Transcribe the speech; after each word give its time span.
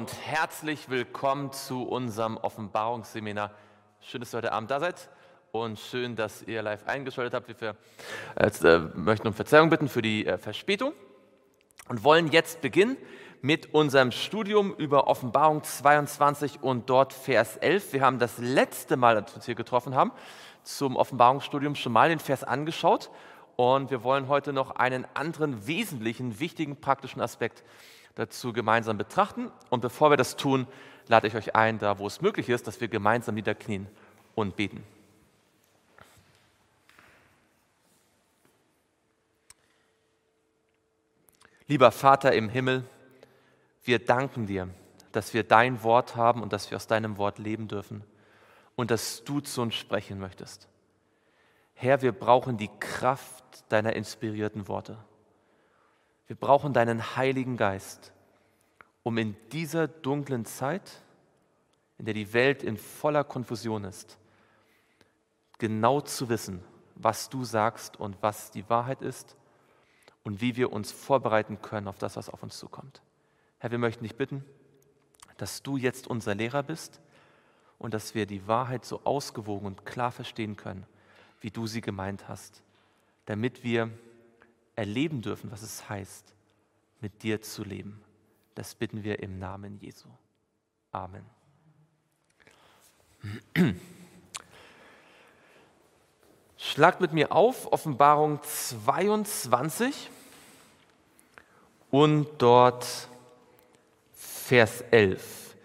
Und 0.00 0.14
herzlich 0.24 0.88
willkommen 0.88 1.52
zu 1.52 1.82
unserem 1.82 2.38
Offenbarungsseminar. 2.38 3.50
Schön, 4.00 4.22
dass 4.22 4.32
ihr 4.32 4.38
heute 4.38 4.52
Abend 4.52 4.70
da 4.70 4.80
seid 4.80 5.10
und 5.52 5.78
schön, 5.78 6.16
dass 6.16 6.40
ihr 6.40 6.62
live 6.62 6.86
eingeschaltet 6.86 7.34
habt. 7.34 7.60
Wir 7.60 7.76
äh, 8.36 8.78
möchten 8.94 9.28
um 9.28 9.34
Verzeihung 9.34 9.68
bitten 9.68 9.90
für 9.90 10.00
die 10.00 10.24
äh, 10.24 10.38
Verspätung 10.38 10.94
und 11.90 12.02
wollen 12.02 12.28
jetzt 12.28 12.62
beginnen 12.62 12.96
mit 13.42 13.74
unserem 13.74 14.10
Studium 14.10 14.72
über 14.74 15.06
Offenbarung 15.06 15.62
22 15.64 16.62
und 16.62 16.88
dort 16.88 17.12
Vers 17.12 17.58
11. 17.58 17.92
Wir 17.92 18.00
haben 18.00 18.18
das 18.18 18.38
letzte 18.38 18.96
Mal, 18.96 19.16
als 19.16 19.32
wir 19.32 19.36
uns 19.36 19.44
hier 19.44 19.54
getroffen 19.54 19.94
haben, 19.94 20.12
zum 20.62 20.96
Offenbarungsstudium 20.96 21.74
schon 21.74 21.92
mal 21.92 22.08
den 22.08 22.20
Vers 22.20 22.42
angeschaut 22.42 23.10
und 23.56 23.90
wir 23.90 24.02
wollen 24.02 24.28
heute 24.28 24.54
noch 24.54 24.70
einen 24.70 25.06
anderen 25.12 25.66
wesentlichen, 25.66 26.40
wichtigen, 26.40 26.80
praktischen 26.80 27.20
Aspekt 27.20 27.64
dazu 28.14 28.52
gemeinsam 28.52 28.98
betrachten. 28.98 29.50
Und 29.70 29.80
bevor 29.80 30.10
wir 30.10 30.16
das 30.16 30.36
tun, 30.36 30.66
lade 31.08 31.26
ich 31.26 31.34
euch 31.34 31.54
ein, 31.54 31.78
da 31.78 31.98
wo 31.98 32.06
es 32.06 32.20
möglich 32.20 32.48
ist, 32.48 32.66
dass 32.66 32.80
wir 32.80 32.88
gemeinsam 32.88 33.34
niederknien 33.34 33.86
und 34.34 34.56
beten. 34.56 34.84
Lieber 41.66 41.92
Vater 41.92 42.32
im 42.32 42.48
Himmel, 42.48 42.84
wir 43.84 44.04
danken 44.04 44.46
dir, 44.46 44.68
dass 45.12 45.34
wir 45.34 45.44
dein 45.44 45.82
Wort 45.82 46.16
haben 46.16 46.42
und 46.42 46.52
dass 46.52 46.70
wir 46.70 46.76
aus 46.76 46.86
deinem 46.86 47.16
Wort 47.16 47.38
leben 47.38 47.68
dürfen 47.68 48.02
und 48.76 48.90
dass 48.90 49.24
du 49.24 49.40
zu 49.40 49.62
uns 49.62 49.74
sprechen 49.74 50.18
möchtest. 50.18 50.68
Herr, 51.74 52.02
wir 52.02 52.12
brauchen 52.12 52.56
die 52.56 52.70
Kraft 52.78 53.44
deiner 53.68 53.94
inspirierten 53.94 54.68
Worte. 54.68 54.98
Wir 56.30 56.36
brauchen 56.36 56.72
deinen 56.72 57.16
Heiligen 57.16 57.56
Geist, 57.56 58.12
um 59.02 59.18
in 59.18 59.34
dieser 59.50 59.88
dunklen 59.88 60.44
Zeit, 60.44 61.02
in 61.98 62.04
der 62.04 62.14
die 62.14 62.32
Welt 62.32 62.62
in 62.62 62.76
voller 62.76 63.24
Konfusion 63.24 63.82
ist, 63.82 64.16
genau 65.58 66.00
zu 66.00 66.28
wissen, 66.28 66.62
was 66.94 67.30
du 67.30 67.42
sagst 67.42 67.98
und 67.98 68.16
was 68.20 68.52
die 68.52 68.70
Wahrheit 68.70 69.02
ist 69.02 69.34
und 70.22 70.40
wie 70.40 70.54
wir 70.54 70.72
uns 70.72 70.92
vorbereiten 70.92 71.62
können 71.62 71.88
auf 71.88 71.98
das, 71.98 72.14
was 72.14 72.28
auf 72.28 72.44
uns 72.44 72.58
zukommt. 72.58 73.02
Herr, 73.58 73.72
wir 73.72 73.78
möchten 73.78 74.04
dich 74.04 74.14
bitten, 74.14 74.44
dass 75.36 75.64
du 75.64 75.78
jetzt 75.78 76.06
unser 76.06 76.36
Lehrer 76.36 76.62
bist 76.62 77.00
und 77.76 77.92
dass 77.92 78.14
wir 78.14 78.26
die 78.26 78.46
Wahrheit 78.46 78.84
so 78.84 79.00
ausgewogen 79.02 79.66
und 79.66 79.84
klar 79.84 80.12
verstehen 80.12 80.56
können, 80.56 80.86
wie 81.40 81.50
du 81.50 81.66
sie 81.66 81.80
gemeint 81.80 82.28
hast, 82.28 82.62
damit 83.26 83.64
wir 83.64 83.90
erleben 84.76 85.22
dürfen, 85.22 85.50
was 85.50 85.62
es 85.62 85.88
heißt, 85.88 86.34
mit 87.00 87.22
dir 87.22 87.42
zu 87.42 87.64
leben. 87.64 88.02
Das 88.54 88.74
bitten 88.74 89.04
wir 89.04 89.22
im 89.22 89.38
Namen 89.38 89.78
Jesu. 89.78 90.08
Amen. 90.92 91.24
Schlagt 96.56 97.00
mit 97.00 97.12
mir 97.12 97.32
auf 97.32 97.72
Offenbarung 97.72 98.42
22 98.42 100.10
und 101.90 102.28
dort 102.38 102.86
Vers 104.12 104.82
11. 104.90 105.56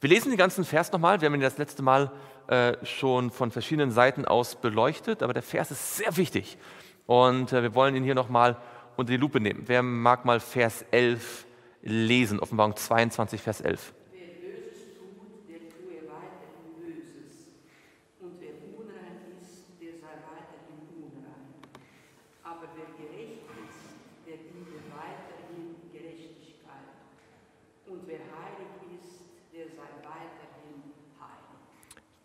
Wir 0.00 0.10
lesen 0.10 0.30
den 0.30 0.38
ganzen 0.38 0.64
Vers 0.64 0.90
nochmal. 0.92 1.20
Wir 1.20 1.26
haben 1.26 1.34
ihn 1.34 1.40
das 1.40 1.58
letzte 1.58 1.82
Mal 1.82 2.10
äh, 2.48 2.74
schon 2.84 3.30
von 3.30 3.50
verschiedenen 3.50 3.92
Seiten 3.92 4.24
aus 4.24 4.56
beleuchtet, 4.56 5.22
aber 5.22 5.32
der 5.32 5.42
Vers 5.42 5.70
ist 5.70 5.96
sehr 5.96 6.16
wichtig. 6.16 6.58
Und 7.06 7.52
äh, 7.52 7.62
wir 7.62 7.74
wollen 7.74 7.96
ihn 7.96 8.04
hier 8.04 8.14
nochmal 8.14 8.56
unter 8.96 9.10
die 9.10 9.16
Lupe 9.16 9.40
nehmen. 9.40 9.64
Wer 9.66 9.82
mag 9.82 10.24
mal 10.24 10.40
Vers 10.40 10.84
11 10.90 11.46
lesen? 11.82 12.40
Offenbarung 12.40 12.76
22, 12.76 13.40
Vers 13.40 13.60
11. 13.60 13.92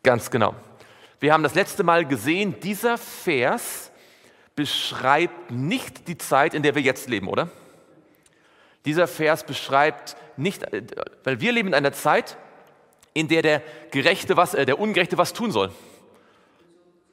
Ganz 0.07 0.31
genau. 0.31 0.55
Wir 1.19 1.33
haben 1.33 1.43
das 1.43 1.53
letzte 1.53 1.83
Mal 1.83 2.05
gesehen, 2.05 2.57
dieser 2.61 2.97
Vers 2.97 3.86
beschreibt 4.57 5.51
nicht 5.51 6.07
die 6.07 6.17
Zeit, 6.17 6.55
in 6.55 6.63
der 6.63 6.73
wir 6.73 6.81
jetzt 6.81 7.07
leben, 7.07 7.29
oder? 7.29 7.47
Dieser 8.85 9.07
Vers 9.07 9.45
beschreibt 9.45 10.17
nicht, 10.35 10.63
äh, 10.73 10.81
weil 11.23 11.39
wir 11.39 11.51
leben 11.51 11.69
in 11.69 11.73
einer 11.75 11.93
Zeit, 11.93 12.37
in 13.13 13.27
der 13.27 13.43
der 13.43 13.61
Gerechte 13.91 14.35
was, 14.35 14.55
äh, 14.55 14.65
der 14.65 14.79
Ungerechte 14.79 15.17
was 15.17 15.33
tun 15.33 15.51
soll. 15.51 15.71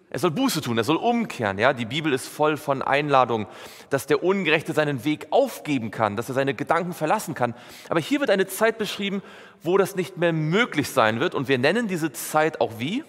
Er 0.09 0.21
soll 0.21 0.31
Buße 0.31 0.63
tun, 0.63 0.79
er 0.79 0.85
soll 0.85 0.97
umkehren. 0.97 1.59
Ja? 1.59 1.75
Die 1.75 1.85
Bibel 1.85 2.15
ist 2.15 2.29
voll 2.29 2.57
von 2.57 2.81
Einladungen, 2.81 3.47
dass 3.91 4.07
der 4.07 4.23
Ungerechte 4.23 4.73
seinen 4.73 5.05
Weg 5.05 5.27
aufgeben 5.31 5.91
kann, 5.91 6.17
dass 6.17 6.31
er 6.31 6.35
seine 6.35 6.55
Gedanken 6.55 6.95
verlassen 6.95 7.35
kann. 7.35 7.55
Aber 7.91 8.01
hier 8.01 8.21
wird 8.21 8.31
eine 8.31 8.47
Zeit 8.47 8.79
beschrieben, 8.79 9.23
wo 9.63 9.77
das 9.77 9.97
nicht 9.97 10.17
mehr 10.17 10.33
möglich 10.33 10.89
sein 10.89 11.21
wird. 11.21 11.35
Und 11.35 11.49
wir 11.49 11.59
nennen 11.59 11.89
diese 11.89 12.11
Zeit 12.13 12.63
auch 12.63 12.79
wie? 12.79 13.05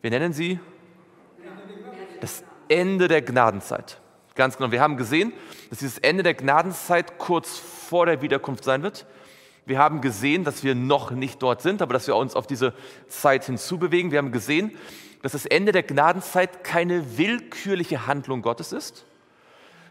Wir 0.00 0.10
nennen 0.10 0.32
sie 0.32 0.58
das 2.20 2.42
Ende 2.68 3.08
der 3.08 3.22
Gnadenzeit. 3.22 3.98
Ganz 4.34 4.56
genau. 4.56 4.70
Wir 4.70 4.80
haben 4.80 4.96
gesehen, 4.96 5.32
dass 5.70 5.80
dieses 5.80 5.98
Ende 5.98 6.22
der 6.22 6.34
Gnadenzeit 6.34 7.18
kurz 7.18 7.58
vor 7.58 8.06
der 8.06 8.22
Wiederkunft 8.22 8.64
sein 8.64 8.82
wird. 8.82 9.06
Wir 9.66 9.78
haben 9.78 10.00
gesehen, 10.00 10.44
dass 10.44 10.64
wir 10.64 10.74
noch 10.74 11.10
nicht 11.10 11.42
dort 11.42 11.60
sind, 11.60 11.82
aber 11.82 11.92
dass 11.92 12.06
wir 12.06 12.16
uns 12.16 12.34
auf 12.34 12.46
diese 12.46 12.72
Zeit 13.08 13.44
hinzubewegen. 13.44 14.10
Wir 14.10 14.18
haben 14.18 14.32
gesehen, 14.32 14.76
dass 15.22 15.32
das 15.32 15.44
Ende 15.44 15.72
der 15.72 15.82
Gnadenzeit 15.82 16.64
keine 16.64 17.18
willkürliche 17.18 18.06
Handlung 18.06 18.40
Gottes 18.40 18.72
ist, 18.72 19.04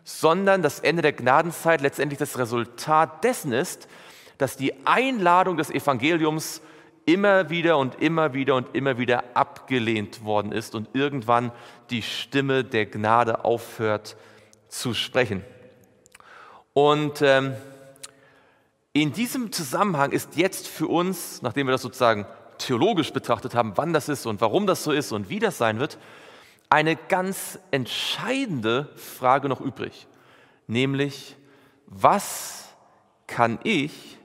sondern 0.04 0.62
das 0.62 0.80
Ende 0.80 1.02
der 1.02 1.14
Gnadenzeit 1.14 1.82
letztendlich 1.82 2.18
das 2.18 2.38
Resultat 2.38 3.24
dessen 3.24 3.52
ist, 3.52 3.88
dass 4.38 4.56
die 4.56 4.74
Einladung 4.86 5.58
des 5.58 5.70
Evangeliums 5.70 6.62
immer 7.08 7.50
wieder 7.50 7.78
und 7.78 8.02
immer 8.02 8.34
wieder 8.34 8.56
und 8.56 8.76
immer 8.76 8.98
wieder 8.98 9.24
abgelehnt 9.34 10.26
worden 10.26 10.52
ist 10.52 10.76
und 10.76 10.90
irgendwann 10.94 11.54
die 11.90 12.02
Stimme 12.02 12.66
der 12.66 12.86
Gnade 12.86 13.46
aufhört 13.46 14.18
zu 14.68 14.94
sprechen. 14.94 15.44
Und 16.74 17.22
ähm, 17.22 17.56
in 18.92 19.14
diesem 19.14 19.54
Zusammenhang 19.54 20.12
ist 20.12 20.36
jetzt 20.36 20.68
für 20.68 20.88
uns, 20.88 21.42
nachdem 21.42 21.68
wir 21.68 21.72
das 21.72 21.82
sozusagen 21.82 22.26
theologisch 22.58 23.14
betrachtet 23.14 23.56
haben, 23.56 23.74
wann 23.76 23.94
das 23.94 24.10
ist 24.10 24.26
und 24.26 24.42
warum 24.42 24.68
das 24.68 24.84
so 24.84 24.92
ist 24.92 25.14
und 25.14 25.30
wie 25.30 25.40
das 25.40 25.58
sein 25.58 25.80
wird, 25.80 25.98
eine 26.70 26.98
ganz 26.98 27.58
entscheidende 27.72 28.90
Frage 28.98 29.48
noch 29.48 29.62
übrig, 29.62 30.08
nämlich 30.68 31.38
was 31.86 32.68
kann 33.28 33.60
ich 33.64 34.17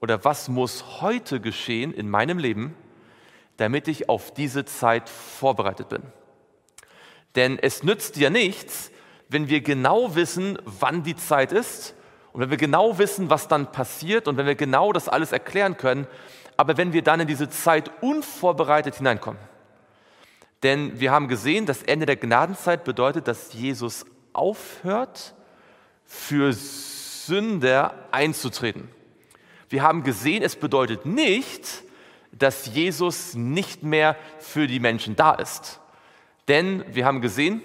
oder 0.00 0.24
was 0.24 0.48
muss 0.48 1.00
heute 1.00 1.40
geschehen 1.40 1.92
in 1.92 2.08
meinem 2.08 2.38
Leben, 2.38 2.74
damit 3.56 3.88
ich 3.88 4.08
auf 4.08 4.32
diese 4.32 4.64
Zeit 4.64 5.08
vorbereitet 5.08 5.88
bin. 5.88 6.02
Denn 7.34 7.58
es 7.58 7.82
nützt 7.82 8.16
ja 8.16 8.30
nichts, 8.30 8.90
wenn 9.28 9.48
wir 9.48 9.60
genau 9.60 10.14
wissen, 10.14 10.58
wann 10.64 11.02
die 11.02 11.16
Zeit 11.16 11.52
ist 11.52 11.94
und 12.32 12.40
wenn 12.40 12.50
wir 12.50 12.56
genau 12.56 12.98
wissen, 12.98 13.30
was 13.30 13.48
dann 13.48 13.72
passiert 13.72 14.28
und 14.28 14.36
wenn 14.36 14.46
wir 14.46 14.54
genau 14.54 14.92
das 14.92 15.08
alles 15.08 15.32
erklären 15.32 15.76
können, 15.76 16.06
aber 16.56 16.76
wenn 16.76 16.92
wir 16.92 17.02
dann 17.02 17.20
in 17.20 17.26
diese 17.26 17.48
Zeit 17.48 17.90
unvorbereitet 18.02 18.96
hineinkommen. 18.96 19.40
Denn 20.62 20.98
wir 20.98 21.12
haben 21.12 21.28
gesehen, 21.28 21.66
das 21.66 21.82
Ende 21.82 22.06
der 22.06 22.16
Gnadenzeit 22.16 22.84
bedeutet, 22.84 23.28
dass 23.28 23.52
Jesus 23.52 24.06
aufhört, 24.32 25.34
für 26.04 26.52
Sünder 26.52 27.94
einzutreten. 28.12 28.88
Wir 29.68 29.82
haben 29.82 30.02
gesehen, 30.02 30.42
es 30.42 30.56
bedeutet 30.56 31.06
nicht, 31.06 31.82
dass 32.32 32.66
Jesus 32.66 33.34
nicht 33.34 33.82
mehr 33.82 34.16
für 34.38 34.66
die 34.66 34.80
Menschen 34.80 35.16
da 35.16 35.34
ist. 35.34 35.80
Denn 36.48 36.84
wir 36.94 37.04
haben 37.04 37.20
gesehen, 37.20 37.62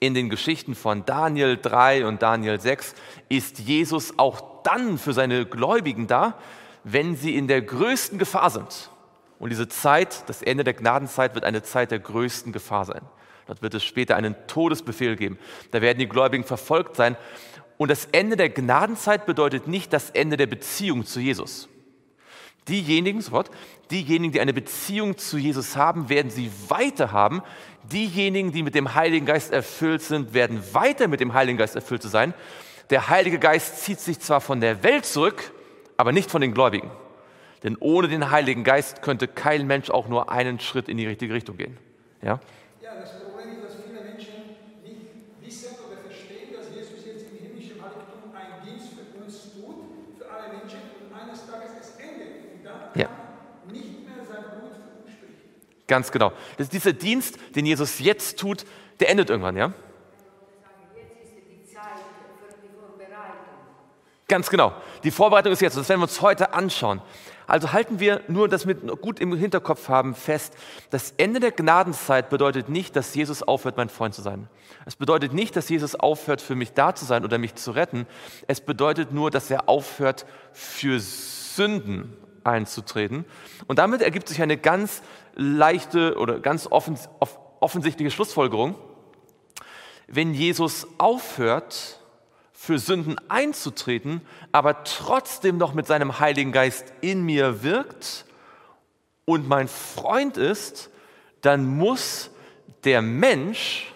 in 0.00 0.14
den 0.14 0.30
Geschichten 0.30 0.74
von 0.74 1.04
Daniel 1.04 1.58
3 1.60 2.06
und 2.06 2.22
Daniel 2.22 2.60
6 2.60 2.94
ist 3.28 3.58
Jesus 3.58 4.18
auch 4.18 4.62
dann 4.62 4.98
für 4.98 5.12
seine 5.12 5.44
Gläubigen 5.44 6.06
da, 6.06 6.38
wenn 6.84 7.16
sie 7.16 7.34
in 7.36 7.48
der 7.48 7.62
größten 7.62 8.18
Gefahr 8.18 8.50
sind. 8.50 8.90
Und 9.38 9.50
diese 9.50 9.68
Zeit, 9.68 10.28
das 10.28 10.42
Ende 10.42 10.64
der 10.64 10.74
Gnadenzeit, 10.74 11.34
wird 11.34 11.44
eine 11.44 11.62
Zeit 11.62 11.90
der 11.90 11.98
größten 11.98 12.52
Gefahr 12.52 12.84
sein. 12.84 13.02
Dort 13.46 13.62
wird 13.62 13.74
es 13.74 13.84
später 13.84 14.16
einen 14.16 14.36
Todesbefehl 14.46 15.16
geben. 15.16 15.38
Da 15.70 15.80
werden 15.80 15.98
die 15.98 16.08
Gläubigen 16.08 16.44
verfolgt 16.44 16.96
sein. 16.96 17.16
Und 17.78 17.90
das 17.90 18.04
Ende 18.12 18.36
der 18.36 18.50
Gnadenzeit 18.50 19.24
bedeutet 19.24 19.66
nicht 19.66 19.92
das 19.92 20.10
Ende 20.10 20.36
der 20.36 20.46
Beziehung 20.46 21.06
zu 21.06 21.20
Jesus. 21.20 21.68
Diejenigen, 22.68 23.22
sofort, 23.22 23.50
diejenigen, 23.90 24.32
die 24.32 24.40
eine 24.40 24.52
Beziehung 24.52 25.16
zu 25.16 25.38
Jesus 25.38 25.76
haben, 25.76 26.10
werden 26.10 26.30
sie 26.30 26.50
weiter 26.68 27.12
haben. 27.12 27.42
Diejenigen, 27.90 28.52
die 28.52 28.62
mit 28.62 28.74
dem 28.74 28.94
Heiligen 28.94 29.24
Geist 29.24 29.52
erfüllt 29.52 30.02
sind, 30.02 30.34
werden 30.34 30.62
weiter 30.74 31.08
mit 31.08 31.20
dem 31.20 31.32
Heiligen 31.32 31.56
Geist 31.56 31.76
erfüllt 31.76 32.02
zu 32.02 32.08
sein. 32.08 32.34
Der 32.90 33.08
Heilige 33.08 33.38
Geist 33.38 33.82
zieht 33.82 34.00
sich 34.00 34.20
zwar 34.20 34.42
von 34.42 34.60
der 34.60 34.82
Welt 34.82 35.06
zurück, 35.06 35.52
aber 35.96 36.12
nicht 36.12 36.30
von 36.30 36.40
den 36.40 36.52
Gläubigen. 36.52 36.90
Denn 37.62 37.76
ohne 37.80 38.08
den 38.08 38.30
Heiligen 38.30 38.64
Geist 38.64 39.02
könnte 39.02 39.28
kein 39.28 39.66
Mensch 39.66 39.90
auch 39.90 40.08
nur 40.08 40.30
einen 40.30 40.60
Schritt 40.60 40.88
in 40.88 40.96
die 40.96 41.06
richtige 41.06 41.34
Richtung 41.34 41.56
gehen. 41.56 41.76
Ja? 42.22 42.40
Ja, 42.80 42.94
das 43.00 43.20
Problem 43.20 43.52
ist, 43.52 43.64
dass 43.64 43.74
viele 43.84 44.00
Menschen 44.00 44.56
nicht 44.84 45.00
wissen 45.42 45.74
oder 45.84 45.98
verstehen, 46.06 46.54
dass 46.54 46.70
Jesus 46.74 47.04
jetzt 47.04 47.26
im 47.28 47.36
himmlischen 47.36 47.82
Heiligtum 47.82 48.30
einen 48.30 48.62
Dienst 48.64 48.94
für 48.94 49.24
uns 49.24 49.52
tut, 49.52 49.76
für 50.16 50.30
alle 50.30 50.54
Menschen 50.56 50.80
und 51.02 51.10
eines 51.12 51.44
Tages 51.44 51.72
es 51.80 51.98
endet. 51.98 52.54
Und 52.54 52.64
dann 52.64 52.77
Ja. 52.94 53.08
nicht 53.70 54.06
mehr 54.06 54.24
sein 54.24 54.44
Blut 54.44 54.72
für 55.04 55.12
sprechen. 55.12 55.34
Ganz 55.86 56.10
genau. 56.10 56.32
Das 56.56 56.66
ist 56.66 56.72
dieser 56.72 56.92
Dienst, 56.92 57.38
den 57.54 57.66
Jesus 57.66 57.98
jetzt 57.98 58.38
tut, 58.38 58.64
der 59.00 59.10
endet 59.10 59.30
irgendwann, 59.30 59.56
ja? 59.56 59.72
Ganz 64.28 64.50
genau. 64.50 64.74
Die 65.04 65.10
Vorbereitung 65.10 65.52
ist 65.54 65.62
jetzt. 65.62 65.78
Das 65.78 65.88
werden 65.88 66.00
wir 66.00 66.04
uns 66.04 66.20
heute 66.20 66.52
anschauen. 66.52 67.00
Also 67.46 67.72
halten 67.72 67.98
wir 67.98 68.20
nur 68.28 68.46
das 68.46 68.66
mit 68.66 68.86
gut 69.00 69.20
im 69.20 69.34
Hinterkopf 69.34 69.88
haben 69.88 70.14
fest. 70.14 70.54
Das 70.90 71.14
Ende 71.16 71.40
der 71.40 71.50
Gnadenzeit 71.50 72.28
bedeutet 72.28 72.68
nicht, 72.68 72.94
dass 72.94 73.14
Jesus 73.14 73.42
aufhört, 73.42 73.78
mein 73.78 73.88
Freund 73.88 74.14
zu 74.14 74.20
sein. 74.20 74.50
Es 74.84 74.96
bedeutet 74.96 75.32
nicht, 75.32 75.56
dass 75.56 75.70
Jesus 75.70 75.94
aufhört, 75.94 76.42
für 76.42 76.54
mich 76.54 76.74
da 76.74 76.94
zu 76.94 77.06
sein 77.06 77.24
oder 77.24 77.38
mich 77.38 77.54
zu 77.54 77.70
retten. 77.70 78.06
Es 78.46 78.60
bedeutet 78.60 79.12
nur, 79.12 79.30
dass 79.30 79.50
er 79.50 79.66
aufhört, 79.66 80.26
für 80.52 81.00
Sünden 81.00 82.14
einzutreten. 82.48 83.24
Und 83.66 83.78
damit 83.78 84.02
ergibt 84.02 84.28
sich 84.28 84.42
eine 84.42 84.56
ganz 84.56 85.02
leichte 85.34 86.16
oder 86.18 86.40
ganz 86.40 86.66
offens 86.66 87.08
off 87.20 87.38
offensichtliche 87.60 88.12
Schlussfolgerung. 88.12 88.76
Wenn 90.06 90.32
Jesus 90.32 90.86
aufhört, 90.98 91.98
für 92.52 92.78
Sünden 92.78 93.16
einzutreten, 93.28 94.20
aber 94.52 94.84
trotzdem 94.84 95.58
noch 95.58 95.74
mit 95.74 95.86
seinem 95.86 96.18
Heiligen 96.18 96.52
Geist 96.52 96.92
in 97.00 97.22
mir 97.22 97.62
wirkt 97.62 98.24
und 99.24 99.48
mein 99.48 99.68
Freund 99.68 100.36
ist, 100.36 100.90
dann 101.40 101.66
muss 101.66 102.30
der 102.84 103.00
Mensch, 103.00 103.92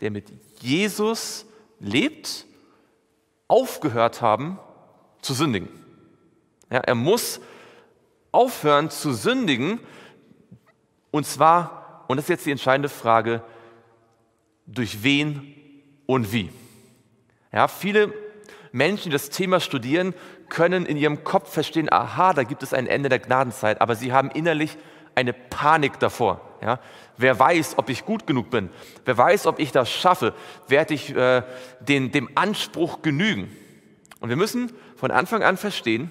der 0.00 0.10
mit 0.10 0.32
Jesus 0.60 1.46
lebt, 1.78 2.44
aufgehört 3.46 4.20
haben 4.20 4.58
zu 5.20 5.32
sündigen. 5.34 5.68
Ja, 6.70 6.78
er 6.78 6.94
muss 6.94 7.40
aufhören 8.32 8.90
zu 8.90 9.12
sündigen 9.12 9.78
und 11.12 11.26
zwar, 11.26 12.04
und 12.08 12.16
das 12.16 12.24
ist 12.24 12.30
jetzt 12.30 12.46
die 12.46 12.50
entscheidende 12.50 12.88
Frage, 12.88 13.42
durch 14.66 15.02
wen 15.02 15.54
und 16.06 16.32
wie. 16.32 16.50
Ja, 17.52 17.68
viele 17.68 18.12
Menschen, 18.72 19.10
die 19.10 19.10
das 19.10 19.28
Thema 19.28 19.60
studieren, 19.60 20.14
können 20.48 20.86
in 20.86 20.96
ihrem 20.96 21.22
Kopf 21.22 21.52
verstehen, 21.52 21.92
aha, 21.92 22.32
da 22.32 22.42
gibt 22.44 22.62
es 22.62 22.72
ein 22.72 22.86
Ende 22.86 23.08
der 23.08 23.18
Gnadenzeit, 23.18 23.80
aber 23.80 23.94
sie 23.94 24.12
haben 24.12 24.30
innerlich 24.30 24.76
eine 25.14 25.34
Panik 25.34 25.98
davor. 25.98 26.40
Ja? 26.62 26.80
Wer 27.18 27.38
weiß, 27.38 27.76
ob 27.76 27.90
ich 27.90 28.06
gut 28.06 28.26
genug 28.26 28.50
bin? 28.50 28.70
Wer 29.04 29.18
weiß, 29.18 29.46
ob 29.46 29.58
ich 29.58 29.72
das 29.72 29.90
schaffe? 29.90 30.34
Werde 30.68 30.94
ich 30.94 31.14
äh, 31.14 31.42
den, 31.80 32.10
dem 32.10 32.30
Anspruch 32.34 33.02
genügen? 33.02 33.54
Und 34.20 34.30
wir 34.30 34.36
müssen 34.36 34.72
von 34.96 35.10
Anfang 35.10 35.42
an 35.42 35.58
verstehen, 35.58 36.10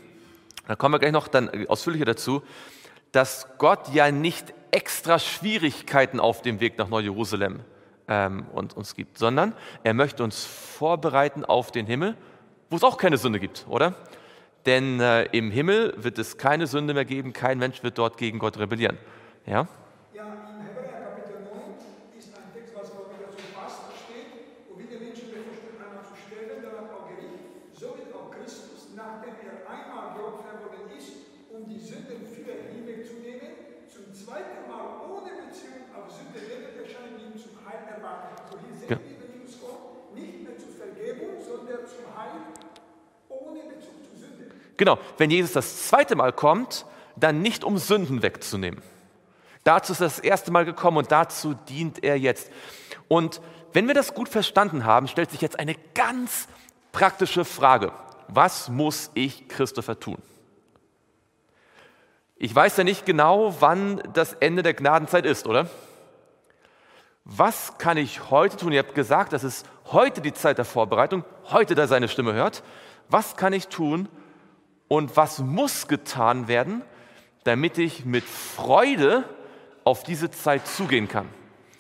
da 0.72 0.76
kommen 0.78 0.94
wir 0.94 1.00
gleich 1.00 1.12
noch 1.12 1.28
dann 1.28 1.68
ausführlicher 1.68 2.06
dazu, 2.06 2.44
dass 3.12 3.46
Gott 3.58 3.94
ja 3.94 4.10
nicht 4.10 4.54
extra 4.72 5.20
Schwierigkeiten 5.20 6.22
auf 6.22 6.42
dem 6.44 6.62
Weg 6.62 6.78
nach 6.78 6.88
Neu-Jerusalem 6.88 7.60
ähm, 8.08 8.46
und 8.54 8.78
uns 8.78 8.96
gibt, 8.96 9.18
sondern 9.18 9.54
er 9.84 9.94
möchte 9.94 10.24
uns 10.24 10.46
vorbereiten 10.46 11.44
auf 11.44 11.72
den 11.72 11.88
Himmel, 11.88 12.16
wo 12.70 12.78
es 12.78 12.84
auch 12.84 12.98
keine 12.98 13.18
Sünde 13.18 13.42
gibt, 13.42 13.66
oder? 13.68 13.96
Denn 14.66 15.02
äh, 15.02 15.24
im 15.34 15.52
Himmel 15.52 15.94
wird 15.98 16.18
es 16.18 16.38
keine 16.38 16.68
Sünde 16.68 16.94
mehr 16.94 17.04
geben, 17.04 17.34
kein 17.34 17.60
Mensch 17.60 17.84
wird 17.84 17.98
dort 17.98 18.16
gegen 18.16 18.40
Gott 18.40 18.58
rebellieren. 18.58 18.98
Ja? 19.46 19.68
Ja, 20.14 20.24
in 20.24 20.64
Hebräer 20.68 21.02
Kapitel 21.04 21.52
9 21.52 22.18
ist 22.18 22.30
ein 22.32 22.48
Text, 22.56 22.74
was 22.80 22.92
auch 22.92 23.12
wieder 23.12 23.28
zu 23.28 23.44
passt, 23.60 23.82
steht, 24.08 24.72
wo 24.72 24.80
wieder 24.80 25.04
Menschen 25.04 25.36
bevorsteht, 25.36 25.76
einmal 25.84 26.06
zu 26.08 26.16
sterben, 26.16 26.64
danach 26.64 26.96
auch 26.96 27.10
Gericht, 27.12 27.44
so 27.76 27.88
wird 27.92 28.16
auch 28.16 28.32
Christus, 28.32 28.96
nachdem 28.96 29.36
er 29.36 29.68
einmal 29.68 30.16
geopfert 30.16 30.64
worden 30.64 30.88
ist, 30.96 31.12
um 31.52 31.68
die 31.68 31.80
Sünden 31.82 32.24
vieler 32.32 32.64
hinwegzunehmen, 32.72 33.52
zum 33.92 34.08
zweiten 34.16 34.64
Mal 34.72 35.04
ohne 35.04 35.36
Beziehung 35.44 35.92
auf 35.92 36.08
Sünde 36.08 36.40
werden 36.40 36.80
erscheinen, 36.80 37.20
die 37.20 37.34
ihn 37.34 37.36
zum 37.36 37.60
Heil 37.68 37.84
erwarten. 37.92 38.40
Also 38.40 38.56
hier 38.64 38.72
sehen 38.80 38.90
Ja. 38.94 38.98
wir, 39.04 39.20
wenn 39.20 39.42
Jesus 39.44 39.60
kommt, 39.60 40.16
nicht 40.16 40.48
mehr 40.48 40.56
zur 40.56 40.72
Vergebung, 40.80 41.44
sondern 41.44 41.52
zum 41.52 41.52
Heil 41.52 41.52
ohne 41.52 41.70
Bezug 41.76 41.84
zu 41.84 42.00
Sünde. 42.00 42.01
Genau, 44.78 44.98
wenn 45.18 45.30
Jesus 45.30 45.52
das 45.52 45.88
zweite 45.88 46.16
Mal 46.16 46.34
kommt, 46.34 46.86
dann 47.16 47.42
nicht 47.42 47.64
um 47.64 47.78
Sünden 47.78 48.24
wegzunehmen. 48.24 48.82
Dazu 49.64 49.94
ist 49.94 50.02
er 50.02 50.08
das 50.08 50.20
erste 50.20 50.52
Mal 50.52 50.66
gekommen 50.66 50.98
und 50.98 51.12
dazu 51.12 51.54
dient 51.54 52.04
er 52.04 52.18
jetzt. 52.18 52.52
Und 53.08 53.42
wenn 53.74 53.88
wir 53.88 53.94
das 53.94 54.14
gut 54.14 54.28
verstanden 54.28 54.86
haben, 54.86 55.08
stellt 55.08 55.30
sich 55.32 55.42
jetzt 55.42 55.60
eine 55.60 55.76
ganz 55.94 56.48
praktische 56.92 57.46
Frage. 57.46 57.92
Was 58.28 58.70
muss 58.70 59.12
ich, 59.14 59.48
Christopher, 59.50 60.00
tun? 60.00 60.18
Ich 62.38 62.56
weiß 62.56 62.78
ja 62.78 62.84
nicht 62.84 63.06
genau, 63.06 63.56
wann 63.60 64.02
das 64.14 64.34
Ende 64.34 64.64
der 64.64 64.74
Gnadenzeit 64.74 65.26
ist, 65.28 65.46
oder? 65.46 65.70
Was 67.34 67.78
kann 67.78 67.96
ich 67.96 68.30
heute 68.30 68.58
tun? 68.58 68.74
Ihr 68.74 68.80
habt 68.80 68.94
gesagt, 68.94 69.32
das 69.32 69.44
ist 69.44 69.66
heute 69.86 70.20
die 70.20 70.34
Zeit 70.34 70.58
der 70.58 70.66
Vorbereitung, 70.66 71.24
heute 71.46 71.76
da 71.76 71.88
seine 71.88 72.10
Stimme 72.10 72.34
hört. 72.34 72.62
Was 73.10 73.38
kann 73.38 73.54
ich 73.54 73.68
tun 73.70 74.10
und 74.90 75.16
was 75.16 75.40
muss 75.40 75.88
getan 75.88 76.50
werden, 76.50 76.82
damit 77.46 77.78
ich 77.78 78.04
mit 78.06 78.26
Freude 78.26 79.24
auf 79.86 80.04
diese 80.04 80.30
Zeit 80.30 80.68
zugehen 80.68 81.08
kann? 81.08 81.30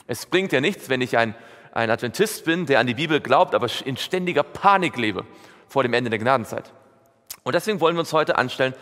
Es 0.07 0.25
bringt 0.25 0.53
ja 0.53 0.61
nichts, 0.61 0.89
wenn 0.89 1.01
ich 1.01 1.17
ein, 1.17 1.35
ein 1.73 1.89
Adventist 1.89 2.45
bin, 2.45 2.65
der 2.65 2.79
an 2.79 2.87
die 2.87 2.93
Bibel 2.93 3.19
glaubt, 3.19 3.53
aber 3.53 3.67
in 3.85 3.97
ständiger 3.97 4.43
Panik 4.43 4.95
lebe 4.95 5.25
vor 5.67 5.83
dem 5.83 5.93
Ende 5.93 6.09
der 6.09 6.19
Gnadenzeit. 6.19 6.71
Und 7.43 7.55
deswegen 7.55 7.79
wollen 7.79 7.95
wir 7.95 8.01
uns 8.01 8.13
heute 8.13 8.37
anstellen, 8.37 8.73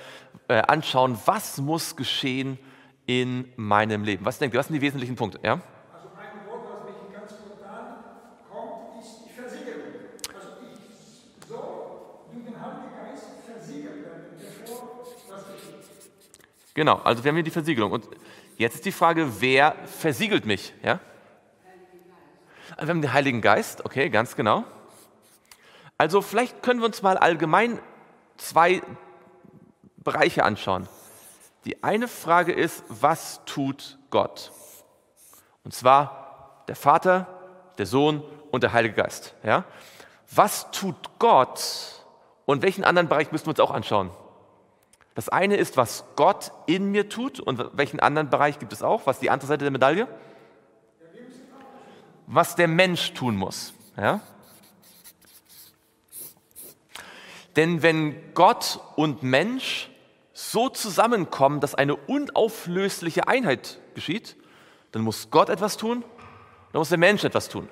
äh, 0.48 0.62
anschauen, 0.62 1.18
was 1.26 1.58
muss 1.60 1.96
geschehen 1.96 2.60
in 3.06 3.52
meinem 3.56 4.04
Leben. 4.04 4.26
Was 4.26 4.38
denkt 4.38 4.54
ihr, 4.54 4.60
was 4.60 4.68
sind 4.68 4.76
die 4.76 4.82
wesentlichen 4.82 5.16
Punkte? 5.16 5.40
Ja? 5.44 5.54
Also 5.94 6.10
ein 6.18 6.48
Wort, 6.48 6.66
was 6.66 6.84
mich 6.86 7.14
ganz 7.14 7.32
spontan 7.32 8.04
kommt, 8.52 9.04
ist 9.04 9.26
die 9.26 9.34
Versiegelung. 9.34 9.94
Also 10.36 10.50
ich 10.62 11.48
soll 11.48 12.30
durch 12.34 12.46
den 12.46 12.62
Heiligen 12.62 12.92
Geist 12.96 13.26
versiegelt 13.46 14.06
werden, 14.06 14.26
bevor 14.38 15.06
was 15.30 15.44
geschieht. 15.54 16.12
Genau, 16.74 16.98
also 17.04 17.24
wir 17.24 17.30
haben 17.30 17.36
hier 17.36 17.44
die 17.44 17.52
Versiegelung. 17.52 17.92
Und 17.92 18.08
jetzt 18.58 18.76
ist 18.76 18.86
die 18.86 18.92
Frage, 18.92 19.42
wer 19.42 19.76
versiegelt 19.86 20.46
mich? 20.46 20.74
Ja? 20.84 21.00
Also 22.76 22.88
wir 22.88 22.90
haben 22.90 23.02
den 23.02 23.14
Heiligen 23.14 23.42
Geist, 23.42 23.86
okay, 23.86 24.10
ganz 24.10 24.36
genau. 24.36 24.64
Also 25.98 26.22
vielleicht 26.22 26.64
können 26.64 26.80
wir 26.80 26.86
uns 26.86 27.02
mal 27.02 27.18
allgemein 27.18 27.80
zwei 28.38 28.82
Bereiche 29.98 30.44
anschauen. 30.44 30.88
Die 31.66 31.84
eine 31.84 32.08
Frage 32.08 32.54
ist, 32.54 32.84
was 32.88 33.42
tut 33.46 33.98
Gott? 34.10 34.52
Und 35.64 35.74
zwar 35.74 36.64
der 36.68 36.76
Vater, 36.76 37.28
der 37.78 37.86
Sohn 37.86 38.24
und 38.52 38.64
der 38.64 38.72
Heilige 38.72 38.96
Geist. 38.96 39.36
Ja? 39.44 39.66
Was 40.32 40.72
tut 40.72 40.96
Gott 41.20 42.04
und 42.46 42.62
welchen 42.62 42.84
anderen 42.84 43.10
Bereich 43.10 43.32
müssen 43.32 43.48
wir 43.48 43.52
uns 43.52 43.60
auch 43.60 43.72
anschauen? 43.72 44.12
Das 45.20 45.28
eine 45.28 45.58
ist, 45.58 45.76
was 45.76 46.06
Gott 46.16 46.54
in 46.66 46.92
mir 46.92 47.10
tut 47.10 47.42
und 47.42 47.62
welchen 47.74 48.00
anderen 48.00 48.30
Bereich 48.30 48.58
gibt 48.58 48.72
es 48.72 48.82
auch? 48.82 49.06
Was 49.06 49.18
ist 49.18 49.22
die 49.22 49.30
andere 49.30 49.50
Seite 49.50 49.66
der 49.66 49.72
Medaille? 49.72 50.08
Was 52.26 52.56
der 52.56 52.70
Mensch 52.70 53.14
tun 53.16 53.36
muss. 53.36 53.74
Ja? 53.98 54.22
Denn 57.58 57.84
wenn 57.84 58.34
Gott 58.34 58.80
und 58.96 59.22
Mensch 59.22 59.90
so 60.32 60.70
zusammenkommen, 60.70 61.60
dass 61.60 61.76
eine 61.76 61.98
unauflösliche 61.98 63.28
Einheit 63.28 63.78
geschieht, 63.96 64.38
dann 64.94 65.02
muss 65.02 65.32
Gott 65.32 65.50
etwas 65.50 65.76
tun, 65.76 66.06
dann 66.72 66.80
muss 66.80 66.88
der 66.88 66.98
Mensch 66.98 67.26
etwas 67.26 67.50
tun. 67.50 67.68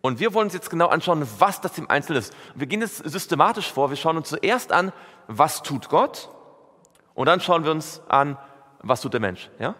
Und 0.00 0.20
wir 0.20 0.32
wollen 0.32 0.46
uns 0.46 0.54
jetzt 0.54 0.70
genau 0.70 0.86
anschauen, 0.86 1.26
was 1.40 1.60
das 1.60 1.76
im 1.76 1.90
Einzelnen 1.90 2.20
ist. 2.20 2.32
Wir 2.54 2.68
gehen 2.68 2.82
jetzt 2.82 2.98
systematisch 2.98 3.72
vor. 3.72 3.90
Wir 3.90 3.96
schauen 3.96 4.16
uns 4.16 4.28
zuerst 4.28 4.70
an, 4.70 4.92
was 5.26 5.64
tut 5.64 5.88
Gott, 5.88 6.30
und 7.18 7.26
dann 7.26 7.40
schauen 7.40 7.64
wir 7.64 7.72
uns 7.72 8.00
an, 8.06 8.38
was 8.78 9.00
tut 9.00 9.12
der 9.12 9.18
Mensch. 9.18 9.50
Ja? 9.58 9.74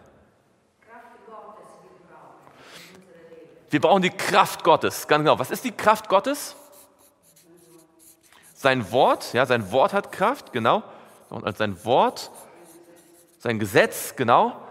Wir 3.69 3.79
brauchen 3.79 4.01
die 4.01 4.09
Kraft 4.09 4.61
Gottes. 4.61 5.07
Ganz 5.07 5.21
genau. 5.21 5.39
Was 5.39 5.49
ist 5.49 5.63
die 5.63 5.71
Kraft 5.71 6.09
Gottes? 6.09 6.57
Sein 8.53 8.91
Wort, 8.91 9.31
ja, 9.31 9.45
sein 9.45 9.71
Wort 9.71 9.93
hat 9.93 10.11
Kraft, 10.11 10.51
genau. 10.51 10.83
Und 11.29 11.57
sein 11.57 11.81
Wort, 11.85 12.29
sein 13.37 13.57
Gesetz, 13.57 14.13
genau. 14.17 14.61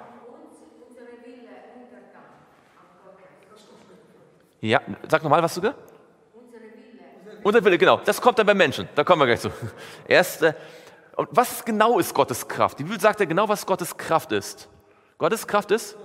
Ja, 4.60 4.82
sag 5.08 5.22
nochmal, 5.22 5.42
was 5.42 5.54
du 5.54 5.62
gesagt 5.62 5.78
Unser 7.42 7.64
Wille, 7.64 7.78
genau. 7.78 7.96
Das 8.04 8.20
kommt 8.20 8.38
dann 8.38 8.46
beim 8.46 8.58
Menschen. 8.58 8.90
Da 8.94 9.04
kommen 9.04 9.22
wir 9.22 9.26
gleich 9.26 9.40
zu. 9.40 9.50
Erst, 10.06 10.42
äh, 10.42 10.52
Und 11.18 11.28
was 11.32 11.64
genau 11.64 11.98
ist 11.98 12.14
Gottes 12.14 12.46
Kraft? 12.46 12.78
Die 12.78 12.84
Bibel 12.84 13.00
sagt 13.00 13.18
ja 13.18 13.26
genau, 13.26 13.48
was 13.48 13.66
Gottes 13.66 13.96
Kraft 13.96 14.30
ist. 14.30 14.68
Gottes 15.18 15.48
Kraft 15.48 15.72
ist? 15.72 15.96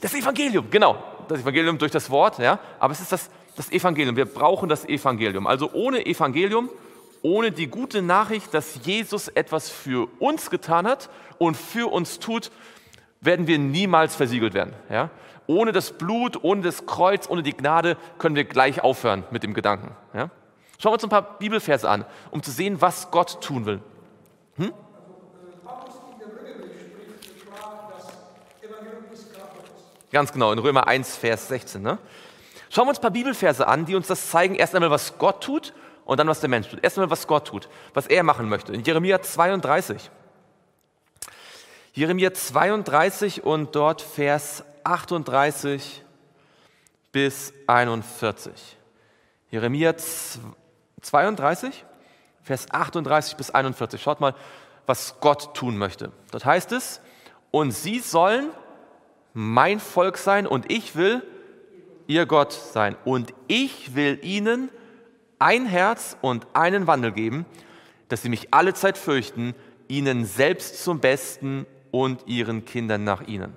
Das 0.00 0.12
Evangelium, 0.12 0.68
genau. 0.68 1.00
Das 1.28 1.38
Evangelium 1.38 1.78
durch 1.78 1.92
das 1.92 2.10
Wort, 2.10 2.40
ja. 2.40 2.58
Aber 2.80 2.92
es 2.92 2.98
ist 2.98 3.12
das, 3.12 3.30
das 3.54 3.70
Evangelium. 3.70 4.16
Wir 4.16 4.24
brauchen 4.24 4.68
das 4.68 4.84
Evangelium. 4.84 5.46
Also 5.46 5.70
ohne 5.72 6.04
Evangelium, 6.04 6.68
ohne 7.22 7.52
die 7.52 7.68
gute 7.68 8.02
Nachricht, 8.02 8.52
dass 8.52 8.84
Jesus 8.84 9.28
etwas 9.28 9.70
für 9.70 10.08
uns 10.18 10.50
getan 10.50 10.88
hat 10.88 11.10
und 11.38 11.56
für 11.56 11.92
uns 11.92 12.18
tut, 12.18 12.50
werden 13.20 13.46
wir 13.46 13.60
niemals 13.60 14.16
versiegelt 14.16 14.54
werden. 14.54 14.72
Ja? 14.90 15.10
Ohne 15.46 15.70
das 15.70 15.92
Blut, 15.92 16.42
ohne 16.42 16.62
das 16.62 16.86
Kreuz, 16.86 17.28
ohne 17.30 17.44
die 17.44 17.56
Gnade 17.56 17.96
können 18.18 18.34
wir 18.34 18.42
gleich 18.42 18.82
aufhören 18.82 19.22
mit 19.30 19.44
dem 19.44 19.54
Gedanken. 19.54 19.94
Ja? 20.12 20.30
Schauen 20.80 20.90
wir 20.90 20.94
uns 20.94 21.04
ein 21.04 21.10
paar 21.10 21.38
Bibelverse 21.38 21.88
an, 21.88 22.04
um 22.30 22.42
zu 22.42 22.52
sehen, 22.52 22.80
was 22.80 23.10
Gott 23.10 23.40
tun 23.40 23.66
will. 23.66 23.80
Hm? 24.56 24.72
Ganz 30.10 30.32
genau, 30.32 30.52
in 30.52 30.58
Römer 30.58 30.86
1, 30.86 31.16
Vers 31.16 31.48
16. 31.48 31.82
Ne? 31.82 31.98
Schauen 32.70 32.86
wir 32.86 32.90
uns 32.90 32.98
ein 32.98 33.02
paar 33.02 33.10
Bibelverse 33.10 33.66
an, 33.66 33.86
die 33.86 33.94
uns 33.94 34.06
das 34.06 34.30
zeigen. 34.30 34.54
Erst 34.54 34.74
einmal, 34.74 34.90
was 34.90 35.18
Gott 35.18 35.42
tut 35.42 35.74
und 36.04 36.18
dann, 36.18 36.28
was 36.28 36.40
der 36.40 36.48
Mensch 36.48 36.68
tut. 36.68 36.82
Erst 36.82 36.96
einmal, 36.96 37.10
was 37.10 37.26
Gott 37.26 37.46
tut, 37.46 37.68
was 37.92 38.06
er 38.06 38.22
machen 38.22 38.48
möchte. 38.48 38.72
In 38.72 38.82
Jeremia 38.82 39.20
32. 39.20 40.10
Jeremia 41.92 42.32
32 42.32 43.44
und 43.44 43.74
dort 43.74 44.00
Vers 44.00 44.64
38 44.84 46.04
bis 47.10 47.52
41. 47.66 48.76
Jeremia 49.50 49.94
32, 51.02 51.84
Vers 52.42 52.70
38 52.70 53.36
bis 53.36 53.50
41. 53.50 54.00
Schaut 54.00 54.20
mal, 54.20 54.34
was 54.86 55.20
Gott 55.20 55.54
tun 55.54 55.76
möchte. 55.76 56.12
Dort 56.30 56.44
heißt 56.44 56.72
es, 56.72 57.00
und 57.50 57.72
sie 57.72 57.98
sollen 57.98 58.50
mein 59.34 59.80
Volk 59.80 60.16
sein 60.16 60.46
und 60.46 60.70
ich 60.70 60.96
will 60.96 61.22
ihr 62.06 62.26
Gott 62.26 62.52
sein. 62.52 62.96
Und 63.04 63.32
ich 63.46 63.94
will 63.94 64.18
ihnen 64.22 64.70
ein 65.38 65.66
Herz 65.66 66.16
und 66.20 66.46
einen 66.54 66.86
Wandel 66.86 67.12
geben, 67.12 67.46
dass 68.08 68.22
sie 68.22 68.28
mich 68.28 68.52
alle 68.52 68.74
Zeit 68.74 68.98
fürchten, 68.98 69.54
ihnen 69.86 70.24
selbst 70.24 70.82
zum 70.82 71.00
Besten 71.00 71.66
und 71.90 72.26
ihren 72.26 72.64
Kindern 72.64 73.04
nach 73.04 73.26
ihnen. 73.26 73.56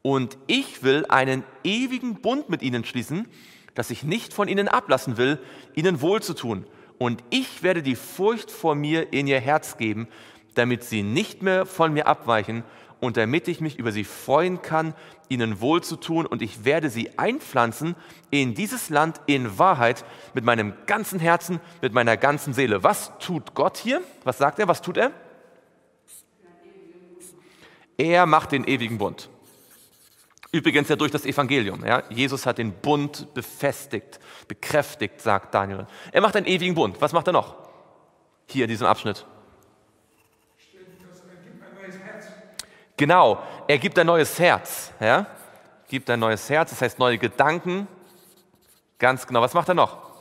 Und 0.00 0.38
ich 0.46 0.82
will 0.82 1.04
einen 1.08 1.44
ewigen 1.62 2.20
Bund 2.22 2.48
mit 2.48 2.62
ihnen 2.62 2.84
schließen, 2.84 3.28
dass 3.74 3.90
ich 3.90 4.02
nicht 4.02 4.32
von 4.32 4.48
ihnen 4.48 4.68
ablassen 4.68 5.16
will, 5.16 5.38
ihnen 5.74 6.00
wohl 6.00 6.22
zu 6.22 6.34
tun. 6.34 6.66
Und 6.98 7.22
ich 7.30 7.62
werde 7.62 7.82
die 7.82 7.96
Furcht 7.96 8.50
vor 8.50 8.74
mir 8.74 9.12
in 9.12 9.26
ihr 9.26 9.40
Herz 9.40 9.76
geben, 9.76 10.08
damit 10.54 10.84
sie 10.84 11.02
nicht 11.02 11.42
mehr 11.42 11.66
von 11.66 11.92
mir 11.92 12.06
abweichen 12.06 12.62
und 13.00 13.16
damit 13.16 13.48
ich 13.48 13.60
mich 13.60 13.78
über 13.78 13.90
sie 13.90 14.04
freuen 14.04 14.62
kann, 14.62 14.94
ihnen 15.28 15.60
wohl 15.60 15.82
zu 15.82 15.96
tun. 15.96 16.24
Und 16.26 16.42
ich 16.42 16.64
werde 16.64 16.90
sie 16.90 17.18
einpflanzen 17.18 17.96
in 18.30 18.54
dieses 18.54 18.90
Land 18.90 19.20
in 19.26 19.58
Wahrheit 19.58 20.04
mit 20.34 20.44
meinem 20.44 20.74
ganzen 20.86 21.18
Herzen, 21.18 21.60
mit 21.80 21.92
meiner 21.92 22.16
ganzen 22.16 22.54
Seele. 22.54 22.84
Was 22.84 23.18
tut 23.18 23.54
Gott 23.54 23.78
hier? 23.78 24.02
Was 24.22 24.38
sagt 24.38 24.60
er? 24.60 24.68
Was 24.68 24.82
tut 24.82 24.98
er? 24.98 25.10
Er 27.98 28.26
macht 28.26 28.52
den 28.52 28.64
ewigen 28.64 28.98
Bund. 28.98 29.28
Übrigens 30.54 30.90
ja 30.90 30.96
durch 30.96 31.10
das 31.10 31.24
Evangelium. 31.24 31.82
Ja? 31.84 32.02
Jesus 32.10 32.44
hat 32.44 32.58
den 32.58 32.72
Bund 32.72 33.32
befestigt, 33.32 34.20
bekräftigt, 34.46 35.18
sagt 35.22 35.54
Daniel. 35.54 35.86
Er 36.12 36.20
macht 36.20 36.36
einen 36.36 36.46
ewigen 36.46 36.74
Bund. 36.74 37.00
Was 37.00 37.14
macht 37.14 37.26
er 37.26 37.32
noch? 37.32 37.56
Hier 38.46 38.66
in 38.66 38.68
diesem 38.68 38.86
Abschnitt. 38.86 39.24
Genau, 42.98 43.42
er 43.66 43.78
gibt 43.78 43.98
ein 43.98 44.06
neues 44.06 44.38
Herz. 44.38 44.92
Ja? 45.00 45.26
Gibt 45.88 46.10
ein 46.10 46.20
neues 46.20 46.48
Herz, 46.50 46.70
das 46.70 46.82
heißt 46.82 46.98
neue 46.98 47.16
Gedanken. 47.16 47.88
Ganz 48.98 49.26
genau. 49.26 49.40
Was 49.40 49.54
macht 49.54 49.68
er 49.68 49.74
noch? 49.74 50.12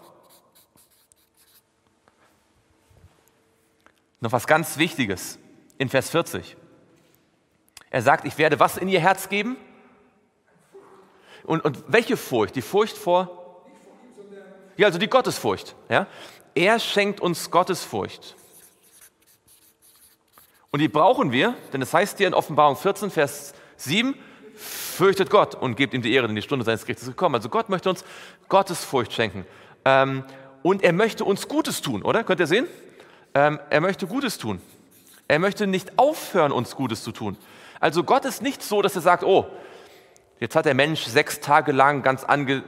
Noch 4.22 4.32
was 4.32 4.48
ganz 4.48 4.78
Wichtiges 4.78 5.38
in 5.78 5.90
Vers 5.90 6.10
40. 6.10 6.56
Er 7.90 8.02
sagt, 8.02 8.26
ich 8.26 8.38
werde 8.38 8.60
was 8.62 8.78
in 8.78 8.88
ihr 8.88 9.02
Herz 9.02 9.28
geben? 9.28 9.58
Und, 11.44 11.64
und 11.64 11.84
welche 11.88 12.18
Furcht? 12.18 12.56
Die 12.56 12.62
Furcht 12.62 12.98
vor? 12.98 13.66
Ja, 14.78 14.88
also 14.88 15.00
die 15.00 15.08
Gottesfurcht. 15.08 15.76
Ja? 15.90 16.08
Er 16.56 16.80
schenkt 16.80 17.20
uns 17.20 17.52
Gottesfurcht. 17.52 18.36
Und 20.72 20.80
die 20.80 20.88
brauchen 20.88 21.32
wir, 21.32 21.56
denn 21.74 21.82
es 21.82 21.94
heißt 21.94 22.18
hier 22.18 22.28
in 22.28 22.34
Offenbarung 22.34 22.78
14, 22.78 23.12
Vers 23.12 23.54
7, 23.76 24.16
fürchtet 24.56 25.30
Gott 25.30 25.56
und 25.56 25.76
gebt 25.76 25.94
ihm 25.94 26.02
die 26.02 26.14
Ehre, 26.14 26.28
denn 26.28 26.36
die 26.36 26.42
Stunde 26.42 26.64
seines 26.64 26.86
Gerichts 26.86 27.04
ist 27.04 27.10
gekommen. 27.10 27.36
Also 27.36 27.50
Gott 27.50 27.70
möchte 27.70 27.90
uns 27.90 28.06
Gottesfurcht 28.48 29.12
schenken. 29.12 29.46
Ähm, 29.84 30.24
und 30.64 30.84
er 30.84 30.94
möchte 30.94 31.26
uns 31.26 31.48
Gutes 31.48 31.82
tun, 31.82 32.04
oder? 32.04 32.24
Könnt 32.24 32.40
ihr 32.40 32.48
sehen? 32.48 32.68
Ähm, 33.34 33.60
er 33.70 33.82
möchte 33.82 34.08
Gutes 34.08 34.38
tun. 34.38 34.62
Er 35.28 35.40
möchte 35.40 35.68
nicht 35.68 35.98
aufhören, 35.98 36.52
uns 36.52 36.76
Gutes 36.76 37.04
zu 37.04 37.12
tun. 37.12 37.38
Also 37.80 38.04
Gott 38.04 38.26
ist 38.26 38.42
nicht 38.42 38.62
so, 38.62 38.82
dass 38.82 38.96
er 38.96 39.02
sagt, 39.02 39.24
oh, 39.24 39.48
jetzt 40.42 40.58
hat 40.58 40.66
der 40.66 40.74
Mensch 40.74 41.04
sechs 41.06 41.40
Tage 41.40 41.72
lang 41.72 42.04
ganz 42.04 42.26
ange 42.26 42.64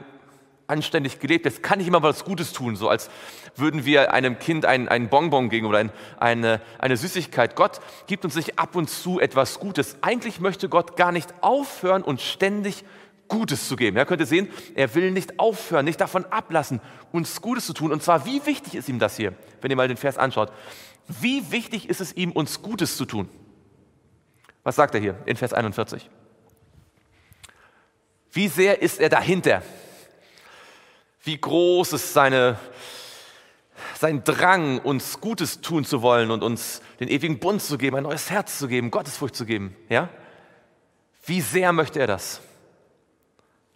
anständig 0.66 1.20
gelebt, 1.20 1.44
jetzt 1.44 1.62
kann 1.62 1.78
ich 1.78 1.86
immer 1.86 2.02
was 2.02 2.24
Gutes 2.24 2.54
tun, 2.54 2.74
so 2.74 2.88
als 2.88 3.10
würden 3.54 3.84
wir 3.84 4.14
einem 4.14 4.38
Kind 4.38 4.64
einen, 4.64 4.88
einen 4.88 5.08
Bonbon 5.08 5.50
geben 5.50 5.66
oder 5.66 5.78
ein, 5.78 5.92
eine, 6.18 6.62
eine 6.78 6.96
Süßigkeit. 6.96 7.54
Gott 7.54 7.80
gibt 8.06 8.24
uns 8.24 8.34
nicht 8.34 8.58
ab 8.58 8.74
und 8.74 8.88
zu 8.88 9.20
etwas 9.20 9.60
Gutes. 9.60 9.98
Eigentlich 10.00 10.40
möchte 10.40 10.70
Gott 10.70 10.96
gar 10.96 11.12
nicht 11.12 11.34
aufhören 11.42 12.02
und 12.02 12.22
ständig 12.22 12.84
Gutes 13.28 13.68
zu 13.68 13.76
geben. 13.76 13.96
Ja, 13.96 14.04
könnt 14.04 14.20
ihr 14.20 14.26
sehen, 14.26 14.48
er 14.74 14.94
will 14.94 15.10
nicht 15.10 15.38
aufhören, 15.38 15.84
nicht 15.84 16.00
davon 16.00 16.24
ablassen, 16.26 16.80
uns 17.12 17.40
Gutes 17.40 17.66
zu 17.66 17.74
tun. 17.74 17.92
Und 17.92 18.02
zwar, 18.02 18.26
wie 18.26 18.44
wichtig 18.46 18.74
ist 18.74 18.88
ihm 18.88 18.98
das 18.98 19.16
hier, 19.16 19.34
wenn 19.60 19.70
ihr 19.70 19.76
mal 19.76 19.88
den 19.88 19.96
Vers 19.96 20.18
anschaut? 20.18 20.50
Wie 21.20 21.50
wichtig 21.52 21.88
ist 21.88 22.00
es 22.00 22.16
ihm, 22.16 22.32
uns 22.32 22.62
Gutes 22.62 22.96
zu 22.96 23.04
tun? 23.04 23.28
Was 24.62 24.76
sagt 24.76 24.94
er 24.94 25.00
hier 25.00 25.18
in 25.26 25.36
Vers 25.36 25.52
41? 25.52 26.08
Wie 28.34 28.48
sehr 28.48 28.82
ist 28.82 28.98
er 28.98 29.08
dahinter? 29.08 29.62
Wie 31.22 31.40
groß 31.40 31.92
ist 31.92 32.12
seine, 32.12 32.58
sein 33.96 34.24
Drang, 34.24 34.80
uns 34.80 35.20
Gutes 35.20 35.60
tun 35.60 35.84
zu 35.84 36.02
wollen 36.02 36.32
und 36.32 36.42
uns 36.42 36.82
den 36.98 37.08
ewigen 37.08 37.38
Bund 37.38 37.62
zu 37.62 37.78
geben, 37.78 37.96
ein 37.96 38.02
neues 38.02 38.30
Herz 38.30 38.58
zu 38.58 38.66
geben, 38.66 38.90
Gottesfurcht 38.90 39.36
zu 39.36 39.46
geben. 39.46 39.76
Ja? 39.88 40.08
Wie 41.24 41.40
sehr 41.40 41.72
möchte 41.72 42.00
er 42.00 42.08
das? 42.08 42.40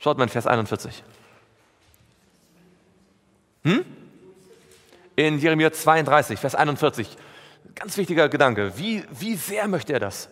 Schaut 0.00 0.18
mal 0.18 0.24
in 0.24 0.28
Vers 0.28 0.48
41. 0.48 1.04
Hm? 3.62 3.84
In 5.14 5.38
Jeremia 5.38 5.72
32, 5.72 6.38
Vers 6.38 6.56
41. 6.56 7.16
Ganz 7.76 7.96
wichtiger 7.96 8.28
Gedanke. 8.28 8.76
Wie, 8.76 9.04
wie 9.10 9.36
sehr 9.36 9.68
möchte 9.68 9.92
er 9.92 10.00
das? 10.00 10.28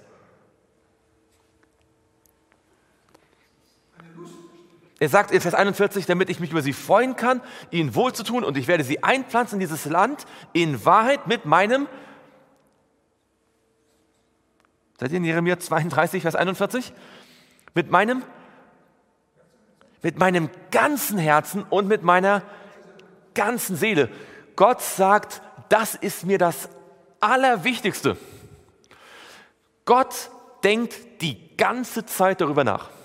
Er 4.98 5.10
sagt 5.10 5.30
in 5.30 5.40
Vers 5.40 5.54
41, 5.54 6.06
damit 6.06 6.30
ich 6.30 6.40
mich 6.40 6.52
über 6.52 6.62
sie 6.62 6.72
freuen 6.72 7.16
kann, 7.16 7.42
ihnen 7.70 7.94
wohlzutun 7.94 8.44
und 8.44 8.56
ich 8.56 8.66
werde 8.66 8.82
sie 8.82 9.02
einpflanzen 9.02 9.56
in 9.56 9.60
dieses 9.60 9.84
Land 9.84 10.24
in 10.54 10.84
Wahrheit 10.86 11.26
mit 11.26 11.44
meinem, 11.44 11.86
seid 14.98 15.10
ihr 15.10 15.18
in 15.18 15.24
Jeremia 15.24 15.58
32, 15.58 16.22
Vers 16.22 16.34
41? 16.34 16.94
Mit 17.74 17.90
meinem, 17.90 18.22
mit 20.00 20.18
meinem 20.18 20.48
ganzen 20.70 21.18
Herzen 21.18 21.62
und 21.64 21.88
mit 21.88 22.02
meiner 22.02 22.42
ganzen 23.34 23.76
Seele. 23.76 24.08
Gott 24.54 24.80
sagt, 24.80 25.42
das 25.68 25.94
ist 25.94 26.24
mir 26.24 26.38
das 26.38 26.70
Allerwichtigste. 27.20 28.16
Gott 29.84 30.30
denkt 30.64 31.20
die 31.20 31.54
ganze 31.58 32.06
Zeit 32.06 32.40
darüber 32.40 32.64
nach 32.64 32.95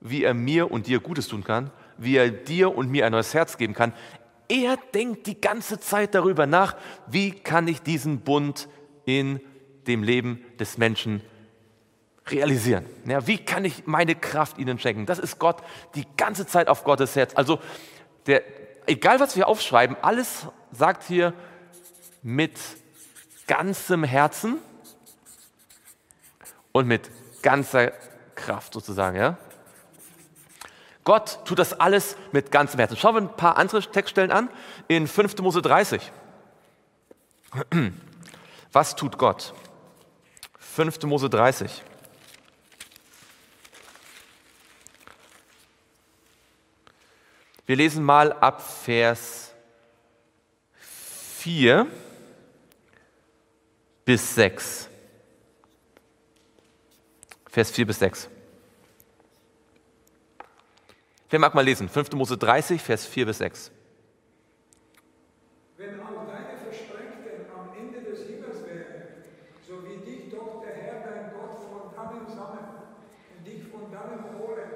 wie 0.00 0.24
er 0.24 0.34
mir 0.34 0.70
und 0.70 0.86
dir 0.86 1.00
Gutes 1.00 1.28
tun 1.28 1.44
kann, 1.44 1.70
wie 1.96 2.16
er 2.16 2.30
dir 2.30 2.76
und 2.76 2.90
mir 2.90 3.06
ein 3.06 3.12
neues 3.12 3.34
Herz 3.34 3.56
geben 3.56 3.74
kann. 3.74 3.92
Er 4.48 4.78
denkt 4.94 5.26
die 5.26 5.40
ganze 5.40 5.78
Zeit 5.78 6.14
darüber 6.14 6.46
nach, 6.46 6.76
wie 7.06 7.32
kann 7.32 7.68
ich 7.68 7.82
diesen 7.82 8.20
Bund 8.20 8.68
in 9.04 9.40
dem 9.86 10.02
Leben 10.02 10.44
des 10.58 10.78
Menschen 10.78 11.22
realisieren. 12.30 12.84
Ja, 13.06 13.26
wie 13.26 13.38
kann 13.38 13.64
ich 13.64 13.86
meine 13.86 14.14
Kraft 14.14 14.58
ihnen 14.58 14.78
schenken? 14.78 15.06
Das 15.06 15.18
ist 15.18 15.38
Gott 15.38 15.62
die 15.94 16.06
ganze 16.16 16.46
Zeit 16.46 16.68
auf 16.68 16.84
Gottes 16.84 17.16
Herz. 17.16 17.32
Also 17.34 17.58
der, 18.26 18.42
egal 18.86 19.20
was 19.20 19.36
wir 19.36 19.48
aufschreiben, 19.48 19.96
alles 20.02 20.46
sagt 20.72 21.04
hier 21.04 21.32
mit 22.22 22.58
ganzem 23.46 24.04
Herzen 24.04 24.58
und 26.72 26.86
mit 26.86 27.10
ganzer 27.42 27.92
Kraft 28.34 28.74
sozusagen. 28.74 29.16
Ja? 29.16 29.38
Gott 31.08 31.38
tut 31.46 31.58
das 31.58 31.72
alles 31.72 32.18
mit 32.32 32.50
ganzem 32.50 32.80
Herzen. 32.80 32.98
Schauen 32.98 33.14
wir 33.14 33.22
ein 33.22 33.34
paar 33.34 33.56
andere 33.56 33.80
Textstellen 33.80 34.30
an. 34.30 34.50
In 34.88 35.06
5. 35.08 35.38
Mose 35.38 35.62
30. 35.62 36.02
Was 38.72 38.94
tut 38.94 39.16
Gott? 39.16 39.54
5. 40.58 41.04
Mose 41.04 41.30
30. 41.30 41.82
Wir 47.64 47.76
lesen 47.76 48.04
mal 48.04 48.34
ab 48.34 48.60
Vers 48.60 49.54
4 51.38 51.86
bis 54.04 54.34
6. 54.34 54.90
Vers 57.50 57.70
4 57.70 57.86
bis 57.86 57.98
6. 57.98 58.28
Wer 61.30 61.38
mag 61.38 61.54
mal 61.54 61.64
lesen? 61.64 61.90
5. 61.90 62.12
Mose 62.12 62.38
30, 62.38 62.80
Vers 62.80 63.04
4 63.04 63.26
bis 63.26 63.38
6. 63.38 63.70
Wenn 65.76 66.00
auch 66.00 66.24
deine 66.24 66.56
Versprengten 66.56 67.44
am 67.52 67.68
Ende 67.76 68.00
des 68.00 68.26
Himmels 68.26 68.64
wären, 68.64 69.20
so 69.60 69.84
wie 69.84 70.00
dich 70.08 70.30
doch 70.30 70.64
der 70.64 70.72
Herr 70.74 71.04
dein 71.04 71.32
Gott 71.36 71.60
von 71.68 71.92
dannen 71.94 72.26
sammeln 72.26 72.96
und 73.36 73.46
dich 73.46 73.68
von 73.68 73.92
dannen 73.92 74.24
holen, 74.40 74.72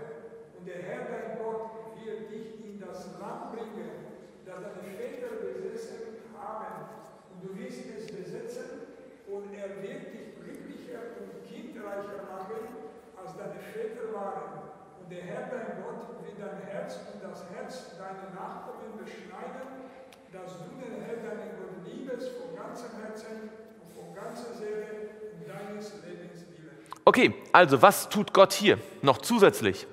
und 0.58 0.68
der 0.68 0.82
Herr 0.82 1.08
dein 1.08 1.38
Gott 1.38 1.96
wird 2.04 2.30
dich 2.30 2.60
in 2.62 2.78
das 2.78 3.18
Land 3.18 3.56
bringen, 3.56 4.12
das 4.44 4.60
deine 4.60 4.92
Väter 4.92 5.40
besessen 5.40 6.20
haben, 6.36 6.84
und 7.32 7.48
du 7.48 7.56
wirst 7.56 7.80
es 7.96 8.12
besetzen, 8.12 8.92
und 9.26 9.54
er 9.54 9.80
wird 9.80 10.12
dich 10.12 10.36
glücklicher 10.36 11.16
und 11.16 11.48
kindreicher 11.48 12.28
machen, 12.28 12.76
als 13.16 13.36
deine 13.40 13.56
Väter 13.72 14.12
waren. 14.12 14.68
Und 15.00 15.10
der 15.10 15.22
Herr 15.24 15.48
dein 15.48 15.82
Gott 15.82 16.22
wird 16.22 16.38
dein 16.38 16.62
Herz 16.68 17.00
und 17.12 17.22
das 17.22 17.44
Herz 17.50 17.96
deiner 17.98 18.30
Nachkommen 18.34 18.94
beschneiden, 19.02 19.88
dass 20.30 20.58
du 20.62 20.78
den 20.78 21.02
Herrn 21.02 21.24
deinen 21.24 21.56
Gott 21.58 21.82
liebest 21.86 22.38
von 22.38 22.54
ganzem 22.54 23.02
Herzen 23.02 23.50
und 23.82 23.90
von 23.90 24.14
ganzer 24.14 24.54
Seele 24.54 25.10
und 25.34 25.48
deines 25.48 25.92
Lebens 26.04 26.46
willen. 26.54 26.86
Okay, 27.04 27.34
also 27.52 27.82
was 27.82 28.08
tut 28.08 28.32
Gott 28.32 28.52
hier 28.52 28.78
noch 29.02 29.18
zusätzlich? 29.18 29.86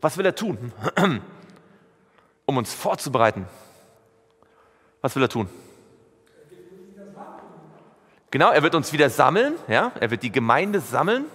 Was 0.00 0.16
will 0.16 0.26
er 0.26 0.34
tun? 0.34 0.72
Um 2.44 2.56
uns 2.56 2.74
vorzubereiten. 2.74 3.46
Was 5.00 5.14
will 5.14 5.22
er 5.22 5.28
tun? 5.28 5.48
Genau, 8.32 8.50
er 8.50 8.62
wird 8.62 8.74
uns 8.74 8.92
wieder 8.92 9.08
sammeln, 9.10 9.54
ja? 9.68 9.92
Er 10.00 10.10
wird 10.10 10.24
die 10.24 10.32
Gemeinde 10.32 10.80
sammeln. 10.80 11.26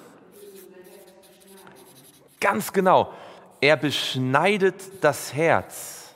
Ganz 2.42 2.74
genau. 2.74 3.14
Er 3.62 3.78
beschneidet 3.78 5.04
das 5.04 5.34
Herz. 5.34 6.14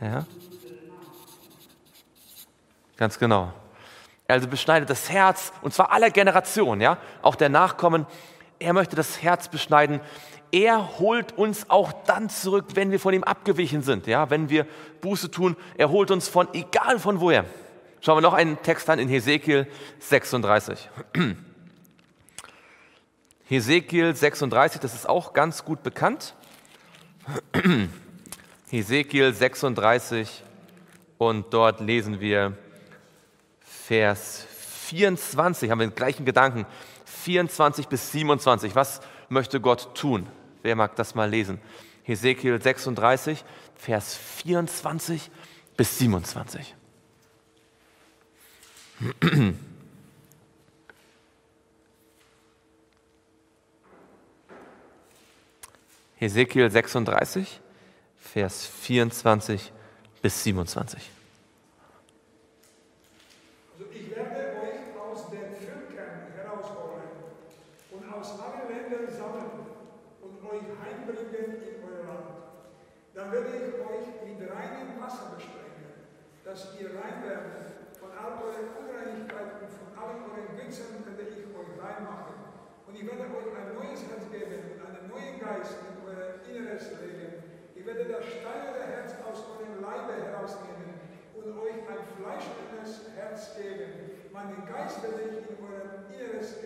Ja? 0.00 0.26
Ganz 2.96 3.18
genau. 3.18 3.52
Also 4.30 4.48
beschneidet 4.48 4.90
das 4.90 5.10
Herz, 5.10 5.52
und 5.62 5.74
zwar 5.74 5.92
aller 5.92 6.10
Generationen, 6.10 6.80
ja, 6.80 6.98
auch 7.22 7.34
der 7.34 7.48
Nachkommen. 7.48 8.06
Er 8.58 8.72
möchte 8.72 8.96
das 8.96 9.22
Herz 9.22 9.48
beschneiden. 9.48 10.00
Er 10.52 10.98
holt 10.98 11.36
uns 11.38 11.70
auch 11.70 11.92
dann 12.06 12.28
zurück, 12.28 12.66
wenn 12.74 12.90
wir 12.90 12.98
von 12.98 13.14
ihm 13.14 13.24
abgewichen 13.24 13.82
sind, 13.82 14.06
ja, 14.06 14.30
wenn 14.30 14.50
wir 14.50 14.66
Buße 15.00 15.30
tun. 15.30 15.56
Er 15.76 15.90
holt 15.90 16.10
uns 16.10 16.28
von, 16.28 16.48
egal 16.52 16.98
von 16.98 17.20
woher. 17.20 17.44
Schauen 18.00 18.16
wir 18.16 18.22
noch 18.22 18.34
einen 18.34 18.60
Text 18.62 18.88
an 18.90 18.98
in 18.98 19.08
Hesekiel 19.08 19.66
36. 20.00 20.88
Hesekiel 23.44 24.14
36, 24.14 24.80
das 24.80 24.94
ist 24.94 25.08
auch 25.08 25.32
ganz 25.32 25.64
gut 25.64 25.82
bekannt. 25.82 26.34
Hesekiel 28.70 29.32
36 29.32 30.44
und 31.18 31.52
dort 31.52 31.80
lesen 31.80 32.20
wir 32.20 32.56
Vers 33.90 34.46
24, 34.86 35.68
haben 35.68 35.80
wir 35.80 35.88
den 35.88 35.96
gleichen 35.96 36.24
Gedanken. 36.24 36.64
24 37.06 37.88
bis 37.88 38.12
27, 38.12 38.76
was 38.76 39.00
möchte 39.28 39.60
Gott 39.60 39.96
tun? 39.96 40.28
Wer 40.62 40.76
mag 40.76 40.94
das 40.94 41.16
mal 41.16 41.28
lesen? 41.28 41.60
Hesekiel 42.04 42.62
36, 42.62 43.44
Vers 43.74 44.16
24 44.16 45.28
bis 45.76 45.98
27. 45.98 46.76
Hesekiel 56.14 56.70
36, 56.70 57.60
Vers 58.20 58.66
24 58.66 59.72
bis 60.22 60.44
27. 60.44 61.10
Also 63.80 63.92
ich 63.96 64.10
werde 64.12 64.60
euch 64.60 64.92
aus 65.00 65.30
den 65.32 65.56
Völkern 65.56 66.28
herausholen 66.36 67.32
und 67.88 68.04
aus 68.12 68.36
allen 68.36 68.68
Ländern 68.68 69.08
sammeln 69.08 69.72
und 70.20 70.36
euch 70.44 70.68
heimbringen 70.76 71.64
in 71.64 71.80
euer 71.80 72.04
Land. 72.04 72.28
Dann 73.16 73.32
werde 73.32 73.56
ich 73.56 73.72
euch 73.80 74.06
mit 74.20 74.36
reinem 74.52 75.00
Wasser 75.00 75.32
besprengen, 75.32 75.96
dass 76.44 76.76
ihr 76.76 76.92
rein 76.92 77.24
werdet 77.24 77.96
von 77.96 78.12
all 78.12 78.36
euren 78.44 78.68
Unreinigkeiten 78.84 79.64
und 79.64 79.72
von 79.72 79.88
allen 79.96 80.28
euren 80.28 80.52
Götzen 80.60 81.00
werde 81.16 81.40
ich 81.40 81.48
euch 81.48 81.72
rein 81.80 82.04
machen. 82.04 82.36
Und 82.84 82.92
ich 83.00 83.06
werde 83.08 83.32
euch 83.32 83.48
ein 83.48 83.80
neues 83.80 84.04
Herz 84.12 84.28
geben 84.28 84.76
und 84.76 84.84
einen 84.84 85.08
neuen 85.08 85.40
Geist 85.40 85.80
in 85.88 86.04
euer 86.04 86.36
Inneres 86.44 87.00
legen. 87.00 87.48
Ich 87.72 87.79
werde 87.94 88.12
das 88.12 88.24
steinerne 88.24 88.86
Herz 88.86 89.14
aus 89.26 89.44
eurem 89.58 89.82
Leibe 89.82 90.14
herausnehmen 90.22 90.94
und 91.34 91.58
euch 91.58 91.82
ein 91.90 92.02
fleischendes 92.16 93.02
Herz 93.16 93.56
geben. 93.56 94.30
Meinen 94.32 94.62
Geist 94.66 95.02
werde 95.02 95.22
ich 95.22 95.50
in 95.50 95.56
eurem 95.58 96.06
Inneres 96.14 96.56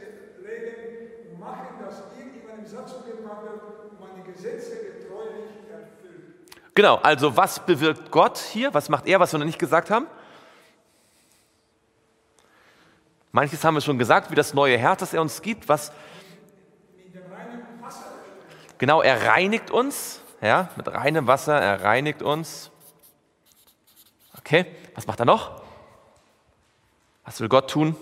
legen 0.43 1.31
und 1.31 1.41
machen, 1.41 1.81
dass 1.81 2.03
ihr 2.19 2.25
in 2.25 2.47
meinem 2.47 2.67
Satzungen 2.67 3.25
wandelt 3.25 3.63
und 3.63 4.01
meine 4.01 4.23
Gesetze 4.23 4.77
getreulich 4.77 5.49
erfüllt. 5.71 6.75
Genau, 6.75 6.97
also 6.97 7.35
was 7.35 7.65
bewirkt 7.65 8.11
Gott 8.11 8.37
hier? 8.39 8.75
Was 8.75 8.91
macht 8.91 9.07
er, 9.07 9.19
was 9.19 9.33
wir 9.33 9.39
noch 9.39 9.47
nicht 9.47 9.59
gesagt 9.59 9.91
haben? 9.91 10.07
Manches 13.33 13.65
haben 13.65 13.75
wir 13.75 13.81
schon 13.81 13.99
gesagt, 13.99 14.31
wie 14.31 14.35
das 14.35 14.53
neue 14.53 14.77
Herz, 14.77 15.01
das 15.01 15.15
er 15.15 15.23
uns 15.23 15.41
gibt. 15.41 15.69
Was? 15.69 15.91
Genau, 18.77 19.01
er 19.01 19.27
reinigt 19.27 19.71
uns, 19.71 20.21
ja, 20.45 20.69
mit 20.77 20.87
reinem 20.89 21.27
Wasser, 21.27 21.59
er 21.59 21.83
reinigt 21.83 22.23
uns. 22.23 22.71
Okay, 24.39 24.67
was 24.95 25.07
macht 25.07 25.19
er 25.19 25.25
noch? 25.25 25.63
Was 27.25 27.41
will 27.41 27.49
Gott 27.49 27.71
tun? 27.71 27.97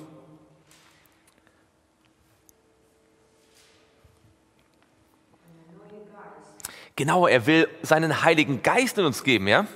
Genau, 6.97 7.27
er 7.27 7.47
will 7.47 7.69
seinen 7.83 8.23
Heiligen 8.23 8.63
Geist 8.63 8.99
in 8.99 9.05
uns 9.05 9.25
geben, 9.25 9.47
ja? 9.49 9.67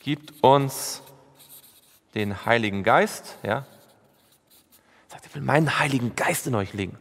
Gibt 0.00 0.42
uns 0.42 1.02
den 2.14 2.44
Heiligen 2.44 2.82
Geist, 2.82 3.36
ja? 3.42 3.64
Sagt, 5.08 5.26
er 5.26 5.34
will 5.34 5.42
meinen 5.42 5.78
Heiligen 5.78 6.16
Geist 6.16 6.46
in 6.46 6.54
euch 6.54 6.74
legen. 6.74 6.98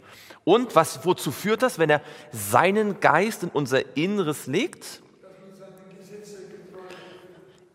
Und 0.47 0.77
was, 0.77 1.05
wozu 1.05 1.33
führt 1.33 1.61
das, 1.61 1.77
wenn 1.77 1.89
er 1.89 1.99
seinen 2.31 3.01
Geist 3.01 3.43
in 3.43 3.49
unser 3.49 3.97
Inneres 3.97 4.47
legt? 4.47 5.01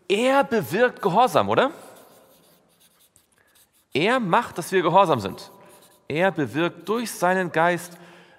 Er 0.09 0.43
bewirkt 0.43 1.03
Gehorsam, 1.03 1.51
oder? 1.51 1.71
Er 3.93 4.21
macht, 4.21 4.57
dass 4.57 4.73
wir 4.73 4.81
gehorsam 4.81 5.21
sind. 5.21 5.51
Er 6.09 6.31
bewirkt 6.31 6.89
durch 6.89 7.11
seinen 7.11 7.53
Geist 7.53 7.99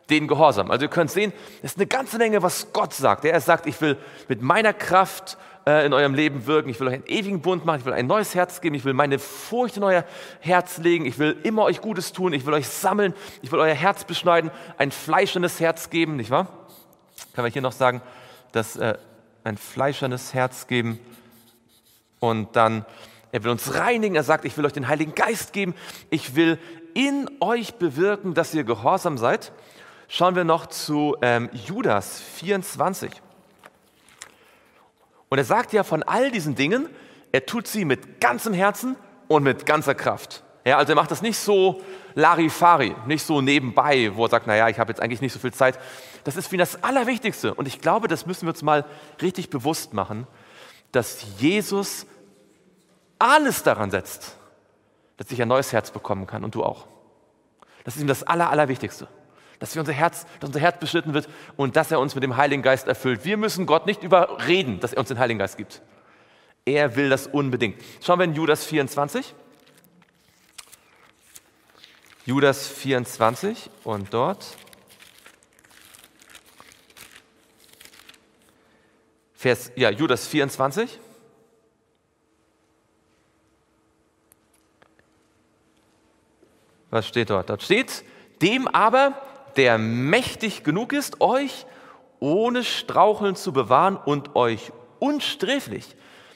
den 0.10 0.28
Gehorsam. 0.28 0.72
Also 0.72 0.86
ihr 0.86 0.90
könnt 0.90 1.12
sehen, 1.12 1.32
es 1.62 1.74
ist 1.74 1.78
eine 1.78 1.86
ganze 1.86 2.18
Menge, 2.18 2.42
was 2.42 2.74
Gott 2.74 2.96
sagt. 2.96 3.26
Er 3.26 3.40
sagt, 3.40 3.68
ich 3.68 3.80
will 3.82 4.00
mit 4.30 4.42
meiner 4.42 4.74
Kraft 4.74 5.38
äh, 5.66 5.86
in 5.86 5.94
eurem 5.94 6.14
Leben 6.14 6.46
wirken, 6.46 6.70
ich 6.70 6.80
will 6.80 6.88
euch 6.88 6.96
einen 6.96 7.08
ewigen 7.08 7.42
Bund 7.42 7.66
machen, 7.66 7.80
ich 7.80 7.86
will 7.86 7.94
ein 7.94 8.08
neues 8.08 8.36
Herz 8.36 8.62
geben, 8.62 8.76
ich 8.76 8.86
will 8.86 8.94
meine 8.94 9.20
Furcht 9.20 9.78
in 9.78 9.84
euer 9.84 10.04
Herz 10.42 10.78
legen, 10.78 11.06
ich 11.06 11.20
will 11.20 11.38
immer 11.44 11.64
euch 11.64 11.82
Gutes 11.82 12.12
tun, 12.12 12.34
ich 12.34 12.46
will 12.46 12.54
euch 12.54 12.68
sammeln, 12.68 13.14
ich 13.42 13.52
will 13.52 13.60
euer 13.60 13.74
Herz 13.74 14.04
beschneiden, 14.04 14.52
ein 14.78 14.92
fleischernes 14.92 15.60
Herz 15.60 15.90
geben, 15.90 16.18
nicht 16.18 16.32
wahr? 16.32 16.48
Kann 17.34 17.44
man 17.44 17.52
hier 17.52 17.62
noch 17.62 17.72
sagen, 17.72 18.02
dass 18.52 18.76
äh, 18.76 18.96
ein 19.44 19.58
fleischernes 19.58 20.34
Herz 20.34 20.68
geben 20.68 21.00
und 22.20 22.56
dann, 22.56 22.86
er 23.32 23.44
will 23.44 23.52
uns 23.52 23.74
reinigen, 23.76 24.16
er 24.16 24.24
sagt, 24.24 24.46
ich 24.46 24.58
will 24.58 24.66
euch 24.66 24.74
den 24.74 24.88
Heiligen 24.88 25.16
Geist 25.16 25.54
geben, 25.54 25.76
ich 26.10 26.36
will 26.36 26.60
in 26.94 27.30
euch 27.40 27.76
bewirken, 27.76 28.34
dass 28.34 28.54
ihr 28.54 28.64
gehorsam 28.64 29.18
seid. 29.18 29.52
Schauen 30.08 30.36
wir 30.36 30.44
noch 30.44 30.68
zu 30.68 31.16
ähm, 31.22 31.50
Judas 31.54 32.20
24. 32.20 33.12
Und 35.34 35.40
er 35.40 35.46
sagt 35.46 35.74
ja 35.74 35.84
von 35.84 36.04
all 36.04 36.30
diesen 36.30 36.54
Dingen, 36.54 36.88
er 37.32 37.48
tut 37.48 37.66
sie 37.66 37.86
mit 37.86 38.22
ganzem 38.22 38.54
Herzen 38.54 38.96
und 39.28 39.42
mit 39.42 39.66
ganzer 39.66 39.96
Kraft. 39.96 40.44
Ja, 40.64 40.78
also 40.78 40.92
er 40.92 40.96
macht 40.96 41.10
das 41.10 41.24
nicht 41.24 41.40
so 41.40 41.82
Larifari, 42.14 42.96
nicht 43.08 43.26
so 43.26 43.42
nebenbei, 43.42 44.12
wo 44.14 44.26
er 44.26 44.30
sagt, 44.30 44.46
naja, 44.46 44.70
ich 44.70 44.78
habe 44.78 44.92
jetzt 44.92 45.02
eigentlich 45.02 45.22
nicht 45.22 45.34
so 45.34 45.40
viel 45.40 45.52
Zeit. 45.52 45.80
Das 46.24 46.36
ist 46.36 46.50
für 46.50 46.56
ihn 46.56 46.60
das 46.60 46.84
Allerwichtigste. 46.84 47.56
Und 47.56 47.68
ich 47.68 47.82
glaube, 47.82 48.08
das 48.08 48.28
müssen 48.28 48.44
wir 48.44 48.50
uns 48.52 48.62
mal 48.62 48.86
richtig 49.24 49.50
bewusst 49.50 49.96
machen, 49.96 50.28
dass 50.92 51.26
Jesus 51.40 52.06
alles 53.18 53.64
daran 53.64 53.90
setzt, 53.90 54.38
dass 55.18 55.32
ich 55.32 55.42
ein 55.42 55.48
neues 55.48 55.74
Herz 55.74 55.90
bekommen 55.90 56.28
kann 56.28 56.44
und 56.44 56.54
du 56.54 56.64
auch. 56.64 56.86
Das 57.86 57.96
ist 57.96 58.04
ihm 58.04 58.08
das 58.08 58.22
Aller, 58.22 58.52
Allerwichtigste. 58.52 59.08
Dass, 59.64 59.76
wir 59.76 59.80
unser 59.80 59.94
Herz, 59.94 60.26
dass 60.42 60.50
unser 60.50 60.60
Herz 60.60 60.78
beschnitten 60.78 61.14
wird 61.14 61.30
und 61.56 61.78
dass 61.78 61.90
er 61.90 62.02
uns 62.02 62.16
mit 62.16 62.24
dem 62.26 62.36
Heiligen 62.36 62.62
Geist 62.62 62.86
erfüllt. 62.86 63.24
Wir 63.24 63.38
müssen 63.38 63.66
Gott 63.66 63.86
nicht 63.86 64.04
überreden, 64.04 64.82
dass 64.82 64.92
er 64.92 65.00
uns 65.00 65.08
den 65.08 65.20
Heiligen 65.20 65.40
Geist 65.40 65.56
gibt. 65.56 65.82
Er 66.66 66.98
will 66.98 67.10
das 67.10 67.28
unbedingt. 67.28 67.82
Schauen 68.02 68.20
wir 68.20 68.26
in 68.26 68.34
Judas 68.34 68.66
24. 68.66 69.34
Judas 72.26 72.68
24 72.68 73.70
und 73.86 74.14
dort 74.14 74.46
Vers, 79.34 79.72
ja, 79.78 79.90
Judas 79.92 80.28
24. 80.28 81.00
Was 86.90 87.08
steht 87.08 87.30
dort? 87.30 87.50
Dort 87.50 87.64
steht, 87.64 88.04
dem 88.42 88.68
aber, 88.68 89.22
der 89.56 89.78
mächtig 89.78 90.64
genug 90.64 90.94
ist, 90.94 91.22
euch 91.22 91.66
ohne 92.20 92.64
Straucheln 92.64 93.36
zu 93.36 93.52
bewahren 93.52 93.98
und 93.98 94.36
euch 94.36 94.72
unsträflich 95.00 95.96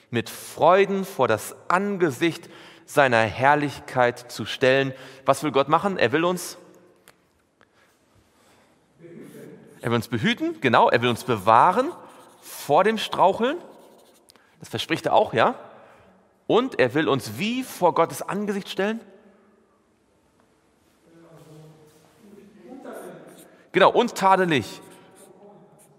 mit 0.09 0.29
Freuden 0.29 1.05
vor 1.05 1.27
das 1.27 1.55
Angesicht 1.69 2.49
seiner 2.85 3.19
Herrlichkeit 3.19 4.31
zu 4.31 4.45
stellen. 4.45 4.93
Was 5.25 5.43
will 5.43 5.51
Gott 5.51 5.69
machen? 5.69 5.97
Er 5.97 6.11
will 6.11 6.23
uns 6.23 6.57
er 9.81 9.91
will 9.91 9.95
uns 9.97 10.07
behüten, 10.07 10.59
genau, 10.59 10.89
er 10.89 11.01
will 11.01 11.09
uns 11.09 11.23
bewahren 11.23 11.91
vor 12.41 12.83
dem 12.83 12.97
Straucheln. 12.97 13.57
Das 14.59 14.69
verspricht 14.69 15.05
er 15.05 15.13
auch, 15.13 15.33
ja? 15.33 15.55
Und 16.47 16.79
er 16.79 16.93
will 16.93 17.07
uns 17.07 17.37
wie 17.37 17.63
vor 17.63 17.93
Gottes 17.93 18.21
Angesicht 18.21 18.69
stellen? 18.69 18.99
Genau, 23.71 23.91
untadelig, 23.91 24.81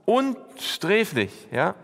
unsträflich, 0.04 1.32
ja? 1.50 1.74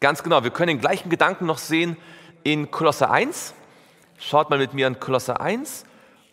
Ganz 0.00 0.22
genau, 0.22 0.44
wir 0.44 0.50
können 0.50 0.68
den 0.68 0.80
gleichen 0.80 1.10
Gedanken 1.10 1.46
noch 1.46 1.58
sehen 1.58 1.96
in 2.44 2.70
Kolosse 2.70 3.10
1. 3.10 3.54
Schaut 4.18 4.50
mal 4.50 4.58
mit 4.58 4.74
mir 4.74 4.86
an 4.86 5.00
Kolosse 5.00 5.40
1 5.40 5.84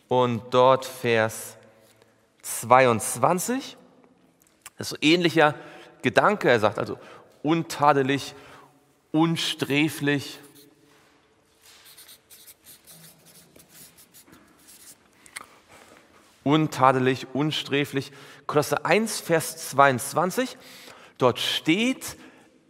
und 0.08 0.53
dort 0.53 0.86
Vers 0.86 1.58
22. 2.43 3.77
Das 4.77 4.88
ist 4.88 4.89
so 4.89 4.97
ähnlicher 5.01 5.55
Gedanke. 6.01 6.49
Er 6.49 6.60
sagt 6.60 6.77
also 6.77 6.99
untadelig, 7.41 8.36
unsträflich. 9.12 10.39
Untadelig, 16.45 17.27
unsträflich. 17.34 18.13
Kolosse 18.45 18.86
1, 18.86 19.19
Vers 19.19 19.69
22. 19.69 20.58
Dort 21.17 21.39
steht, 21.39 22.15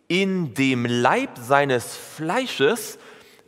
in 0.07 0.53
dem 0.53 0.85
Leib 0.85 1.38
seines 1.38 1.95
Fleisches 1.95 2.99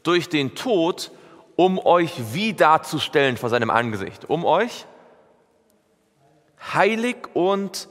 durch 0.04 0.30
den 0.30 0.56
Tod, 0.56 1.12
um 1.56 1.80
euch 1.80 2.34
wie 2.34 2.54
darzustellen 2.54 3.38
vor 3.38 3.50
seinem 3.50 3.70
Angesicht, 3.70 4.30
um 4.30 4.46
euch 4.46 4.86
heilig 6.74 7.18
und 7.34 7.88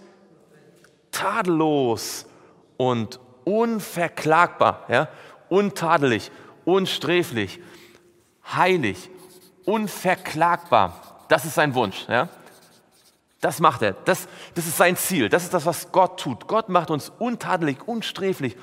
tadellos 1.11 2.27
und 2.77 3.21
unverklagbar, 3.45 4.85
ja, 4.89 5.09
untadelig, 5.49 6.31
unsträflich, 6.65 7.61
heilig, 8.55 9.09
unverklagbar. 9.65 11.06
Das 11.29 11.45
ist 11.45 11.55
sein 11.55 11.75
Wunsch. 11.75 12.07
Ja. 12.09 12.29
Das 13.41 13.61
macht 13.61 13.83
er. 13.83 13.93
Das, 14.05 14.27
das 14.55 14.67
ist 14.67 14.77
sein 14.77 14.97
Ziel. 14.97 15.29
Das 15.29 15.45
ist 15.45 15.55
das, 15.55 15.67
was 15.67 15.93
Gott 15.93 16.19
tut. 16.21 16.49
Gott 16.49 16.69
macht 16.69 16.91
uns 16.91 17.13
untadelig, 17.19 17.87
unsträflich, 17.87 18.57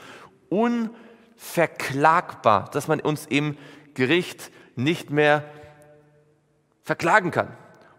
unverklagbar, 0.50 2.70
dass 2.72 2.88
man 2.88 3.00
uns 3.00 3.26
im 3.26 3.58
Gericht 3.94 4.52
nicht 4.76 5.10
mehr 5.10 5.46
verklagen 6.84 7.32
kann. 7.32 7.56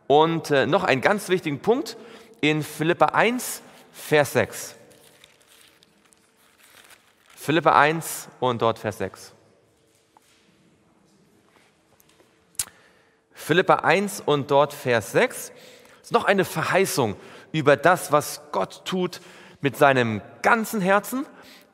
Und 0.07 0.51
äh, 0.51 0.67
noch 0.67 0.85
einen 0.85 1.01
ganz 1.01 1.29
wichtigen 1.29 1.61
Punkt 1.61 1.97
in 2.41 2.63
Philippa 2.63 3.07
1, 3.07 3.63
Vers 3.93 4.35
6. 4.35 4.77
Philippa 7.37 7.79
1 7.79 8.29
und 8.41 8.63
dort 8.63 8.79
Vers 8.79 8.99
6. 8.99 9.34
Philippa 13.45 13.75
1 13.75 14.23
und 14.25 14.51
dort 14.51 14.73
Vers 14.73 15.13
6 15.13 15.53
ist 16.03 16.13
noch 16.13 16.25
eine 16.25 16.47
Verheißung 16.47 17.15
über 17.53 17.77
das, 17.77 18.11
was 18.11 18.41
Gott 18.53 18.87
tut 18.87 19.21
mit 19.61 19.77
seinem 19.77 20.23
ganzen 20.41 20.81
Herzen 20.81 21.27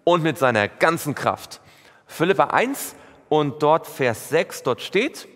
und 0.03 0.25
mit 0.25 0.37
seiner 0.37 0.67
ganzen 0.67 1.15
Kraft. 1.15 1.61
Philippa 2.09 2.47
1 2.47 2.97
und 3.29 3.63
dort 3.63 3.87
Vers 3.87 4.31
6, 4.31 4.65
dort 4.65 4.81
steht, 4.81 5.29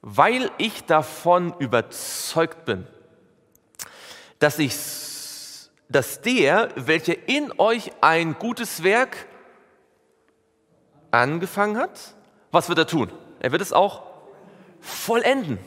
weil 0.00 0.48
ich 0.58 0.84
davon 0.84 1.54
überzeugt 1.58 2.64
bin, 2.64 2.86
dass, 4.38 4.60
ich, 4.60 4.76
dass 5.88 6.20
der, 6.20 6.68
welcher 6.76 7.28
in 7.28 7.52
euch 7.58 7.90
ein 8.00 8.34
gutes 8.38 8.84
Werk 8.84 9.26
angefangen 11.10 11.78
hat, 11.78 12.14
was 12.52 12.68
wird 12.68 12.78
er 12.78 12.86
tun? 12.86 13.10
Er 13.40 13.50
wird 13.50 13.60
es 13.60 13.72
auch 13.72 14.15
vollenden 14.86 15.58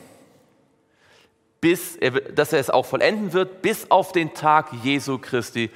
bis 1.60 1.96
er, 1.96 2.12
dass 2.12 2.52
er 2.52 2.58
es 2.58 2.70
auch 2.70 2.86
vollenden 2.86 3.32
wird, 3.32 3.62
bis 3.62 3.90
auf 3.90 4.12
den 4.12 4.34
Tag 4.34 4.72
Jesu 4.82 5.18
Christi. 5.18 5.70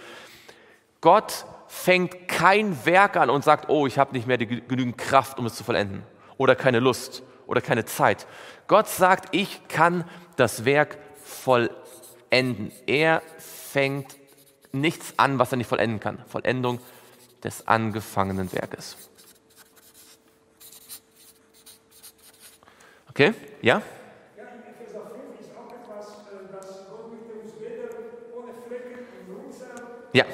Gott 1.01 1.45
fängt 1.69 2.29
kein 2.29 2.87
Werk 2.87 3.17
an 3.17 3.31
und 3.31 3.45
sagt, 3.45 3.69
oh, 3.69 3.87
ich 3.87 3.99
habe 3.99 4.13
nicht 4.13 4.27
mehr 4.27 4.39
die, 4.39 4.47
genügend 4.47 4.97
Kraft, 4.97 5.39
um 5.39 5.47
es 5.47 5.55
zu 5.55 5.65
vollenden. 5.65 6.03
Oder 6.39 6.57
keine 6.57 6.81
Lust 6.81 7.23
oder 7.47 7.61
keine 7.61 7.85
Zeit. 7.85 8.27
Gott 8.67 8.89
sagt, 8.89 9.35
ich 9.35 9.69
kann 9.69 10.05
das 10.37 10.65
Werk 10.65 10.99
vollenden. 11.23 12.73
Er 12.87 13.23
fängt 13.39 14.17
nichts 14.73 15.15
an, 15.19 15.39
was 15.39 15.53
er 15.53 15.59
nicht 15.59 15.69
vollenden 15.69 16.01
kann. 16.01 16.19
Vollendung 16.27 16.81
des 17.43 17.69
angefangenen 17.69 18.51
Werkes. 18.53 18.97
Okay? 23.15 23.33
Ja? 23.63 23.81
Ja. 30.13 30.25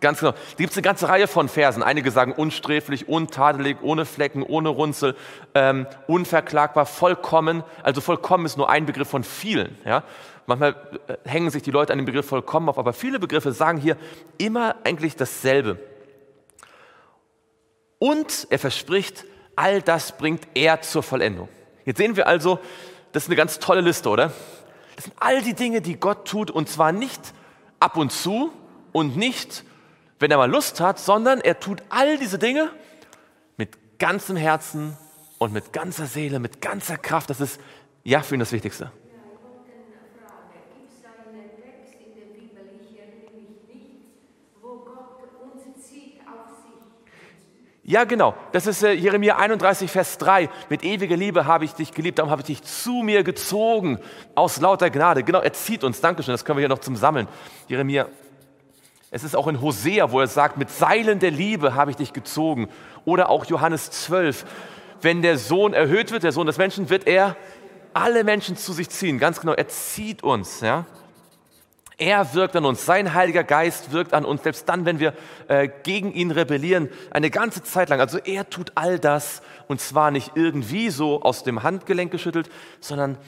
Ganz 0.00 0.18
genau. 0.18 0.32
Da 0.32 0.38
gibt 0.56 0.70
es 0.70 0.76
eine 0.76 0.82
ganze 0.82 1.08
Reihe 1.08 1.28
von 1.28 1.48
Versen. 1.48 1.84
Einige 1.84 2.10
sagen 2.10 2.32
unsträflich, 2.32 3.08
untadelig, 3.08 3.76
ohne 3.82 4.04
Flecken, 4.04 4.42
ohne 4.42 4.70
Runzel, 4.70 5.14
ähm, 5.54 5.86
unverklagbar, 6.08 6.86
vollkommen. 6.86 7.62
Also 7.84 8.00
vollkommen 8.00 8.46
ist 8.46 8.56
nur 8.56 8.68
ein 8.68 8.86
Begriff 8.86 9.08
von 9.08 9.22
vielen. 9.22 9.78
Ja? 9.84 10.02
Manchmal 10.46 10.74
äh, 11.06 11.28
hängen 11.28 11.50
sich 11.50 11.62
die 11.62 11.70
Leute 11.70 11.92
an 11.92 12.00
den 12.00 12.06
Begriff 12.06 12.26
vollkommen 12.26 12.68
auf, 12.68 12.78
aber 12.78 12.94
viele 12.94 13.20
Begriffe 13.20 13.52
sagen 13.52 13.78
hier 13.78 13.96
immer 14.38 14.74
eigentlich 14.82 15.14
dasselbe. 15.14 15.78
Und 17.98 18.48
er 18.50 18.58
verspricht, 18.58 19.26
all 19.60 19.82
das 19.82 20.12
bringt 20.12 20.48
er 20.54 20.80
zur 20.80 21.02
Vollendung. 21.02 21.48
Jetzt 21.84 21.98
sehen 21.98 22.16
wir 22.16 22.26
also, 22.26 22.58
das 23.12 23.24
ist 23.24 23.28
eine 23.28 23.36
ganz 23.36 23.58
tolle 23.58 23.82
Liste, 23.82 24.08
oder? 24.08 24.32
Das 24.96 25.04
sind 25.04 25.14
all 25.20 25.42
die 25.42 25.52
Dinge, 25.52 25.82
die 25.82 26.00
Gott 26.00 26.26
tut 26.26 26.50
und 26.50 26.70
zwar 26.70 26.92
nicht 26.92 27.34
ab 27.78 27.98
und 27.98 28.10
zu 28.10 28.50
und 28.92 29.18
nicht, 29.18 29.64
wenn 30.18 30.30
er 30.30 30.38
mal 30.38 30.50
Lust 30.50 30.80
hat, 30.80 30.98
sondern 30.98 31.42
er 31.42 31.60
tut 31.60 31.82
all 31.90 32.16
diese 32.16 32.38
Dinge 32.38 32.70
mit 33.58 33.98
ganzem 33.98 34.36
Herzen 34.36 34.96
und 35.36 35.52
mit 35.52 35.74
ganzer 35.74 36.06
Seele, 36.06 36.38
mit 36.38 36.62
ganzer 36.62 36.96
Kraft. 36.96 37.28
Das 37.28 37.40
ist 37.42 37.60
ja 38.02 38.22
für 38.22 38.36
ihn 38.36 38.40
das 38.40 38.52
Wichtigste. 38.52 38.90
Ja, 47.82 48.04
genau. 48.04 48.34
Das 48.52 48.66
ist 48.66 48.82
äh, 48.82 48.92
Jeremia 48.92 49.36
31, 49.36 49.90
Vers 49.90 50.18
3. 50.18 50.48
Mit 50.68 50.84
ewiger 50.84 51.16
Liebe 51.16 51.46
habe 51.46 51.64
ich 51.64 51.72
dich 51.72 51.92
geliebt, 51.92 52.18
darum 52.18 52.30
habe 52.30 52.42
ich 52.42 52.46
dich 52.46 52.62
zu 52.62 53.02
mir 53.02 53.24
gezogen, 53.24 53.98
aus 54.34 54.60
lauter 54.60 54.90
Gnade. 54.90 55.22
Genau, 55.22 55.40
er 55.40 55.52
zieht 55.52 55.82
uns. 55.82 56.00
Dankeschön, 56.00 56.32
das 56.32 56.44
können 56.44 56.58
wir 56.58 56.62
hier 56.62 56.68
noch 56.68 56.80
zum 56.80 56.94
Sammeln. 56.94 57.26
Jeremia, 57.68 58.06
es 59.10 59.24
ist 59.24 59.34
auch 59.34 59.48
in 59.48 59.60
Hosea, 59.60 60.12
wo 60.12 60.20
er 60.20 60.26
sagt, 60.26 60.56
mit 60.56 60.70
Seilen 60.70 61.18
der 61.18 61.30
Liebe 61.30 61.74
habe 61.74 61.90
ich 61.90 61.96
dich 61.96 62.12
gezogen. 62.12 62.68
Oder 63.04 63.30
auch 63.30 63.46
Johannes 63.46 63.90
12. 63.90 64.44
Wenn 65.00 65.22
der 65.22 65.38
Sohn 65.38 65.72
erhöht 65.72 66.12
wird, 66.12 66.22
der 66.22 66.32
Sohn 66.32 66.46
des 66.46 66.58
Menschen, 66.58 66.90
wird 66.90 67.06
er 67.06 67.34
alle 67.94 68.24
Menschen 68.24 68.56
zu 68.56 68.72
sich 68.72 68.90
ziehen. 68.90 69.18
Ganz 69.18 69.40
genau, 69.40 69.54
er 69.54 69.68
zieht 69.68 70.22
uns. 70.22 70.60
Ja? 70.60 70.84
Er 72.00 72.32
wirkt 72.32 72.56
an 72.56 72.64
uns, 72.64 72.86
sein 72.86 73.12
Heiliger 73.12 73.44
Geist 73.44 73.92
wirkt 73.92 74.14
an 74.14 74.24
uns, 74.24 74.42
selbst 74.42 74.66
dann, 74.70 74.86
wenn 74.86 75.00
wir 75.00 75.12
äh, 75.48 75.68
gegen 75.82 76.12
ihn 76.12 76.30
rebellieren, 76.30 76.88
eine 77.10 77.28
ganze 77.28 77.62
Zeit 77.62 77.90
lang. 77.90 78.00
Also 78.00 78.16
er 78.16 78.48
tut 78.48 78.72
all 78.74 78.98
das 78.98 79.42
und 79.68 79.82
zwar 79.82 80.10
nicht 80.10 80.32
irgendwie 80.34 80.88
so 80.88 81.20
aus 81.20 81.44
dem 81.44 81.62
Handgelenk 81.62 82.10
geschüttelt, 82.10 82.48
sondern 82.80 83.18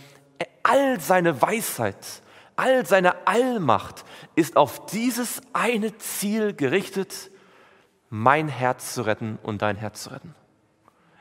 all 0.62 0.98
seine 1.00 1.42
Weisheit, 1.42 2.22
all 2.56 2.86
seine 2.86 3.26
Allmacht 3.26 4.06
ist 4.36 4.56
auf 4.56 4.86
dieses 4.86 5.42
eine 5.52 5.98
Ziel 5.98 6.54
gerichtet, 6.54 7.30
mein 8.08 8.48
Herz 8.48 8.94
zu 8.94 9.02
retten 9.02 9.38
und 9.42 9.60
dein 9.60 9.76
Herz 9.76 10.04
zu 10.04 10.10
retten. 10.12 10.34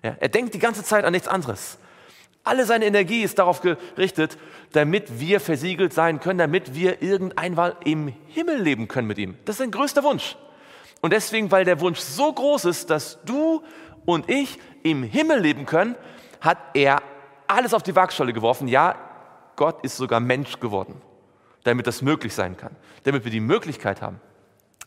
Ja, 0.04 0.16
er 0.22 0.30
denkt 0.30 0.54
die 0.54 0.60
ganze 0.60 0.86
Zeit 0.86 1.04
an 1.04 1.12
nichts 1.12 1.28
anderes. 1.28 1.78
Alle 2.44 2.66
seine 2.66 2.86
Energie 2.86 3.22
ist 3.22 3.38
darauf 3.38 3.62
gerichtet, 3.62 4.38
damit 4.72 5.20
wir 5.20 5.40
versiegelt 5.40 5.94
sein 5.94 6.20
können, 6.20 6.40
damit 6.40 6.74
wir 6.74 7.02
irgendeinmal 7.02 7.76
im 7.86 8.14
Himmel 8.28 8.60
leben 8.60 8.88
können 8.88 9.08
mit 9.08 9.20
ihm. 9.20 9.38
Das 9.46 9.56
ist 9.56 9.60
sein 9.60 9.72
größter 9.72 10.04
Wunsch. 10.04 10.36
Und 11.02 11.14
deswegen, 11.14 11.52
weil 11.52 11.66
der 11.66 11.80
Wunsch 11.82 12.00
so 12.00 12.32
groß 12.32 12.66
ist, 12.66 12.90
dass 12.90 13.20
du 13.26 13.64
und 14.06 14.30
ich 14.30 14.60
im 14.84 15.04
Himmel 15.04 15.40
leben 15.40 15.66
können, 15.66 15.96
hat 16.40 16.58
er 16.74 17.02
alles 17.48 17.74
auf 17.74 17.84
die 17.84 17.96
Waagschale 17.96 18.34
geworfen. 18.34 18.68
Ja, 18.68 18.96
Gott 19.56 19.84
ist 19.84 19.98
sogar 19.98 20.20
Mensch 20.20 20.60
geworden, 20.60 21.02
damit 21.64 21.86
das 21.86 22.02
möglich 22.02 22.34
sein 22.34 22.58
kann, 22.58 22.76
damit 23.04 23.24
wir 23.24 23.32
die 23.32 23.40
Möglichkeit 23.40 24.02
haben. 24.02 24.20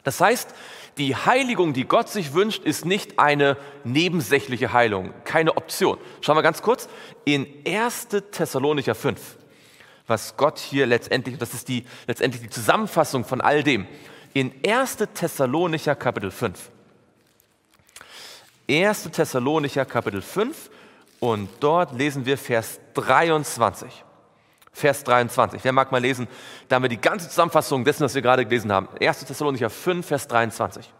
Das 0.04 0.20
heißt, 0.20 0.54
die 0.98 1.16
Heiligung, 1.16 1.72
die 1.72 1.86
Gott 1.86 2.08
sich 2.08 2.34
wünscht, 2.34 2.62
ist 2.62 2.84
nicht 2.84 3.18
eine 3.18 3.56
nebensächliche 3.82 4.72
Heilung, 4.72 5.12
keine 5.24 5.56
Option. 5.56 5.98
Schauen 6.20 6.36
wir 6.36 6.42
ganz 6.42 6.62
kurz 6.62 6.88
in 7.24 7.46
1. 7.66 8.08
Thessalonicher 8.30 8.94
5, 8.94 9.18
was 10.06 10.36
Gott 10.36 10.58
hier 10.58 10.86
letztendlich, 10.86 11.38
das 11.38 11.52
ist 11.52 11.68
die, 11.68 11.84
letztendlich 12.06 12.42
die 12.42 12.50
Zusammenfassung 12.50 13.24
von 13.24 13.40
all 13.40 13.64
dem, 13.64 13.88
in 14.34 14.52
1. 14.64 14.98
Thessalonicher 15.14 15.96
Kapitel 15.96 16.30
5. 16.30 16.70
1. 18.68 19.10
Thessalonicher 19.10 19.84
Kapitel 19.84 20.22
5 20.22 20.70
und 21.18 21.48
dort 21.60 21.92
lesen 21.92 22.24
wir 22.24 22.38
Vers 22.38 22.78
23. 22.94 24.04
Vers 24.74 25.04
23. 25.04 25.62
Wer 25.62 25.72
mag 25.72 25.92
mal 25.92 25.98
lesen? 25.98 26.26
Da 26.68 26.76
haben 26.76 26.82
wir 26.82 26.88
die 26.88 27.00
ganze 27.00 27.28
Zusammenfassung 27.28 27.84
dessen, 27.84 28.02
was 28.02 28.14
wir 28.16 28.22
gerade 28.22 28.44
gelesen 28.44 28.72
haben. 28.72 28.88
1. 29.00 29.24
Thessalonicher 29.24 29.70
5, 29.70 30.04
Vers 30.04 30.26
23. 30.26 30.92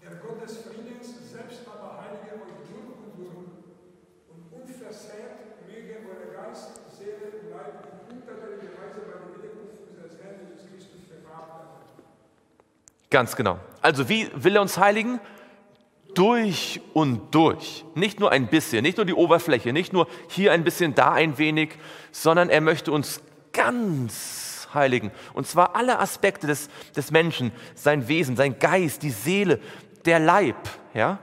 Der 0.00 0.10
Gott 0.22 0.42
des 0.44 0.56
Friedens 0.58 1.32
selbst 1.32 1.62
aber 1.66 1.98
heilige 1.98 2.36
euch 2.40 2.62
durch 2.70 2.94
und 3.02 3.18
durch 3.18 3.50
und 4.30 4.52
unversehrt 4.52 5.66
möge 5.66 5.98
euer 5.98 6.46
Geist, 6.46 6.70
Seele 6.96 7.42
und 7.42 7.50
Leib 7.50 7.86
in 7.90 8.22
unerträglicher 8.22 8.78
Weise 8.78 9.00
bei 9.02 9.18
der 9.18 9.34
Wiederkunft 9.34 9.82
unseres 9.90 10.14
Herrn 10.22 10.46
Jesus 10.46 10.62
Christus 10.70 11.02
bewahrt 11.10 11.48
werden. 11.58 11.90
Ganz 13.10 13.34
genau. 13.34 13.58
Also 13.82 14.08
wie 14.08 14.30
will 14.32 14.54
er 14.54 14.62
uns 14.62 14.78
heiligen? 14.78 15.18
Durch 16.14 16.80
und 16.92 17.34
durch. 17.34 17.84
Nicht 17.94 18.20
nur 18.20 18.30
ein 18.30 18.48
bisschen, 18.48 18.82
nicht 18.82 18.96
nur 18.96 19.06
die 19.06 19.14
Oberfläche, 19.14 19.72
nicht 19.72 19.92
nur 19.92 20.06
hier 20.28 20.52
ein 20.52 20.64
bisschen, 20.64 20.94
da 20.94 21.12
ein 21.12 21.38
wenig, 21.38 21.70
sondern 22.12 22.50
er 22.50 22.60
möchte 22.60 22.92
uns 22.92 23.20
ganz 23.52 24.68
heiligen. 24.74 25.10
Und 25.34 25.46
zwar 25.46 25.76
alle 25.76 25.98
Aspekte 25.98 26.46
des, 26.46 26.68
des 26.96 27.10
Menschen, 27.10 27.52
sein 27.74 28.08
Wesen, 28.08 28.36
sein 28.36 28.58
Geist, 28.58 29.02
die 29.02 29.10
Seele, 29.10 29.60
der 30.04 30.18
Leib. 30.18 30.56
Ja? 30.94 31.18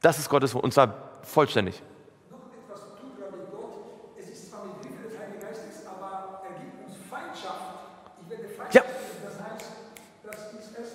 Das 0.00 0.18
ist 0.18 0.28
Gottes 0.28 0.54
Wunsch, 0.54 0.64
und 0.64 0.74
zwar 0.74 1.20
vollständig. 1.22 1.82
Ja. 8.72 8.82
Das 9.24 9.34
heißt, 9.38 9.66
das 10.24 10.36
ist 10.52 10.76
1. 10.78 10.88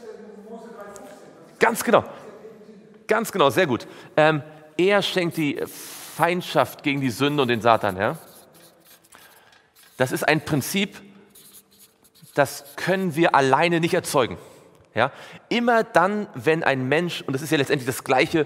Mose 0.50 0.70
3,15. 0.70 0.72
Das 1.50 1.60
Ganz 1.60 1.84
genau. 1.84 2.04
Ganz 3.08 3.32
genau, 3.32 3.50
sehr 3.50 3.68
gut. 3.68 3.88
Ähm, 4.16 4.44
er 4.78 5.02
schenkt 5.02 5.38
die 5.38 5.60
Feindschaft 5.66 6.84
gegen 6.84 7.02
die 7.02 7.10
Sünde 7.10 7.42
und 7.42 7.48
den 7.48 7.62
Satan. 7.62 7.98
Ja? 7.98 8.18
Das 9.98 10.12
ist 10.12 10.28
ein 10.28 10.44
Prinzip, 10.44 11.02
das 12.36 12.66
können 12.76 13.16
wir 13.16 13.34
alleine 13.34 13.80
nicht 13.80 13.94
erzeugen. 13.94 14.38
Ja? 14.94 15.12
Immer 15.50 15.84
dann, 15.84 16.28
wenn 16.36 16.64
ein 16.64 16.88
Mensch, 16.88 17.22
und 17.22 17.34
das 17.34 17.42
ist 17.42 17.52
ja 17.52 17.58
letztendlich 17.58 17.88
das 17.88 18.04
Gleiche, 18.04 18.46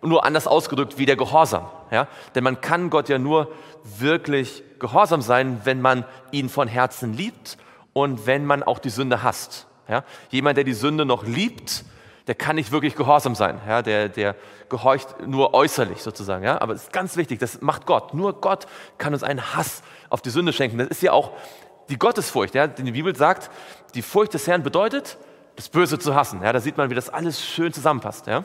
nur 0.00 0.24
anders 0.24 0.46
ausgedrückt 0.46 0.96
wie 0.98 1.06
der 1.06 1.16
Gehorsam. 1.16 1.68
Ja? 1.90 2.08
Denn 2.34 2.44
man 2.44 2.60
kann 2.60 2.90
Gott 2.90 3.08
ja 3.08 3.18
nur 3.18 3.52
wirklich 3.82 4.62
gehorsam 4.78 5.22
sein, 5.22 5.60
wenn 5.64 5.80
man 5.80 6.04
ihn 6.30 6.48
von 6.48 6.68
Herzen 6.68 7.14
liebt 7.14 7.58
und 7.92 8.26
wenn 8.26 8.44
man 8.44 8.62
auch 8.62 8.78
die 8.78 8.90
Sünde 8.90 9.22
hasst. 9.22 9.66
Ja? 9.88 10.04
Jemand, 10.30 10.56
der 10.56 10.64
die 10.64 10.72
Sünde 10.72 11.04
noch 11.04 11.24
liebt, 11.24 11.84
der 12.28 12.34
kann 12.34 12.56
nicht 12.56 12.70
wirklich 12.70 12.94
gehorsam 12.94 13.34
sein. 13.34 13.58
Ja, 13.66 13.80
der, 13.80 14.10
der 14.10 14.36
gehorcht 14.68 15.26
nur 15.26 15.54
äußerlich 15.54 16.02
sozusagen. 16.02 16.44
Ja, 16.44 16.60
aber 16.60 16.74
es 16.74 16.84
ist 16.84 16.92
ganz 16.92 17.16
wichtig, 17.16 17.40
das 17.40 17.62
macht 17.62 17.86
Gott. 17.86 18.12
Nur 18.12 18.38
Gott 18.40 18.66
kann 18.98 19.14
uns 19.14 19.22
einen 19.22 19.54
Hass 19.54 19.82
auf 20.10 20.20
die 20.20 20.28
Sünde 20.28 20.52
schenken. 20.52 20.76
Das 20.76 20.88
ist 20.88 21.02
ja 21.02 21.12
auch 21.12 21.32
die 21.88 21.98
Gottesfurcht. 21.98 22.54
Ja, 22.54 22.66
denn 22.66 22.84
die 22.84 22.92
Bibel 22.92 23.16
sagt, 23.16 23.50
die 23.94 24.02
Furcht 24.02 24.34
des 24.34 24.46
Herrn 24.46 24.62
bedeutet, 24.62 25.16
das 25.56 25.70
Böse 25.70 25.98
zu 25.98 26.14
hassen. 26.14 26.42
Ja, 26.42 26.52
da 26.52 26.60
sieht 26.60 26.76
man, 26.76 26.90
wie 26.90 26.94
das 26.94 27.08
alles 27.08 27.42
schön 27.42 27.72
zusammenpasst. 27.72 28.26
Ja. 28.26 28.40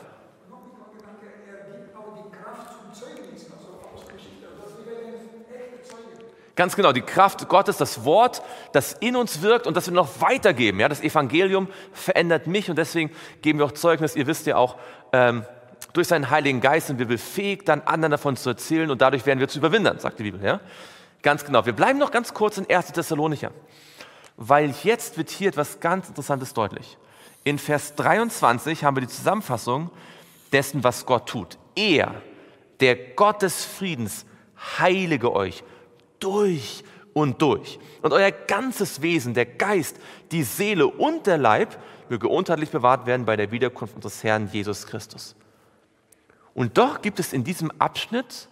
noch 0.48 0.56
ein 0.56 0.96
Gedanke, 0.96 1.26
er 1.46 1.76
gibt 1.76 1.94
auch 1.94 2.16
die 2.16 2.30
Kraft 2.34 2.72
zum 2.72 2.94
Zeugnis, 2.94 3.46
also 3.52 3.84
aus 3.94 4.08
Geschichte. 4.08 4.46
Also 4.48 4.78
wir 4.78 4.92
werden 4.92 5.44
echte 5.52 5.82
Zeugen. 5.86 6.24
Ganz 6.56 6.76
genau, 6.76 6.92
die 6.92 7.02
Kraft 7.02 7.48
Gottes, 7.48 7.78
das 7.78 8.04
Wort, 8.04 8.42
das 8.72 8.92
in 8.92 9.16
uns 9.16 9.42
wirkt 9.42 9.66
und 9.66 9.76
das 9.76 9.86
wir 9.86 9.94
noch 9.94 10.20
weitergeben. 10.20 10.78
Ja, 10.78 10.88
das 10.88 11.00
Evangelium 11.00 11.68
verändert 11.92 12.46
mich 12.46 12.70
und 12.70 12.76
deswegen 12.76 13.10
geben 13.42 13.58
wir 13.58 13.66
auch 13.66 13.72
Zeugnis. 13.72 14.14
Ihr 14.14 14.28
wisst 14.28 14.46
ja 14.46 14.56
auch, 14.56 14.76
ähm, 15.12 15.44
durch 15.92 16.08
seinen 16.08 16.30
Heiligen 16.30 16.60
Geist 16.60 16.86
sind 16.88 16.98
wir 16.98 17.06
befähigt, 17.06 17.68
dann 17.68 17.82
anderen 17.82 18.12
davon 18.12 18.36
zu 18.36 18.50
erzählen 18.50 18.90
und 18.90 19.00
dadurch 19.00 19.26
werden 19.26 19.40
wir 19.40 19.48
zu 19.48 19.58
überwindern, 19.58 19.98
sagt 19.98 20.18
die 20.20 20.24
Bibel. 20.24 20.44
Ja? 20.44 20.60
Ganz 21.22 21.44
genau. 21.44 21.66
Wir 21.66 21.72
bleiben 21.72 21.98
noch 21.98 22.12
ganz 22.12 22.34
kurz 22.34 22.58
in 22.58 22.68
1. 22.68 22.92
Thessalonicher, 22.92 23.50
weil 24.36 24.74
jetzt 24.84 25.18
wird 25.18 25.30
hier 25.30 25.48
etwas 25.48 25.80
ganz 25.80 26.08
Interessantes 26.08 26.54
deutlich. 26.54 26.98
In 27.42 27.58
Vers 27.58 27.94
23 27.96 28.84
haben 28.84 28.96
wir 28.96 29.02
die 29.02 29.08
Zusammenfassung 29.08 29.90
dessen, 30.52 30.84
was 30.84 31.04
Gott 31.04 31.28
tut. 31.28 31.58
Er, 31.74 32.14
der 32.80 32.96
Gott 32.96 33.42
des 33.42 33.64
Friedens, 33.64 34.24
heilige 34.78 35.32
euch 35.32 35.64
durch 36.24 36.82
und 37.12 37.40
durch. 37.42 37.78
Und 38.02 38.12
euer 38.12 38.30
ganzes 38.30 39.02
Wesen, 39.02 39.34
der 39.34 39.46
Geist, 39.46 39.96
die 40.32 40.42
Seele 40.42 40.86
und 40.86 41.26
der 41.26 41.38
Leib 41.38 41.76
möge 42.08 42.28
untadelig 42.28 42.70
bewahrt 42.70 43.06
werden 43.06 43.26
bei 43.26 43.36
der 43.36 43.50
Wiederkunft 43.50 43.94
unseres 43.94 44.22
Herrn 44.24 44.48
Jesus 44.52 44.86
Christus. 44.86 45.36
Und 46.54 46.78
doch 46.78 47.02
gibt 47.02 47.20
es 47.20 47.32
in 47.32 47.44
diesem 47.44 47.70
Abschnitt 47.80 48.48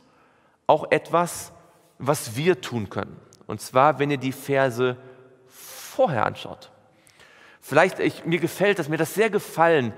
auch 0.66 0.90
etwas, 0.90 1.52
was 1.98 2.36
wir 2.36 2.60
tun 2.60 2.90
können. 2.90 3.16
Und 3.46 3.60
zwar, 3.60 3.98
wenn 3.98 4.10
ihr 4.10 4.18
die 4.18 4.32
Verse 4.32 4.96
vorher 5.48 6.26
anschaut. 6.26 6.70
Vielleicht, 7.60 8.00
ich, 8.00 8.24
mir 8.24 8.40
gefällt 8.40 8.78
das, 8.78 8.88
mir 8.88 8.96
das 8.96 9.14
sehr 9.14 9.30
gefallen, 9.30 9.92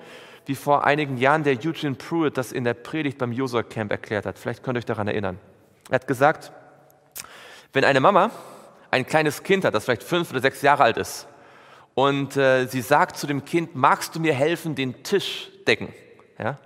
wie 0.46 0.54
vor 0.54 0.84
einigen 0.84 1.16
Jahren 1.16 1.44
der 1.44 1.54
Eugene 1.54 1.94
Pruitt 1.94 2.36
das 2.36 2.52
in 2.52 2.64
der 2.64 2.74
Predigt 2.74 3.16
beim 3.18 3.30
User 3.30 3.62
Camp 3.62 3.90
erklärt 3.90 4.26
hat. 4.26 4.38
Vielleicht 4.38 4.62
könnt 4.62 4.76
ihr 4.76 4.80
euch 4.80 4.84
daran 4.84 5.08
erinnern. 5.08 5.38
Er 5.88 5.96
hat 5.96 6.06
gesagt, 6.06 6.52
wenn 7.74 7.84
eine 7.84 8.00
Mama 8.00 8.30
ein 8.90 9.04
kleines 9.04 9.42
Kind 9.42 9.64
hat, 9.64 9.74
das 9.74 9.84
vielleicht 9.84 10.04
fünf 10.04 10.30
oder 10.30 10.40
sechs 10.40 10.62
Jahre 10.62 10.84
alt 10.84 10.96
ist, 10.96 11.26
und 11.94 12.36
äh, 12.36 12.66
sie 12.66 12.80
sagt 12.80 13.16
zu 13.16 13.26
dem 13.26 13.44
Kind, 13.44 13.76
magst 13.76 14.16
du 14.16 14.20
mir 14.20 14.34
helfen, 14.34 14.74
den 14.74 15.04
Tisch 15.04 15.50
decken? 15.66 15.92
Ja? 16.38 16.58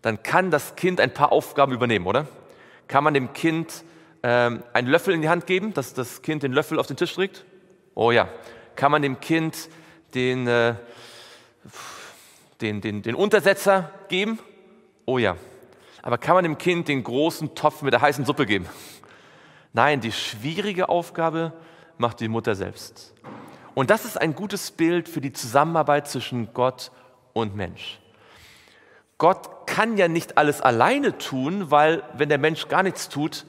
Dann 0.00 0.22
kann 0.22 0.50
das 0.50 0.74
Kind 0.74 1.00
ein 1.00 1.12
paar 1.12 1.32
Aufgaben 1.32 1.72
übernehmen, 1.72 2.06
oder? 2.06 2.26
Kann 2.86 3.04
man 3.04 3.12
dem 3.12 3.34
Kind 3.34 3.84
ähm, 4.22 4.62
einen 4.72 4.88
Löffel 4.88 5.12
in 5.12 5.20
die 5.20 5.28
Hand 5.28 5.46
geben, 5.46 5.74
dass 5.74 5.92
das 5.92 6.22
Kind 6.22 6.42
den 6.42 6.52
Löffel 6.52 6.78
auf 6.78 6.86
den 6.86 6.96
Tisch 6.96 7.14
trägt? 7.14 7.44
Oh 7.94 8.10
ja. 8.10 8.28
Kann 8.74 8.90
man 8.90 9.02
dem 9.02 9.20
Kind 9.20 9.68
den, 10.14 10.46
äh, 10.46 10.74
den, 12.62 12.80
den, 12.80 13.02
den 13.02 13.14
Untersetzer 13.14 13.90
geben? 14.08 14.38
Oh 15.04 15.18
ja. 15.18 15.36
Aber 16.00 16.16
kann 16.16 16.36
man 16.36 16.44
dem 16.44 16.56
Kind 16.56 16.88
den 16.88 17.04
großen 17.04 17.54
Topf 17.54 17.82
mit 17.82 17.92
der 17.92 18.00
heißen 18.00 18.24
Suppe 18.24 18.46
geben? 18.46 18.66
Nein, 19.72 20.00
die 20.00 20.12
schwierige 20.12 20.88
Aufgabe 20.88 21.52
macht 21.98 22.20
die 22.20 22.28
Mutter 22.28 22.54
selbst. 22.54 23.14
Und 23.74 23.90
das 23.90 24.04
ist 24.04 24.20
ein 24.20 24.34
gutes 24.34 24.70
Bild 24.70 25.08
für 25.08 25.20
die 25.20 25.32
Zusammenarbeit 25.32 26.08
zwischen 26.08 26.52
Gott 26.52 26.90
und 27.32 27.54
Mensch. 27.54 28.00
Gott 29.18 29.66
kann 29.66 29.96
ja 29.96 30.08
nicht 30.08 30.38
alles 30.38 30.60
alleine 30.60 31.18
tun, 31.18 31.70
weil 31.70 32.02
wenn 32.14 32.28
der 32.28 32.38
Mensch 32.38 32.68
gar 32.68 32.82
nichts 32.82 33.08
tut, 33.08 33.44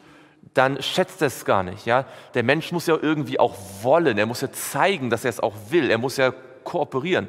dann 0.54 0.82
schätzt 0.82 1.22
er 1.22 1.28
es 1.28 1.46
gar 1.46 1.64
nicht. 1.64 1.86
Ja? 1.86 2.06
Der 2.34 2.44
Mensch 2.44 2.72
muss 2.72 2.88
ja 2.88 2.98
irgendwie 3.00 3.40
auch 3.40 3.56
wollen, 3.82 4.18
er 4.18 4.26
muss 4.26 4.42
ja 4.42 4.52
zeigen, 4.52 5.10
dass 5.10 5.24
er 5.24 5.30
es 5.30 5.40
auch 5.40 5.54
will, 5.70 5.90
er 5.90 6.00
muss 6.00 6.18
ja 6.18 6.34
kooperieren. 6.64 7.28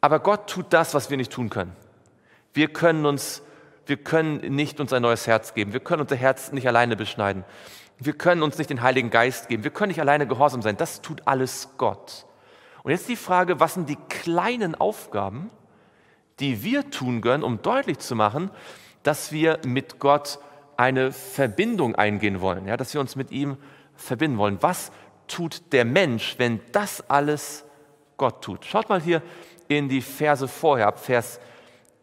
Aber 0.00 0.20
Gott 0.20 0.48
tut 0.48 0.66
das, 0.70 0.94
was 0.94 1.10
wir 1.10 1.16
nicht 1.16 1.32
tun 1.32 1.50
können. 1.50 1.72
Wir 2.54 2.68
können 2.68 3.06
uns, 3.06 3.42
wir 3.86 3.96
können 3.96 4.38
nicht 4.54 4.80
uns 4.80 4.92
ein 4.92 5.02
neues 5.02 5.26
Herz 5.26 5.54
geben, 5.54 5.72
wir 5.72 5.80
können 5.80 6.02
unser 6.02 6.16
Herz 6.16 6.52
nicht 6.52 6.66
alleine 6.66 6.96
beschneiden. 6.96 7.44
Wir 7.98 8.12
können 8.12 8.42
uns 8.42 8.58
nicht 8.58 8.68
den 8.68 8.82
Heiligen 8.82 9.10
Geist 9.10 9.48
geben. 9.48 9.64
Wir 9.64 9.70
können 9.70 9.88
nicht 9.88 10.00
alleine 10.00 10.26
gehorsam 10.26 10.60
sein. 10.60 10.76
Das 10.76 11.00
tut 11.00 11.22
alles 11.24 11.70
Gott. 11.78 12.26
Und 12.82 12.90
jetzt 12.90 13.08
die 13.08 13.16
Frage, 13.16 13.58
was 13.58 13.74
sind 13.74 13.88
die 13.88 13.96
kleinen 14.08 14.74
Aufgaben, 14.74 15.50
die 16.38 16.62
wir 16.62 16.90
tun 16.90 17.22
können, 17.22 17.42
um 17.42 17.62
deutlich 17.62 17.98
zu 17.98 18.14
machen, 18.14 18.50
dass 19.02 19.32
wir 19.32 19.60
mit 19.64 19.98
Gott 19.98 20.38
eine 20.76 21.10
Verbindung 21.10 21.94
eingehen 21.94 22.40
wollen, 22.42 22.66
ja, 22.66 22.76
dass 22.76 22.92
wir 22.92 23.00
uns 23.00 23.16
mit 23.16 23.30
ihm 23.30 23.56
verbinden 23.94 24.36
wollen. 24.36 24.58
Was 24.60 24.92
tut 25.26 25.72
der 25.72 25.86
Mensch, 25.86 26.34
wenn 26.38 26.60
das 26.72 27.08
alles 27.08 27.64
Gott 28.18 28.44
tut? 28.44 28.66
Schaut 28.66 28.90
mal 28.90 29.00
hier 29.00 29.22
in 29.68 29.88
die 29.88 30.02
Verse 30.02 30.46
vorher, 30.46 30.88
ab 30.88 30.98
Vers, 30.98 31.40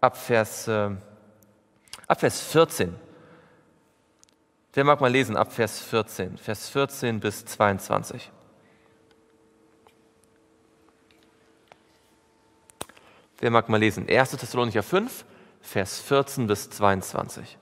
ab 0.02 0.18
Vers, 0.18 0.68
äh, 0.68 0.90
ab 2.08 2.20
Vers 2.20 2.42
14. 2.42 2.96
Wer 4.74 4.84
mag 4.84 5.02
mal 5.02 5.12
lesen 5.12 5.38
ab 5.38 5.52
Vers 5.54 5.82
14, 5.82 6.38
Vers 6.38 6.70
14 6.70 7.20
bis 7.20 7.46
22. 7.46 8.32
Wer 13.40 13.52
mag 13.52 13.70
mal 13.70 13.78
lesen? 13.78 14.08
1. 14.08 14.32
Thessalonicher 14.32 14.84
5, 14.84 15.26
Vers 15.62 16.00
14 16.00 16.48
bis 16.48 16.70
22. 16.70 17.58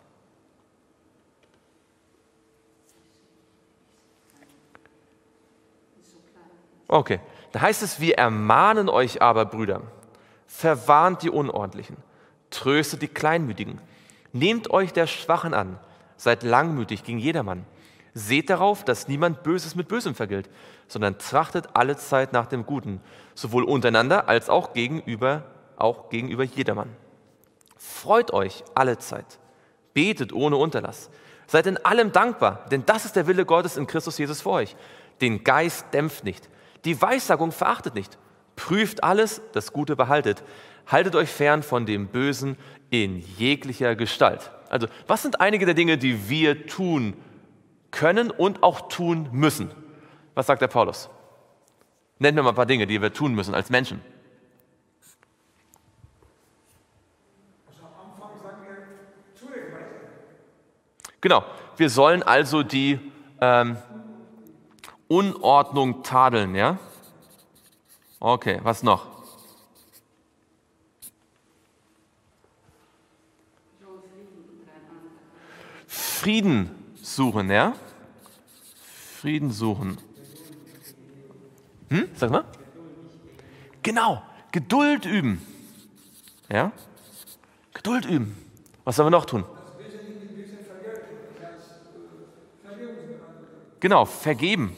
Okay, 6.88 7.20
da 7.54 7.62
heißt 7.62 7.84
es, 7.84 8.00
wir 8.00 8.18
ermahnen 8.18 8.90
euch 8.90 9.22
aber, 9.22 9.46
Brüder, 9.46 9.82
verwarnt 10.46 11.24
die 11.24 11.30
Unordentlichen, 11.30 11.96
tröstet 12.50 13.02
die 13.02 13.08
Kleinmütigen, 13.08 13.80
nehmt 14.34 14.70
euch 14.72 14.94
der 14.94 15.08
Schwachen 15.08 15.54
an, 15.54 15.80
seid 16.18 16.44
langmütig 16.44 17.04
gegen 17.04 17.20
jedermann. 17.20 17.66
Seht 18.14 18.50
darauf, 18.50 18.84
dass 18.84 19.08
niemand 19.08 19.42
Böses 19.44 19.76
mit 19.76 19.88
Bösem 19.88 20.16
vergilt, 20.16 20.50
sondern 20.88 21.18
trachtet 21.18 21.70
alle 21.74 21.96
Zeit 21.96 22.34
nach 22.34 22.48
dem 22.48 22.66
Guten, 22.66 23.00
sowohl 23.36 23.64
untereinander 23.64 24.28
als 24.28 24.50
auch 24.50 24.74
gegenüber, 24.74 25.44
auch 25.78 26.10
gegenüber 26.10 26.44
jedermann. 26.44 26.90
Freut 27.78 28.32
euch 28.34 28.64
alle 28.76 28.98
Zeit, 28.98 29.40
betet 29.94 30.34
ohne 30.34 30.58
Unterlass, 30.58 31.10
seid 31.48 31.68
in 31.68 31.78
allem 31.78 32.12
dankbar, 32.12 32.66
denn 32.70 32.86
das 32.86 33.06
ist 33.06 33.16
der 33.16 33.28
Wille 33.28 33.46
Gottes 33.46 33.78
in 33.78 33.88
Christus 33.88 34.18
Jesus 34.18 34.42
für 34.42 34.52
euch. 34.52 34.76
Den 35.22 35.44
Geist 35.44 35.86
dämpft 35.94 36.24
nicht, 36.24 36.50
die 36.84 37.02
Weissagung 37.02 37.52
verachtet 37.52 37.96
nicht, 37.96 38.18
prüft 38.56 39.04
alles, 39.04 39.42
das 39.54 39.72
Gute 39.72 39.96
behaltet, 39.96 40.44
haltet 40.92 41.16
euch 41.16 41.30
fern 41.30 41.64
von 41.64 41.86
dem 41.86 42.08
Bösen 42.08 42.58
in 42.90 43.20
jeglicher 43.38 43.96
Gestalt. 43.96 44.52
Also, 44.70 44.88
was 45.08 45.22
sind 45.22 45.40
einige 45.42 45.66
der 45.66 45.74
Dinge, 45.74 45.98
die 45.98 46.30
wir 46.30 46.68
tun 46.68 47.14
können 47.92 48.30
und 48.30 48.64
auch 48.64 48.90
tun 48.90 49.30
müssen? 49.32 49.72
Was 50.34 50.48
sagt 50.48 50.62
der 50.62 50.68
Paulus? 50.68 51.10
Nennt 52.20 52.36
mir 52.36 52.44
mal 52.44 52.50
ein 52.50 52.56
paar 52.56 52.66
Dinge, 52.66 52.88
die 52.88 53.02
wir 53.02 53.14
tun 53.14 53.34
müssen 53.34 53.54
als 53.54 53.70
Menschen. 53.70 54.02
Genau, 61.20 61.44
wir 61.78 61.90
sollen 61.92 62.24
also 62.24 62.64
die 62.64 63.00
ähm, 63.40 63.78
Unordnung 65.08 66.02
tadeln, 66.02 66.56
ja? 66.56 66.80
Okay, 68.20 68.60
was 68.64 68.82
noch? 68.82 69.11
Frieden 76.22 76.70
suchen, 77.02 77.50
ja? 77.50 77.74
Frieden 79.20 79.52
suchen. 79.52 79.98
Hm? 81.90 82.10
Sag 82.14 82.30
mal. 82.30 82.46
Genau, 83.82 84.22
Geduld 84.52 85.08
üben. 85.08 85.42
Ja? 86.48 86.72
Geduld 87.74 88.06
üben. 88.06 88.38
Was 88.84 88.98
sollen 88.98 89.08
wir 89.08 89.18
noch 89.18 89.26
tun? 89.26 89.46
Genau, 93.80 94.06
vergeben. 94.06 94.78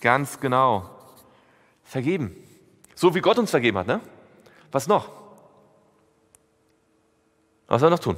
Ganz 0.00 0.40
genau. 0.40 0.88
Vergeben. 1.84 2.34
So 2.94 3.14
wie 3.14 3.20
Gott 3.20 3.38
uns 3.38 3.50
vergeben 3.50 3.76
hat, 3.76 3.86
ne? 3.86 4.00
Was 4.72 4.86
noch? 4.86 5.10
Was 7.66 7.80
sollen 7.80 7.92
wir 7.92 7.96
noch 7.96 8.02
tun? 8.02 8.16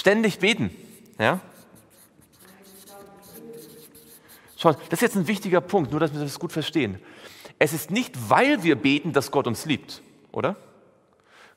Ständig 0.00 0.38
beten. 0.38 0.70
Ja? 1.18 1.40
Schaut, 4.56 4.78
das 4.88 4.94
ist 4.94 5.02
jetzt 5.02 5.16
ein 5.16 5.28
wichtiger 5.28 5.60
Punkt, 5.60 5.90
nur 5.90 6.00
dass 6.00 6.14
wir 6.14 6.20
das 6.20 6.38
gut 6.38 6.52
verstehen. 6.52 6.98
Es 7.58 7.74
ist 7.74 7.90
nicht, 7.90 8.14
weil 8.30 8.62
wir 8.62 8.76
beten, 8.76 9.12
dass 9.12 9.30
Gott 9.30 9.46
uns 9.46 9.66
liebt, 9.66 10.00
oder? 10.32 10.56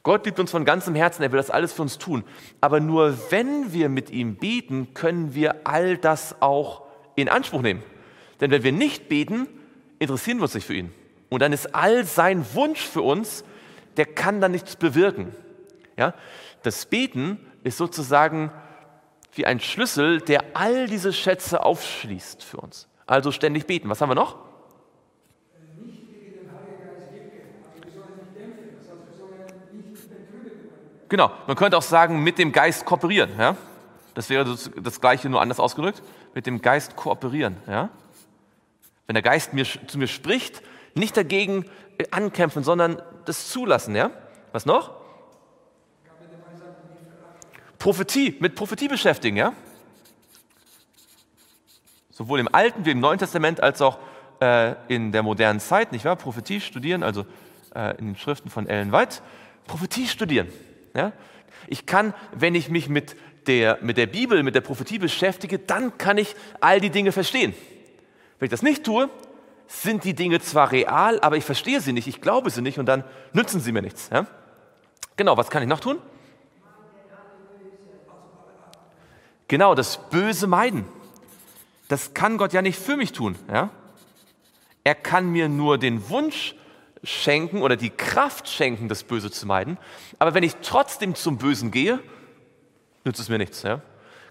Gott 0.04 0.26
liebt 0.26 0.42
uns 0.42 0.52
von 0.52 0.66
ganzem 0.66 0.94
Herzen, 0.94 1.24
er 1.24 1.32
will 1.32 1.38
das 1.38 1.52
alles 1.52 1.72
für 1.72 1.84
uns 1.84 1.98
tun. 1.98 2.26
Aber 2.60 2.82
nur 2.82 3.18
wenn 3.30 3.72
wir 3.72 3.88
mit 3.88 4.10
ihm 4.10 4.36
beten, 4.36 4.94
können 4.94 5.34
wir 5.34 5.66
all 5.66 5.96
das 5.98 6.42
auch 6.42 6.82
in 7.16 7.30
Anspruch 7.30 7.62
nehmen. 7.62 7.82
Denn 8.42 8.52
wenn 8.52 8.64
wir 8.64 8.74
nicht 8.74 9.08
beten, 9.08 9.48
interessieren 10.00 10.40
wir 10.40 10.44
uns 10.44 10.54
nicht 10.54 10.68
für 10.68 10.76
ihn. 10.76 10.92
Und 11.30 11.42
dann 11.42 11.54
ist 11.54 11.74
all 11.74 12.04
sein 12.04 12.46
Wunsch 12.54 12.82
für 12.82 13.04
uns, 13.04 13.46
der 13.96 14.06
kann 14.06 14.42
dann 14.42 14.52
nichts 14.52 14.76
bewirken. 14.76 15.34
Ja? 15.96 16.14
Das 16.62 16.86
Beten 16.88 17.40
ist 17.64 17.78
sozusagen 17.78 18.52
wie 19.34 19.46
ein 19.46 19.60
Schlüssel, 19.60 20.22
der 20.22 20.44
all 20.54 20.88
diese 20.88 21.12
Schätze 21.14 21.64
aufschließt 21.64 22.44
für 22.44 22.58
uns. 22.58 22.88
Also 23.06 23.32
ständig 23.32 23.66
beten. 23.66 23.90
Was 23.90 24.02
haben 24.02 24.10
wir 24.10 24.16
noch? 24.16 24.38
Genau, 31.10 31.32
man 31.46 31.56
könnte 31.56 31.78
auch 31.78 31.84
sagen, 31.84 32.24
mit 32.24 32.40
dem 32.40 32.52
Geist 32.52 32.86
kooperieren. 32.86 33.30
Ja? 33.38 33.56
Das 34.16 34.30
wäre 34.30 34.46
das, 34.82 35.00
Gleiche, 35.00 35.30
nur 35.30 35.42
anders 35.42 35.60
ausgedrückt. 35.60 36.02
Mit 36.34 36.48
dem 36.48 36.62
Geist 36.62 36.96
kooperieren. 36.96 37.58
Ja? 37.68 37.90
Wenn 39.06 39.14
der 39.14 39.22
Geist 39.22 39.54
mir, 39.54 39.66
zu 39.66 40.00
mir 40.00 40.08
spricht, 40.08 40.64
nicht 40.96 41.16
dagegen 41.16 41.66
ankämpfen, 42.10 42.64
sondern 42.64 43.00
das 43.26 43.50
zulassen. 43.50 43.96
Ja? 43.96 44.10
Was 44.54 44.66
noch? 44.66 45.03
Prophetie, 47.84 48.38
mit 48.40 48.56
Prophetie 48.56 48.88
beschäftigen. 48.88 49.36
Ja? 49.36 49.52
Sowohl 52.12 52.40
im 52.40 52.48
Alten 52.50 52.86
wie 52.86 52.92
im 52.92 53.02
Neuen 53.02 53.20
Testament 53.20 53.62
als 53.62 53.82
auch 53.82 54.00
äh, 54.40 54.76
in 54.88 55.12
der 55.12 55.22
modernen 55.22 55.60
Zeit, 55.60 55.92
nicht 55.92 56.06
wahr? 56.06 56.16
Prophetie 56.16 56.62
studieren, 56.62 57.04
also 57.04 57.26
äh, 57.76 57.98
in 57.98 58.06
den 58.06 58.16
Schriften 58.16 58.50
von 58.50 58.68
Ellen 58.70 58.94
White. 58.94 59.18
Prophetie 59.68 60.08
studieren. 60.08 60.48
Ja? 60.96 61.12
Ich 61.68 61.86
kann, 61.86 62.14
wenn 62.32 62.56
ich 62.56 62.70
mich 62.70 62.88
mit 62.88 63.18
der, 63.48 63.80
mit 63.82 63.98
der 63.98 64.08
Bibel, 64.08 64.44
mit 64.44 64.56
der 64.56 64.62
Prophetie 64.62 65.00
beschäftige, 65.00 65.60
dann 65.60 65.98
kann 65.98 66.18
ich 66.18 66.38
all 66.62 66.80
die 66.80 66.90
Dinge 66.90 67.12
verstehen. 67.12 67.54
Wenn 68.40 68.46
ich 68.46 68.52
das 68.52 68.62
nicht 68.62 68.86
tue, 68.86 69.10
sind 69.68 70.06
die 70.06 70.14
Dinge 70.14 70.40
zwar 70.40 70.72
real, 70.72 71.20
aber 71.20 71.36
ich 71.36 71.44
verstehe 71.44 71.82
sie 71.82 71.92
nicht, 71.92 72.08
ich 72.08 72.22
glaube 72.22 72.50
sie 72.50 72.62
nicht 72.62 72.80
und 72.80 72.86
dann 72.86 73.04
nützen 73.34 73.60
sie 73.60 73.74
mir 73.74 73.82
nichts. 73.82 74.10
Ja? 74.10 74.26
Genau, 75.18 75.36
was 75.36 75.50
kann 75.50 75.62
ich 75.62 75.68
noch 75.68 75.82
tun? 75.82 75.98
Genau, 79.48 79.76
das 79.76 80.10
Böse 80.10 80.48
meiden. 80.48 80.86
Das 81.88 82.14
kann 82.14 82.38
Gott 82.38 82.54
ja 82.54 82.62
nicht 82.62 82.80
für 82.80 82.98
mich 82.98 83.12
tun. 83.12 83.36
Ja? 83.52 83.70
Er 84.84 84.96
kann 84.96 85.32
mir 85.32 85.50
nur 85.50 85.78
den 85.78 86.10
Wunsch 86.10 86.56
schenken 87.04 87.62
oder 87.62 87.76
die 87.76 87.90
Kraft 87.90 88.48
schenken, 88.48 88.88
das 88.88 89.04
Böse 89.04 89.30
zu 89.30 89.46
meiden. 89.46 89.78
Aber 90.20 90.34
wenn 90.34 90.44
ich 90.44 90.56
trotzdem 90.62 91.16
zum 91.16 91.38
Bösen 91.38 91.72
gehe, 91.72 92.00
nützt 93.04 93.20
es 93.20 93.30
mir 93.30 93.38
nichts. 93.38 93.64
Ja? 93.64 93.82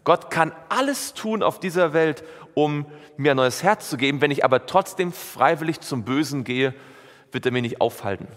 Gott 0.05 0.31
kann 0.31 0.53
alles 0.69 1.15
tun 1.15 1.43
auf 1.43 1.61
dieser 1.61 1.93
Welt, 1.93 2.25
um 2.55 2.87
mir 3.17 3.33
ein 3.33 3.37
neues 3.37 3.63
Herz 3.63 3.91
zu 3.91 3.97
geben. 3.97 4.21
Wenn 4.21 4.31
ich 4.31 4.45
aber 4.45 4.67
trotzdem 4.67 5.13
freiwillig 5.13 5.81
zum 5.81 6.05
Bösen 6.05 6.45
gehe, 6.45 6.75
wird 7.31 7.47
er 7.47 7.53
mich 7.53 7.63
nicht 7.63 7.81
aufhalten. 7.81 8.29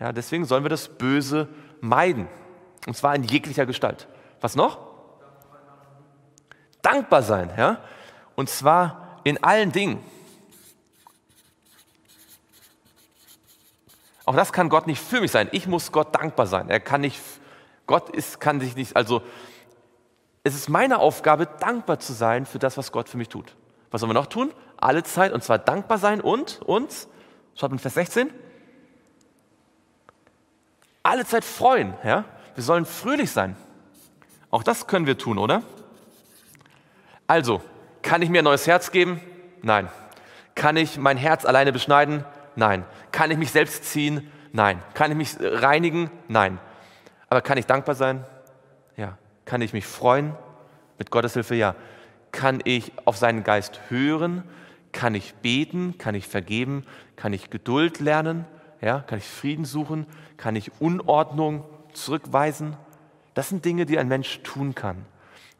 Ja, 0.00 0.12
deswegen 0.12 0.44
sollen 0.44 0.64
wir 0.64 0.70
das 0.70 0.88
Böse 0.88 1.48
meiden. 1.80 2.28
Und 2.86 2.96
zwar 2.96 3.14
in 3.14 3.24
jeglicher 3.24 3.66
Gestalt. 3.66 4.08
Was 4.40 4.56
noch? 4.56 4.91
Dankbar 6.82 7.22
sein. 7.22 7.50
Ja? 7.56 7.78
Und 8.34 8.50
zwar 8.50 9.20
in 9.24 9.42
allen 9.42 9.72
Dingen. 9.72 10.02
Auch 14.24 14.36
das 14.36 14.52
kann 14.52 14.68
Gott 14.68 14.86
nicht 14.86 15.02
für 15.02 15.20
mich 15.20 15.30
sein. 15.30 15.48
Ich 15.52 15.66
muss 15.66 15.92
Gott 15.92 16.14
dankbar 16.14 16.46
sein. 16.46 16.68
Er 16.68 16.80
kann 16.80 17.00
nicht, 17.00 17.20
Gott 17.86 18.10
ist, 18.10 18.40
kann 18.40 18.60
sich 18.60 18.76
nicht, 18.76 18.96
also 18.96 19.22
es 20.44 20.54
ist 20.54 20.68
meine 20.68 20.98
Aufgabe, 20.98 21.46
dankbar 21.46 21.98
zu 21.98 22.12
sein 22.12 22.46
für 22.46 22.58
das, 22.58 22.76
was 22.76 22.92
Gott 22.92 23.08
für 23.08 23.16
mich 23.16 23.28
tut. 23.28 23.54
Was 23.90 24.00
sollen 24.00 24.10
wir 24.10 24.14
noch 24.14 24.26
tun? 24.26 24.52
Alle 24.76 25.02
Zeit, 25.02 25.32
und 25.32 25.44
zwar 25.44 25.58
dankbar 25.58 25.98
sein 25.98 26.20
und 26.20 26.60
uns, 26.62 27.08
schaut 27.54 27.72
in 27.72 27.78
Vers 27.78 27.94
16, 27.94 28.30
alle 31.02 31.24
Zeit 31.26 31.44
freuen. 31.44 31.94
Ja? 32.04 32.24
Wir 32.54 32.64
sollen 32.64 32.86
fröhlich 32.86 33.30
sein. 33.30 33.56
Auch 34.50 34.62
das 34.62 34.86
können 34.86 35.06
wir 35.06 35.18
tun, 35.18 35.38
oder? 35.38 35.62
Also, 37.32 37.62
kann 38.02 38.20
ich 38.20 38.28
mir 38.28 38.42
ein 38.42 38.44
neues 38.44 38.66
Herz 38.66 38.90
geben? 38.90 39.18
Nein. 39.62 39.88
Kann 40.54 40.76
ich 40.76 40.98
mein 40.98 41.16
Herz 41.16 41.46
alleine 41.46 41.72
beschneiden? 41.72 42.26
Nein. 42.56 42.84
Kann 43.10 43.30
ich 43.30 43.38
mich 43.38 43.50
selbst 43.52 43.86
ziehen? 43.86 44.30
Nein. 44.52 44.82
Kann 44.92 45.10
ich 45.10 45.16
mich 45.16 45.36
reinigen? 45.40 46.10
Nein. 46.28 46.58
Aber 47.30 47.40
kann 47.40 47.56
ich 47.56 47.64
dankbar 47.64 47.94
sein? 47.94 48.26
Ja. 48.98 49.16
Kann 49.46 49.62
ich 49.62 49.72
mich 49.72 49.86
freuen? 49.86 50.34
Mit 50.98 51.10
Gottes 51.10 51.32
Hilfe 51.32 51.54
ja. 51.54 51.74
Kann 52.32 52.60
ich 52.64 52.92
auf 53.06 53.16
seinen 53.16 53.44
Geist 53.44 53.80
hören? 53.88 54.42
Kann 54.92 55.14
ich 55.14 55.32
beten? 55.36 55.96
Kann 55.96 56.14
ich 56.14 56.28
vergeben? 56.28 56.84
Kann 57.16 57.32
ich 57.32 57.48
Geduld 57.48 58.00
lernen? 58.00 58.44
Ja? 58.82 59.04
Kann 59.06 59.16
ich 59.16 59.26
Frieden 59.26 59.64
suchen? 59.64 60.04
Kann 60.36 60.54
ich 60.54 60.70
Unordnung 60.80 61.64
zurückweisen? 61.94 62.76
Das 63.32 63.48
sind 63.48 63.64
Dinge, 63.64 63.86
die 63.86 63.98
ein 63.98 64.08
Mensch 64.08 64.42
tun 64.42 64.74
kann. 64.74 65.06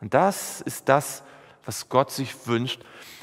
Und 0.02 0.12
das 0.12 0.60
ist 0.60 0.90
das, 0.90 1.22
was 1.64 1.88
Gott 1.88 2.10
sich 2.10 2.46
wünscht. 2.46 2.80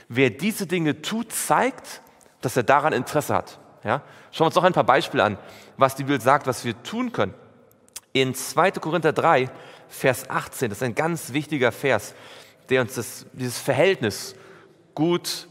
Wer 0.07 0.29
diese 0.29 0.65
Dinge 0.65 1.01
tut, 1.01 1.31
zeigt, 1.31 2.01
dass 2.41 2.57
er 2.57 2.63
daran 2.63 2.93
Interesse 2.93 3.35
hat. 3.35 3.59
Ja? 3.83 4.01
Schauen 4.31 4.45
wir 4.45 4.47
uns 4.47 4.55
noch 4.55 4.63
ein 4.63 4.73
paar 4.73 4.83
Beispiele 4.83 5.23
an, 5.23 5.37
was 5.77 5.95
die 5.95 6.03
Bibel 6.03 6.21
sagt, 6.21 6.47
was 6.47 6.65
wir 6.65 6.81
tun 6.83 7.11
können. 7.11 7.33
In 8.13 8.33
2. 8.33 8.71
Korinther 8.71 9.13
3, 9.13 9.49
Vers 9.87 10.29
18, 10.29 10.69
das 10.69 10.79
ist 10.79 10.83
ein 10.83 10.95
ganz 10.95 11.33
wichtiger 11.33 11.71
Vers, 11.71 12.13
der 12.69 12.81
uns 12.81 12.95
das, 12.95 13.25
dieses 13.33 13.57
Verhältnis 13.57 14.35
gut 14.93 15.47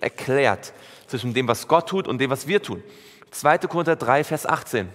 erklärt 0.00 0.72
zwischen 1.06 1.34
dem, 1.34 1.46
was 1.48 1.68
Gott 1.68 1.88
tut 1.88 2.08
und 2.08 2.18
dem, 2.18 2.30
was 2.30 2.46
wir 2.46 2.62
tun. 2.62 2.82
2. 3.30 3.58
Korinther 3.58 3.96
3, 3.96 4.24
Vers 4.24 4.46
18. 4.46 4.88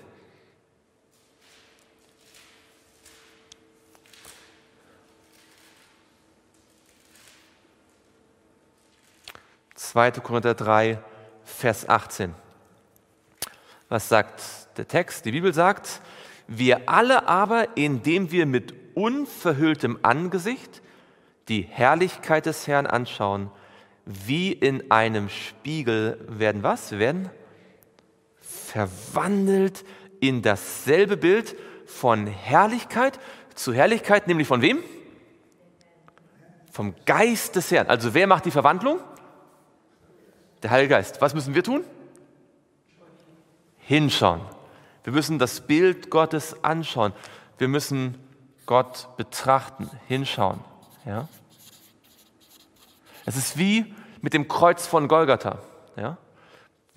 2. 9.91 10.11
Korinther 10.21 10.53
3, 10.53 10.99
Vers 11.43 11.89
18. 11.89 12.33
Was 13.89 14.07
sagt 14.07 14.41
der 14.77 14.87
Text? 14.87 15.25
Die 15.25 15.33
Bibel 15.33 15.53
sagt, 15.53 15.99
wir 16.47 16.87
alle 16.87 17.27
aber, 17.27 17.75
indem 17.75 18.31
wir 18.31 18.45
mit 18.45 18.73
unverhülltem 18.95 19.99
Angesicht 20.01 20.81
die 21.49 21.63
Herrlichkeit 21.63 22.45
des 22.45 22.67
Herrn 22.67 22.87
anschauen, 22.87 23.51
wie 24.05 24.53
in 24.53 24.89
einem 24.91 25.27
Spiegel 25.27 26.25
werden 26.29 26.63
was? 26.63 26.91
Wir 26.91 26.99
werden 26.99 27.29
verwandelt 28.39 29.83
in 30.21 30.41
dasselbe 30.41 31.17
Bild 31.17 31.53
von 31.85 32.27
Herrlichkeit 32.27 33.19
zu 33.55 33.73
Herrlichkeit, 33.73 34.29
nämlich 34.29 34.47
von 34.47 34.61
wem? 34.61 34.81
Vom 36.71 36.95
Geist 37.05 37.57
des 37.57 37.69
Herrn. 37.71 37.87
Also 37.87 38.13
wer 38.13 38.25
macht 38.25 38.45
die 38.45 38.51
Verwandlung? 38.51 39.01
Der 40.63 40.69
Heilige 40.69 40.89
Geist. 40.89 41.21
Was 41.21 41.33
müssen 41.33 41.55
wir 41.55 41.63
tun? 41.63 41.83
Hinschauen. 43.79 44.41
Wir 45.03 45.13
müssen 45.13 45.39
das 45.39 45.61
Bild 45.61 46.09
Gottes 46.09 46.63
anschauen. 46.63 47.13
Wir 47.57 47.67
müssen 47.67 48.17
Gott 48.65 49.09
betrachten, 49.17 49.89
hinschauen. 50.07 50.59
Ja? 51.05 51.27
Es 53.25 53.35
ist 53.35 53.57
wie 53.57 53.93
mit 54.21 54.33
dem 54.33 54.47
Kreuz 54.47 54.85
von 54.85 55.07
Golgatha. 55.07 55.59
Ja? 55.95 56.17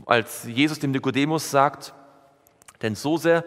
Als 0.05 0.45
Jesus 0.45 0.79
dem 0.79 0.91
Nikodemus 0.91 1.51
sagt, 1.51 1.95
denn 2.83 2.95
so 2.95 3.17
sehr 3.17 3.45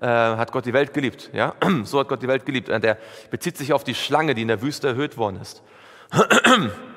äh, 0.00 0.06
hat 0.06 0.50
Gott 0.50 0.66
die 0.66 0.72
Welt 0.72 0.92
geliebt. 0.92 1.30
Ja? 1.32 1.54
So 1.84 2.00
hat 2.00 2.08
Gott 2.08 2.22
die 2.22 2.28
Welt 2.28 2.44
geliebt. 2.44 2.68
Der 2.68 2.98
bezieht 3.30 3.56
sich 3.56 3.72
auf 3.72 3.84
die 3.84 3.94
Schlange, 3.94 4.34
die 4.34 4.42
in 4.42 4.48
der 4.48 4.62
Wüste 4.62 4.88
erhöht 4.88 5.16
worden 5.16 5.40
ist. 5.40 5.62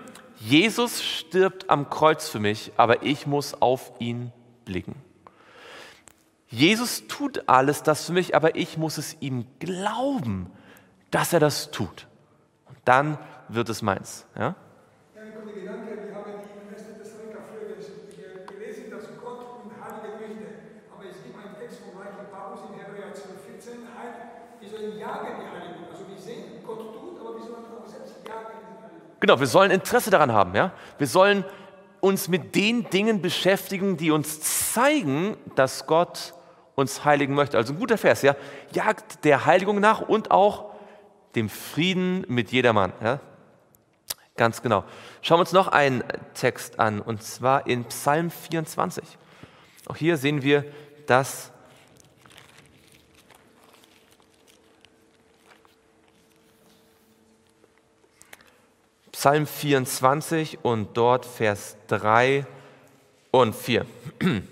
Jesus 0.46 1.02
stirbt 1.02 1.70
am 1.70 1.90
Kreuz 1.90 2.28
für 2.28 2.40
mich, 2.40 2.74
aber 2.76 3.04
ich 3.04 3.26
muss 3.26 3.54
auf 3.62 3.94
ihn 4.00 4.34
blicken. 4.66 4.96
Jesus 6.50 7.08
tut 7.08 7.48
alles 7.48 7.82
das 7.82 8.08
für 8.08 8.12
mich, 8.12 8.36
aber 8.36 8.58
ich 8.58 8.78
muss 8.78 8.98
es 8.98 9.16
ihm 9.22 9.46
glauben, 9.60 10.52
dass 11.12 11.32
er 11.32 11.40
das 11.40 11.72
tut. 11.72 12.08
Und 12.66 12.78
dann 12.84 13.18
wird 13.48 13.70
es 13.70 13.82
meins. 13.82 14.28
Ja? 14.36 14.56
Ja, 15.16 15.24
mir 15.24 15.32
kommt 15.32 15.48
der 15.48 15.56
Gedanke, 15.56 16.12
wir 16.12 16.14
haben 16.14 16.32
im 16.36 16.76
1. 16.76 16.84
Thessaloniker 17.00 17.40
früher 17.48 18.46
gelesen, 18.46 18.92
dass 18.92 19.08
Gott 19.24 19.64
und 19.64 19.72
Heilige 19.80 20.28
möchte. 20.28 20.52
Aber 20.92 21.08
es 21.08 21.24
gibt 21.24 21.40
einen 21.40 21.56
Text 21.56 21.80
vom 21.80 21.96
gleichen 21.96 22.28
Paulus 22.30 22.68
in 22.68 22.84
Hebräer 22.84 23.16
12, 23.16 23.32
14, 23.64 23.88
wir 24.60 24.70
sollen 24.70 25.00
jagen 25.00 25.40
die 25.40 25.48
Heiligen. 25.48 25.88
Also 25.88 26.04
wir 26.04 26.20
sehen, 26.20 26.60
Gott 26.68 27.00
tut, 27.00 27.16
aber 27.22 27.40
wir 27.40 27.44
sollen 27.48 27.64
auch 27.72 27.88
selbst 27.88 28.28
jagen. 28.28 28.74
Genau, 29.24 29.40
wir 29.40 29.48
sollen 29.48 29.72
Interesse 29.72 30.10
daran 30.10 30.34
haben. 30.34 30.54
Ja? 30.54 30.74
Wir 30.98 31.08
sollen 31.08 31.46
uns 32.02 32.28
mit 32.28 32.56
den 32.56 32.90
Dingen 32.90 33.22
beschäftigen, 33.22 33.96
die 33.96 34.12
uns 34.12 34.74
zeigen, 34.74 35.38
dass 35.56 35.88
Gott 35.88 36.34
uns 36.76 37.06
heiligen 37.06 37.34
möchte. 37.34 37.56
Also 37.56 37.72
ein 37.72 37.80
guter 37.80 37.98
Vers, 37.98 38.22
ja. 38.22 38.36
Jagt 38.74 39.24
der 39.24 39.46
Heiligung 39.46 39.80
nach 39.80 40.02
und 40.02 40.30
auch 40.30 40.72
dem 41.36 41.48
Frieden 41.48 42.26
mit 42.28 42.52
jedermann. 42.52 42.92
Ja? 43.02 43.22
Ganz 44.36 44.62
genau. 44.62 44.84
Schauen 45.22 45.38
wir 45.38 45.44
uns 45.44 45.54
noch 45.54 45.70
einen 45.70 46.04
Text 46.34 46.78
an, 46.82 47.00
und 47.00 47.24
zwar 47.24 47.66
in 47.66 47.86
Psalm 47.86 48.30
24. 48.30 49.06
Auch 49.88 49.96
hier 49.96 50.18
sehen 50.18 50.42
wir, 50.42 50.66
dass 51.08 51.53
Psalm 59.24 59.48
24 59.48 60.66
und 60.66 60.98
dort 60.98 61.26
Vers 61.26 61.78
3 61.88 62.46
und 63.32 63.56
4. 63.56 63.86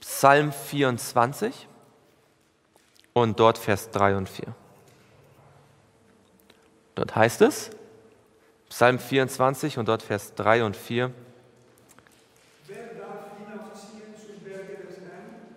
Psalm 0.00 0.52
24 0.52 1.66
und 3.14 3.40
dort 3.40 3.56
Vers 3.56 3.90
3 3.92 4.16
und 4.16 4.28
4. 4.28 4.54
Dort 6.96 7.16
heißt 7.16 7.40
es, 7.40 7.70
Psalm 8.68 8.98
24 8.98 9.78
und 9.78 9.88
dort 9.88 10.02
Vers 10.02 10.34
3 10.34 10.62
und 10.64 10.76
4. 10.76 11.10
Wer 12.66 12.76
darf 12.76 13.38
hinaufziehen 13.38 14.14
zum 14.20 14.44
Berge 14.44 14.84
des 14.86 14.98
Herrn? 15.00 15.56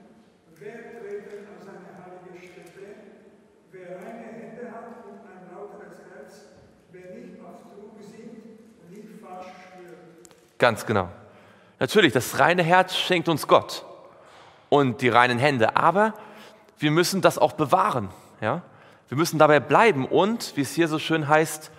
Wer 0.55 1.01
treten 1.01 1.47
an 1.49 1.65
seine 1.65 1.89
heilige 1.99 2.47
Stätte? 2.47 2.95
Wer 3.73 3.97
reine 3.97 4.23
Hände 4.23 4.71
hat 4.71 5.03
und 5.03 5.19
ein 5.19 5.51
lauteres 5.53 5.97
Herz? 6.09 6.33
Wer 6.91 7.15
nicht 7.15 7.39
auf 7.41 7.61
Trug 7.73 7.99
singt 8.01 8.59
und 8.81 8.91
nicht 8.91 9.21
falsch 9.21 9.47
schwört? 9.67 10.29
Ganz 10.57 10.85
genau. 10.85 11.09
Natürlich, 11.79 12.13
das 12.13 12.39
reine 12.39 12.63
Herz 12.63 12.95
schenkt 12.95 13.29
uns 13.29 13.47
Gott 13.47 13.85
und 14.69 15.01
die 15.01 15.09
reinen 15.09 15.37
Hände, 15.37 15.75
aber 15.75 16.13
wir 16.79 16.91
müssen 16.91 17.21
das 17.21 17.37
auch 17.37 17.53
bewahren. 17.53 18.09
Ja? 18.41 18.63
Wir 19.09 19.17
müssen 19.17 19.37
dabei 19.37 19.59
bleiben 19.59 20.05
und, 20.05 20.55
wie 20.55 20.61
es 20.61 20.73
hier 20.73 20.87
so 20.87 20.99
schön 20.99 21.27
heißt, 21.27 21.71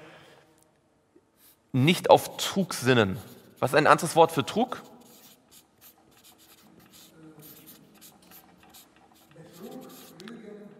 nicht 1.72 2.10
auf 2.10 2.36
Trug 2.36 2.74
sinnen. 2.74 3.18
Was 3.58 3.72
ist 3.72 3.76
ein 3.76 3.86
anderes 3.86 4.16
Wort 4.16 4.32
für 4.32 4.46
Trug? 4.46 4.82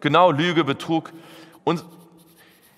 Genau, 0.00 0.30
Lüge, 0.30 0.62
Betrug. 0.62 1.12
Und 1.64 1.84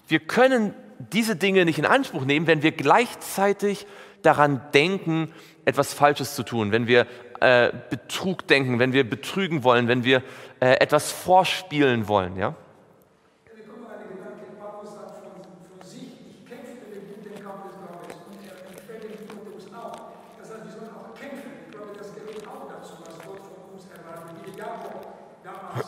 wir 0.08 0.20
können 0.20 0.74
diese 0.98 1.36
Dinge 1.36 1.64
nicht 1.64 1.78
in 1.78 1.86
Anspruch 1.86 2.24
nehmen, 2.24 2.46
wenn 2.46 2.62
wir 2.62 2.72
gleichzeitig 2.72 3.86
daran 4.22 4.60
denken, 4.72 5.32
etwas 5.64 5.92
Falsches 5.92 6.34
zu 6.34 6.42
tun, 6.42 6.72
wenn 6.72 6.86
wir 6.86 7.06
äh, 7.40 7.72
Betrug 7.88 8.46
denken, 8.46 8.78
wenn 8.78 8.92
wir 8.92 9.08
betrügen 9.08 9.64
wollen, 9.64 9.88
wenn 9.88 10.04
wir 10.04 10.22
äh, 10.60 10.72
etwas 10.80 11.10
vorspielen 11.10 12.08
wollen. 12.08 12.36
Ja? 12.36 12.54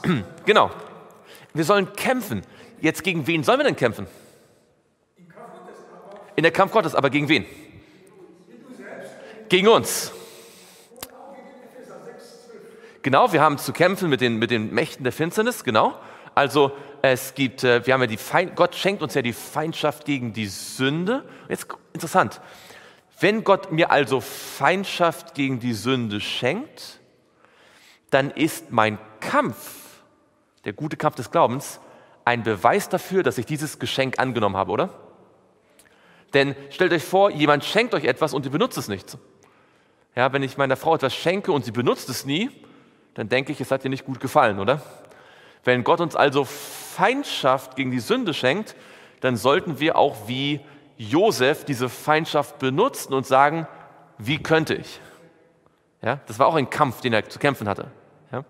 Genau. 0.45 0.71
Wir 1.55 1.65
sollen 1.65 1.93
kämpfen. 1.93 2.43
Jetzt 2.81 3.05
gegen 3.05 3.27
wen 3.27 3.45
sollen 3.45 3.61
wir 3.61 3.65
denn 3.65 3.77
kämpfen? 3.77 4.07
In 6.35 6.43
der 6.43 6.53
Kampf 6.53 6.73
Gottes, 6.73 6.95
aber 6.95 7.11
gegen 7.11 7.29
wen? 7.29 7.45
Gegen 9.53 9.69
uns. 9.69 10.11
Genau, 13.03 13.35
wir 13.35 13.43
haben 13.43 13.59
zu 13.59 13.75
kämpfen 13.75 14.09
mit 14.09 14.23
den, 14.23 14.39
mit 14.39 14.51
den 14.51 14.73
Mächten 14.73 15.05
der 15.05 15.13
Finsternis, 15.13 15.63
genau. 15.63 15.95
Also 16.35 16.73
es 17.03 17.35
gibt, 17.35 17.63
äh, 17.63 17.85
wir 17.85 17.93
haben 17.93 18.01
ja 18.01 18.07
die 18.07 18.17
Feind, 18.17 18.57
Gott 18.57 18.75
schenkt 18.75 19.03
uns 19.03 19.13
ja 19.13 19.21
die 19.21 19.35
Feindschaft 19.35 20.07
gegen 20.07 20.33
die 20.33 20.47
Sünde. 20.47 21.29
Jetzt 21.51 21.67
interessant. 21.93 22.41
Wenn 23.21 23.45
Gott 23.45 23.71
mir 23.71 23.91
also 23.91 24.23
Feindschaft 24.23 25.35
gegen 25.35 25.61
die 25.61 25.75
Sünde 25.75 26.23
schenkt, 26.23 27.01
dann 28.09 28.31
ist 28.31 28.71
mein 28.71 28.99
Kampf, 29.21 30.03
der 30.65 30.73
gute 30.73 30.97
Kampf 30.97 31.17
des 31.17 31.31
Glaubens, 31.31 31.79
ein 32.25 32.43
Beweis 32.43 32.89
dafür, 32.89 33.23
dass 33.23 33.37
ich 33.37 33.45
dieses 33.45 33.79
Geschenk 33.79 34.19
angenommen 34.19 34.57
habe, 34.57 34.73
oder? 34.73 34.89
Denn 36.33 36.57
stellt 36.71 36.95
euch 36.95 37.05
vor, 37.05 37.31
jemand 37.31 37.67
schenkt 37.67 37.93
euch 37.93 38.05
etwas 38.05 38.33
und 38.33 38.47
ihr 38.47 38.51
benutzt 38.51 38.79
es 38.79 38.89
nicht. 38.89 39.19
Ja, 40.15 40.33
wenn 40.33 40.43
ich 40.43 40.59
meiner 40.59 40.77
Frau 40.77 40.95
etwas 40.95 41.15
schenke 41.15 41.53
und 41.53 41.65
sie 41.65 41.71
benutzt 41.71 42.09
es 42.09 42.27
nie, 42.27 42.51
dann 43.15 43.29
denke 43.29 43.53
ich, 43.53 43.61
es 43.61 43.71
hat 43.71 43.85
ihr 43.85 43.91
nicht 43.91 44.05
gut 44.05 44.21
gefallen, 44.21 44.59
oder? 44.59 44.83
Wenn 45.65 45.85
Gott 45.85 46.01
uns 46.01 46.17
also 46.17 46.45
Feindschaft 46.45 47.77
gegen 47.77 47.91
die 47.91 48.01
Sünde 48.01 48.35
schenkt, 48.35 48.75
dann 49.21 49.37
sollten 49.37 49.81
wir 49.81 49.97
auch 49.97 50.29
wie 50.29 50.61
Josef 50.99 51.65
diese 51.65 51.89
Feindschaft 51.89 52.59
benutzen 52.59 53.15
und 53.15 53.27
sagen, 53.27 53.67
wie 54.19 54.43
könnte 54.43 54.75
ich? 54.75 55.01
Ja, 56.03 56.21
das 56.27 56.39
war 56.39 56.49
auch 56.49 56.57
ein 56.57 56.69
Kampf, 56.69 57.01
den 57.01 57.13
er 57.13 57.29
zu 57.29 57.39
kämpfen 57.39 57.69
hatte. 57.69 57.87
Ja? 58.33 58.39
Ja, 58.39 58.45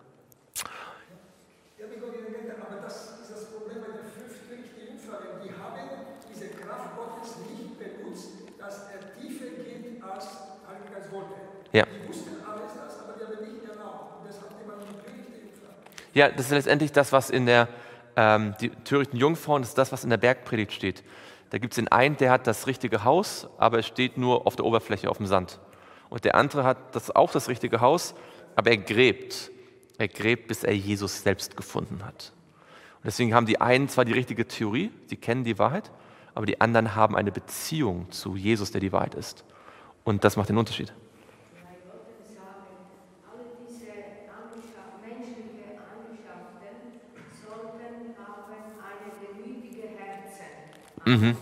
wie 1.90 2.00
Gott 2.00 2.14
ihnen 2.14 2.32
nennt, 2.32 2.56
aber 2.58 2.80
das 2.82 3.20
ist 3.22 3.30
das 3.30 3.44
Problem 3.50 3.80
bei 3.80 3.92
den 3.92 4.08
fünf 4.08 4.48
törichten 4.48 4.88
Jungfrauen. 4.88 5.44
Die 5.44 5.52
haben 5.52 6.06
diese 6.32 6.48
Kraft 6.56 6.96
Gottes 6.96 7.36
nicht 7.44 7.78
benutzt, 7.78 8.28
dass 8.58 8.88
er 8.88 9.20
tiefer 9.20 9.52
geht, 9.52 10.02
als 10.02 10.24
Heilige 10.66 10.94
Geist 10.94 11.12
wollte. 11.12 11.34
Ja. 11.72 11.84
Die 11.84 12.08
wussten 12.08 12.36
alles 12.40 12.72
das, 12.72 13.00
aber 13.04 13.12
die 13.20 13.24
haben 13.24 13.52
nicht 13.52 13.64
erlaubt. 13.68 14.16
Und 14.16 14.28
deshalb 14.28 14.52
immer 14.56 14.76
nur 14.80 14.96
törichte 14.96 15.36
Jungfrauen. 15.44 15.76
Ja, 16.14 16.28
das 16.28 16.46
ist 16.46 16.52
letztendlich 16.52 16.92
das, 16.92 17.12
was 17.12 17.30
in 17.30 17.46
der, 17.46 17.68
ähm, 18.16 18.54
die 18.60 18.70
törichten 18.70 19.18
Jungfrauen, 19.18 19.62
das 19.62 19.70
ist 19.70 19.78
das, 19.78 19.92
was 19.92 20.04
in 20.04 20.10
der 20.10 20.18
Bergpredigt 20.18 20.72
steht. 20.72 21.02
Da 21.50 21.58
gibt 21.58 21.74
es 21.74 21.76
den 21.76 21.88
einen, 21.88 22.16
der 22.16 22.30
hat 22.30 22.46
das 22.46 22.66
richtige 22.66 23.04
Haus, 23.04 23.46
aber 23.58 23.78
es 23.78 23.86
steht 23.86 24.16
nur 24.16 24.46
auf 24.46 24.56
der 24.56 24.64
Oberfläche, 24.64 25.10
auf 25.10 25.18
dem 25.18 25.26
Sand. 25.26 25.60
Und 26.08 26.24
der 26.24 26.34
andere 26.34 26.64
hat 26.64 26.94
das, 26.94 27.14
auch 27.14 27.30
das 27.30 27.48
richtige 27.48 27.80
Haus, 27.80 28.14
aber 28.56 28.70
er 28.70 28.78
gräbt. 28.78 29.50
Er 29.98 30.08
gräbt, 30.08 30.48
bis 30.48 30.64
er 30.64 30.74
Jesus 30.74 31.22
selbst 31.22 31.56
gefunden 31.56 32.04
hat. 32.04 32.32
Und 32.96 33.06
deswegen 33.06 33.34
haben 33.34 33.46
die 33.46 33.60
einen 33.60 33.88
zwar 33.88 34.04
die 34.04 34.12
richtige 34.12 34.46
Theorie, 34.46 34.90
sie 35.06 35.16
kennen 35.16 35.44
die 35.44 35.58
Wahrheit, 35.58 35.90
aber 36.34 36.46
die 36.46 36.60
anderen 36.60 36.94
haben 36.94 37.16
eine 37.16 37.32
Beziehung 37.32 38.10
zu 38.10 38.36
Jesus, 38.36 38.70
der 38.70 38.80
die 38.80 38.92
Wahrheit 38.92 39.14
ist. 39.14 39.44
Und 40.04 40.24
das 40.24 40.36
macht 40.36 40.48
den 40.48 40.56
Unterschied. 40.56 40.92
Weil 41.52 41.76
Gott 41.84 42.06
sagen, 42.26 42.64
alle 43.28 43.44
diese 43.68 43.90
Eigenschaft, 43.92 45.00
menschliche 45.04 45.76
Eigenschaften 45.76 46.96
sollten 47.44 48.16
haben 48.16 48.52
eine 48.80 49.12
demütige 49.20 49.88
Herzen. 51.12 51.36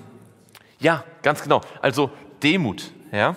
Ja, 0.78 1.04
ganz 1.22 1.42
genau. 1.42 1.60
Also 1.82 2.10
Demut, 2.42 2.90
ja. 3.12 3.36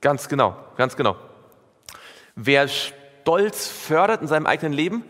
Ganz 0.00 0.28
genau, 0.28 0.56
ganz 0.76 0.94
genau. 0.94 1.16
Wer 2.36 2.68
Stolz 2.68 3.66
fördert 3.66 4.22
in 4.22 4.28
seinem 4.28 4.46
eigenen 4.46 4.72
Leben, 4.72 5.04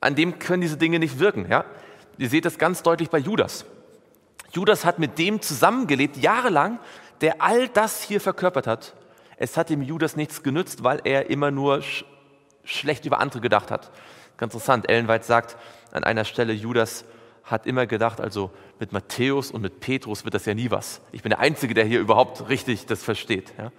an 0.00 0.16
dem 0.16 0.40
können 0.40 0.62
diese 0.62 0.76
Dinge 0.76 0.98
nicht 0.98 1.20
wirken. 1.20 1.48
Ja? 1.48 1.64
Ihr 2.18 2.28
seht 2.28 2.44
das 2.44 2.58
ganz 2.58 2.82
deutlich 2.82 3.10
bei 3.10 3.18
Judas. 3.18 3.64
Judas 4.52 4.84
hat 4.84 4.98
mit 4.98 5.18
dem 5.18 5.40
zusammengelebt, 5.40 6.16
jahrelang, 6.16 6.80
der 7.20 7.40
all 7.40 7.68
das 7.68 8.02
hier 8.02 8.20
verkörpert 8.20 8.66
hat. 8.66 8.94
Es 9.36 9.56
hat 9.56 9.70
dem 9.70 9.82
Judas 9.82 10.16
nichts 10.16 10.42
genützt, 10.42 10.82
weil 10.82 11.00
er 11.04 11.30
immer 11.30 11.50
nur 11.50 11.80
sch 11.82 12.04
schlecht 12.64 13.04
über 13.06 13.18
andere 13.18 13.40
gedacht 13.40 13.70
hat. 13.70 13.90
Ganz 14.42 14.54
interessant, 14.54 14.88
Ellen 14.88 15.08
sagt 15.22 15.56
an 15.92 16.02
einer 16.02 16.24
Stelle, 16.24 16.52
Judas 16.52 17.04
hat 17.44 17.64
immer 17.64 17.86
gedacht, 17.86 18.20
also 18.20 18.50
mit 18.80 18.90
Matthäus 18.90 19.52
und 19.52 19.60
mit 19.60 19.78
Petrus 19.78 20.24
wird 20.24 20.34
das 20.34 20.46
ja 20.46 20.54
nie 20.54 20.72
was. 20.72 21.00
Ich 21.12 21.22
bin 21.22 21.30
der 21.30 21.38
Einzige, 21.38 21.74
der 21.74 21.84
hier 21.84 22.00
überhaupt 22.00 22.48
richtig 22.48 22.86
das 22.86 23.04
versteht. 23.04 23.52
Ja? 23.56 23.70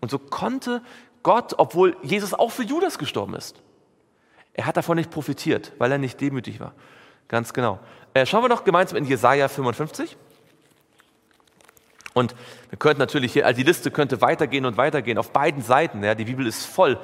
Und 0.00 0.10
so 0.10 0.18
konnte 0.18 0.82
Gott, 1.22 1.54
obwohl 1.56 1.96
Jesus 2.02 2.34
auch 2.34 2.50
für 2.50 2.64
Judas 2.64 2.98
gestorben 2.98 3.34
ist, 3.34 3.62
er 4.54 4.66
hat 4.66 4.76
davon 4.76 4.96
nicht 4.96 5.12
profitiert, 5.12 5.70
weil 5.78 5.92
er 5.92 5.98
nicht 5.98 6.20
demütig 6.20 6.58
war. 6.58 6.72
Ganz 7.28 7.52
genau. 7.52 7.78
Äh, 8.12 8.26
schauen 8.26 8.42
wir 8.42 8.48
noch 8.48 8.64
gemeinsam 8.64 8.98
in 8.98 9.04
Jesaja 9.04 9.46
55. 9.46 10.16
Und 12.12 12.34
wir 12.70 12.78
könnten 12.80 12.98
natürlich 12.98 13.34
hier, 13.34 13.46
also 13.46 13.56
die 13.56 13.62
Liste 13.62 13.92
könnte 13.92 14.20
weitergehen 14.20 14.66
und 14.66 14.76
weitergehen 14.76 15.16
auf 15.16 15.30
beiden 15.30 15.62
Seiten. 15.62 16.02
Ja, 16.02 16.16
die 16.16 16.24
Bibel 16.24 16.44
ist 16.44 16.66
voll. 16.66 16.98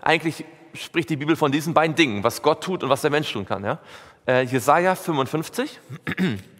Eigentlich 0.00 0.46
spricht 0.74 1.10
die 1.10 1.16
Bibel 1.16 1.36
von 1.36 1.50
diesen 1.52 1.74
beiden 1.74 1.96
Dingen, 1.96 2.22
was 2.24 2.42
Gott 2.42 2.62
tut 2.62 2.82
und 2.82 2.90
was 2.90 3.00
der 3.00 3.10
Mensch 3.10 3.32
tun 3.32 3.46
kann. 3.46 3.64
Ja? 3.64 3.78
Äh, 4.26 4.42
Jesaja 4.42 4.94
55. 4.94 5.80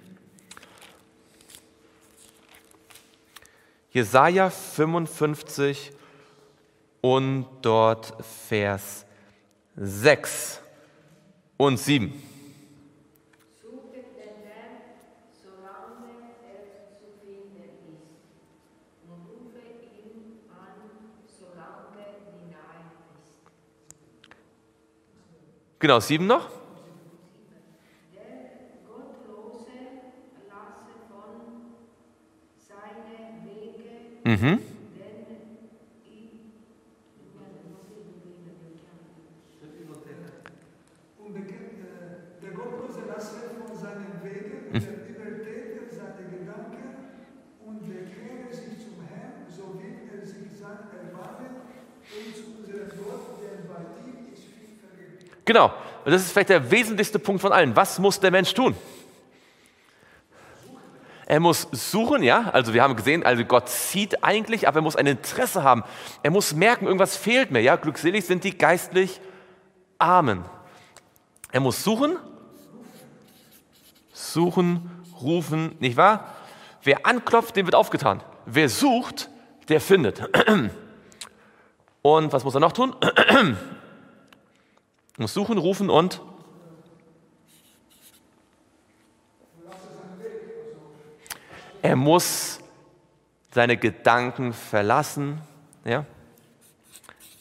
Jesaja 3.90 4.50
55 4.50 5.92
und 7.00 7.46
dort 7.62 8.14
Vers 8.48 9.06
6 9.76 10.60
und 11.56 11.78
7. 11.78 12.12
Suche 13.62 13.92
den 13.92 14.42
Herrn, 14.42 14.82
solange 15.40 16.10
er 16.42 16.64
zu 16.98 17.06
finden 17.22 17.62
ist, 17.62 17.84
und 19.04 19.20
rufe 19.28 19.60
ihn 19.60 20.48
an, 20.50 20.78
solange 21.38 22.02
die 22.32 22.50
nahe 22.50 22.82
ist. 23.22 23.38
Genau, 25.84 26.00
7 26.00 26.26
noch? 26.26 26.48
Der 28.10 28.80
Gottlose 28.88 29.68
lasse 30.48 30.96
von 31.10 31.76
seinen 32.56 33.44
Wege, 33.44 33.90
Mhm. 34.24 34.60
denn 35.28 35.42
ihn 36.10 36.40
Und 41.18 41.34
bekennt, 41.34 41.80
äh, 41.84 42.40
der 42.42 42.50
Gottlose 42.52 43.00
lasse 43.06 43.40
von 43.58 43.76
seinen 43.76 44.24
Wegen, 44.24 44.72
der 44.72 44.80
übertrete 44.80 45.94
seine 45.94 46.24
Gedanken 46.30 46.84
und 47.66 47.80
bekehre 47.86 48.48
sich 48.50 48.80
zum 48.84 49.04
Herrn, 49.04 49.44
so 49.54 49.64
wird 49.80 50.08
er 50.12 50.26
sich 50.26 50.48
sein 50.58 50.88
erbarmen 50.96 51.56
und 52.08 52.34
zu 52.34 52.42
unserem 52.58 52.88
Gott, 52.88 53.36
denn 53.42 53.68
bei 53.68 53.80
ihm 54.08 54.32
ist 54.32 54.44
viel 54.44 54.76
Vergebung. 54.80 55.28
Genau. 55.44 55.72
Und 56.04 56.12
das 56.12 56.22
ist 56.22 56.32
vielleicht 56.32 56.50
der 56.50 56.70
wesentlichste 56.70 57.18
Punkt 57.18 57.40
von 57.40 57.52
allen. 57.52 57.74
Was 57.74 57.98
muss 57.98 58.20
der 58.20 58.30
Mensch 58.30 58.52
tun? 58.52 58.76
Er 61.26 61.40
muss 61.40 61.66
suchen, 61.72 62.22
ja. 62.22 62.50
Also 62.52 62.74
wir 62.74 62.82
haben 62.82 62.96
gesehen, 62.96 63.24
also 63.24 63.44
Gott 63.44 63.70
sieht 63.70 64.22
eigentlich, 64.22 64.68
aber 64.68 64.80
er 64.80 64.82
muss 64.82 64.96
ein 64.96 65.06
Interesse 65.06 65.62
haben. 65.62 65.82
Er 66.22 66.30
muss 66.30 66.52
merken, 66.54 66.86
irgendwas 66.86 67.16
fehlt 67.16 67.50
mir, 67.50 67.60
ja. 67.60 67.76
Glückselig 67.76 68.26
sind 68.26 68.44
die 68.44 68.56
geistlich 68.56 69.20
Armen. 69.98 70.44
Er 71.50 71.60
muss 71.60 71.82
suchen, 71.82 72.18
suchen, 74.12 74.90
rufen, 75.22 75.76
nicht 75.78 75.96
wahr? 75.96 76.34
Wer 76.82 77.06
anklopft, 77.06 77.56
dem 77.56 77.66
wird 77.66 77.74
aufgetan. 77.74 78.22
Wer 78.44 78.68
sucht, 78.68 79.30
der 79.68 79.80
findet. 79.80 80.22
Und 82.02 82.32
was 82.32 82.44
muss 82.44 82.54
er 82.54 82.60
noch 82.60 82.72
tun? 82.72 82.94
Muss 85.16 85.32
suchen, 85.32 85.58
rufen 85.58 85.90
und 85.90 86.20
er 91.82 91.94
muss 91.94 92.58
seine 93.52 93.76
Gedanken 93.76 94.52
verlassen, 94.52 95.40
ja? 95.84 96.04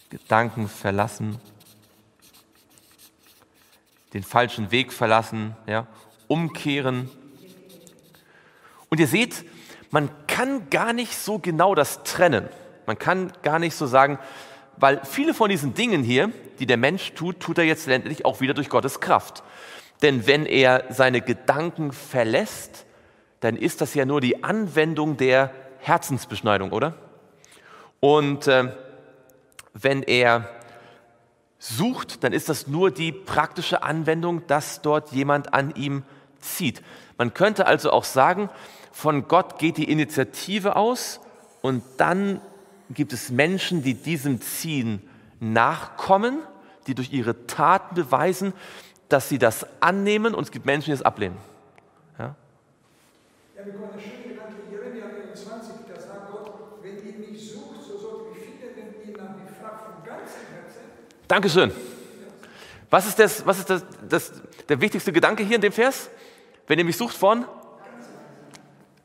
Gedanken 0.10 0.68
verlassen, 0.68 1.40
den 4.14 4.22
falschen 4.22 4.70
Weg 4.70 4.94
verlassen, 4.94 5.56
ja? 5.66 5.88
umkehren. 6.28 7.10
Und 8.90 9.00
ihr 9.00 9.08
seht, 9.08 9.46
man 9.90 10.12
kann 10.28 10.70
gar 10.70 10.94
nicht 10.94 11.16
so 11.18 11.40
genau 11.40 11.74
das 11.74 12.04
trennen. 12.04 12.48
Man 12.86 13.00
kann 13.00 13.34
gar 13.42 13.58
nicht 13.58 13.76
so 13.76 13.88
sagen, 13.88 14.20
weil 14.78 15.02
viele 15.04 15.34
von 15.34 15.50
diesen 15.50 15.74
Dingen 15.74 16.04
hier, 16.04 16.32
die 16.64 16.68
der 16.68 16.78
Mensch 16.78 17.12
tut, 17.12 17.42
tut 17.42 17.58
er 17.58 17.66
jetzt 17.66 17.88
letztendlich 17.88 18.24
auch 18.24 18.40
wieder 18.40 18.54
durch 18.54 18.70
Gottes 18.70 19.02
Kraft. 19.02 19.44
Denn 20.02 20.28
wenn 20.28 20.46
er 20.46 20.86
seine 20.92 21.20
Gedanken 21.20 21.92
verlässt, 21.92 22.86
dann 23.42 23.58
ist 23.58 23.82
das 23.82 23.94
ja 23.96 24.06
nur 24.06 24.22
die 24.22 24.46
Anwendung 24.46 25.18
der 25.18 25.52
Herzensbeschneidung, 25.80 26.72
oder? 26.72 26.96
Und 28.00 28.48
äh, 28.48 28.72
wenn 29.74 30.04
er 30.04 30.48
sucht, 31.60 32.24
dann 32.24 32.32
ist 32.32 32.48
das 32.48 32.68
nur 32.68 32.92
die 32.92 33.12
praktische 33.12 33.84
Anwendung, 33.84 34.48
dass 34.48 34.82
dort 34.82 35.12
jemand 35.12 35.54
an 35.54 35.76
ihm 35.76 36.04
zieht. 36.40 36.82
Man 37.18 37.34
könnte 37.34 37.66
also 37.66 37.92
auch 37.92 38.06
sagen, 38.06 38.50
von 38.94 39.28
Gott 39.28 39.60
geht 39.60 39.76
die 39.76 39.92
Initiative 39.92 40.78
aus 40.78 41.20
und 41.62 41.84
dann 41.98 42.40
gibt 42.90 43.12
es 43.12 43.32
Menschen, 43.32 43.84
die 43.84 43.96
diesem 43.96 44.40
Ziehen 44.40 45.02
nachkommen, 45.42 46.40
die 46.88 46.96
durch 46.96 47.12
ihre 47.12 47.46
Taten 47.48 47.96
beweisen, 47.96 48.54
dass 49.10 49.30
sie 49.30 49.38
das 49.38 49.66
annehmen 49.80 50.34
und 50.34 50.44
es 50.44 50.52
gibt 50.52 50.66
Menschen, 50.66 50.88
die 50.88 50.94
es 50.94 51.02
ablehnen. 51.02 51.38
Ja? 52.18 52.36
Ja, 53.56 53.66
wir 53.66 53.74
kommen 53.74 53.94
eine 53.94 54.02
schöne 54.02 54.34
Gedanke, 54.34 54.56
Jeremia 54.72 55.06
21, 55.06 55.76
da 55.94 56.02
sagt 56.02 56.32
Gott, 56.32 56.54
wenn 56.82 56.98
ihr 56.98 57.30
mich 57.30 57.52
sucht, 57.52 57.84
so 57.86 57.98
sollt 57.98 58.36
ihr 58.36 58.42
finden, 58.42 58.76
wenn 58.76 59.10
ihr 59.10 59.18
nach 59.18 59.36
mir 59.36 59.48
fragt 59.48 59.86
von 59.86 60.04
ganzem 60.04 60.42
Herzen. 60.52 60.82
Dankeschön. 61.28 61.72
Was 62.90 63.08
ist, 63.08 63.18
das, 63.18 63.46
was 63.46 63.60
ist 63.60 63.70
das, 63.70 63.84
das, 64.08 64.32
der 64.70 64.80
wichtigste 64.80 65.12
Gedanke 65.12 65.44
hier 65.44 65.56
in 65.56 65.62
dem 65.62 65.74
Vers? 65.74 66.10
Wenn 66.68 66.80
ihr 66.80 66.86
mich 66.86 66.98
sucht 66.98 67.16
von? 67.16 67.46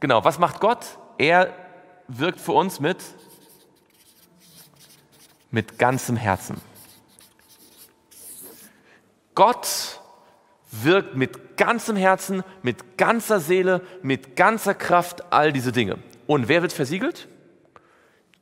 Genau, 0.01 0.23
was 0.25 0.39
macht 0.39 0.61
Gott? 0.61 0.87
Er 1.17 1.53
wirkt 2.07 2.41
für 2.41 2.53
uns 2.53 2.81
mit, 2.81 2.99
mit 5.51 5.79
ganzem 5.79 6.17
Herzen. 6.17 6.61
Gott 9.39 10.01
wirkt 10.73 11.15
mit 11.15 11.57
ganzem 11.57 11.95
Herzen, 11.95 12.43
mit 12.63 12.99
ganzer 12.99 13.39
Seele, 13.39 13.83
mit 14.03 14.35
ganzer 14.35 14.75
Kraft 14.75 15.33
all 15.33 15.53
diese 15.53 15.71
Dinge. 15.71 15.99
Und 16.27 16.49
wer 16.49 16.61
wird 16.61 16.73
versiegelt? 16.73 17.29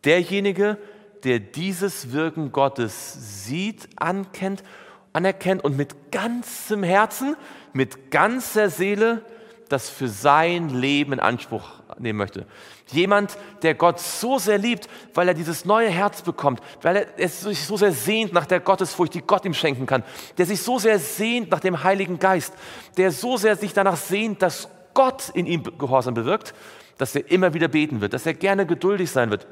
Derjenige, 0.06 0.78
der 1.22 1.38
dieses 1.38 2.12
Wirken 2.12 2.50
Gottes 2.50 3.44
sieht, 3.44 3.90
ankennt, 3.96 4.62
anerkennt 5.12 5.62
und 5.64 5.76
mit 5.76 6.12
ganzem 6.12 6.82
Herzen, 6.82 7.36
mit 7.74 8.10
ganzer 8.10 8.70
Seele 8.70 9.22
das 9.68 9.90
für 9.90 10.08
sein 10.08 10.70
Leben 10.70 11.12
in 11.12 11.20
Anspruch 11.20 11.82
nehmen 11.98 12.18
möchte. 12.18 12.46
Jemand, 12.92 13.36
der 13.62 13.74
Gott 13.74 13.98
so 13.98 14.38
sehr 14.38 14.58
liebt, 14.58 14.88
weil 15.12 15.26
er 15.26 15.34
dieses 15.34 15.64
neue 15.64 15.88
Herz 15.88 16.22
bekommt, 16.22 16.60
weil 16.82 17.08
er 17.16 17.28
sich 17.28 17.64
so 17.64 17.76
sehr 17.76 17.92
sehnt 17.92 18.32
nach 18.32 18.46
der 18.46 18.60
Gottesfurcht, 18.60 19.14
die 19.14 19.22
Gott 19.22 19.44
ihm 19.44 19.54
schenken 19.54 19.86
kann, 19.86 20.04
der 20.38 20.46
sich 20.46 20.62
so 20.62 20.78
sehr 20.78 21.00
sehnt 21.00 21.50
nach 21.50 21.60
dem 21.60 21.82
Heiligen 21.82 22.20
Geist, 22.20 22.54
der 22.96 23.10
so 23.10 23.36
sehr 23.36 23.56
sich 23.56 23.72
danach 23.72 23.96
sehnt, 23.96 24.40
dass 24.40 24.68
Gott 24.94 25.30
in 25.34 25.46
ihm 25.46 25.64
Gehorsam 25.78 26.14
bewirkt, 26.14 26.54
dass 26.96 27.14
er 27.16 27.28
immer 27.30 27.54
wieder 27.54 27.68
beten 27.68 28.00
wird, 28.00 28.12
dass 28.12 28.24
er 28.24 28.34
gerne 28.34 28.66
geduldig 28.66 29.10
sein 29.10 29.30
wird, 29.30 29.48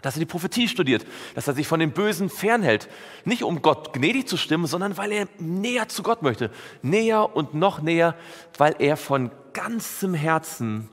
dass 0.00 0.16
er 0.16 0.20
die 0.20 0.26
Prophetie 0.26 0.66
studiert, 0.66 1.06
dass 1.34 1.46
er 1.46 1.54
sich 1.54 1.68
von 1.68 1.78
dem 1.78 1.92
Bösen 1.92 2.28
fernhält. 2.28 2.88
Nicht 3.24 3.44
um 3.44 3.62
Gott 3.62 3.92
gnädig 3.92 4.26
zu 4.26 4.36
stimmen, 4.36 4.66
sondern 4.66 4.96
weil 4.96 5.12
er 5.12 5.28
näher 5.38 5.88
zu 5.88 6.02
Gott 6.02 6.22
möchte. 6.22 6.50
Näher 6.82 7.36
und 7.36 7.54
noch 7.54 7.82
näher, 7.82 8.16
weil 8.58 8.74
er 8.78 8.96
von 8.96 9.30
ganzem 9.52 10.14
Herzen 10.14 10.88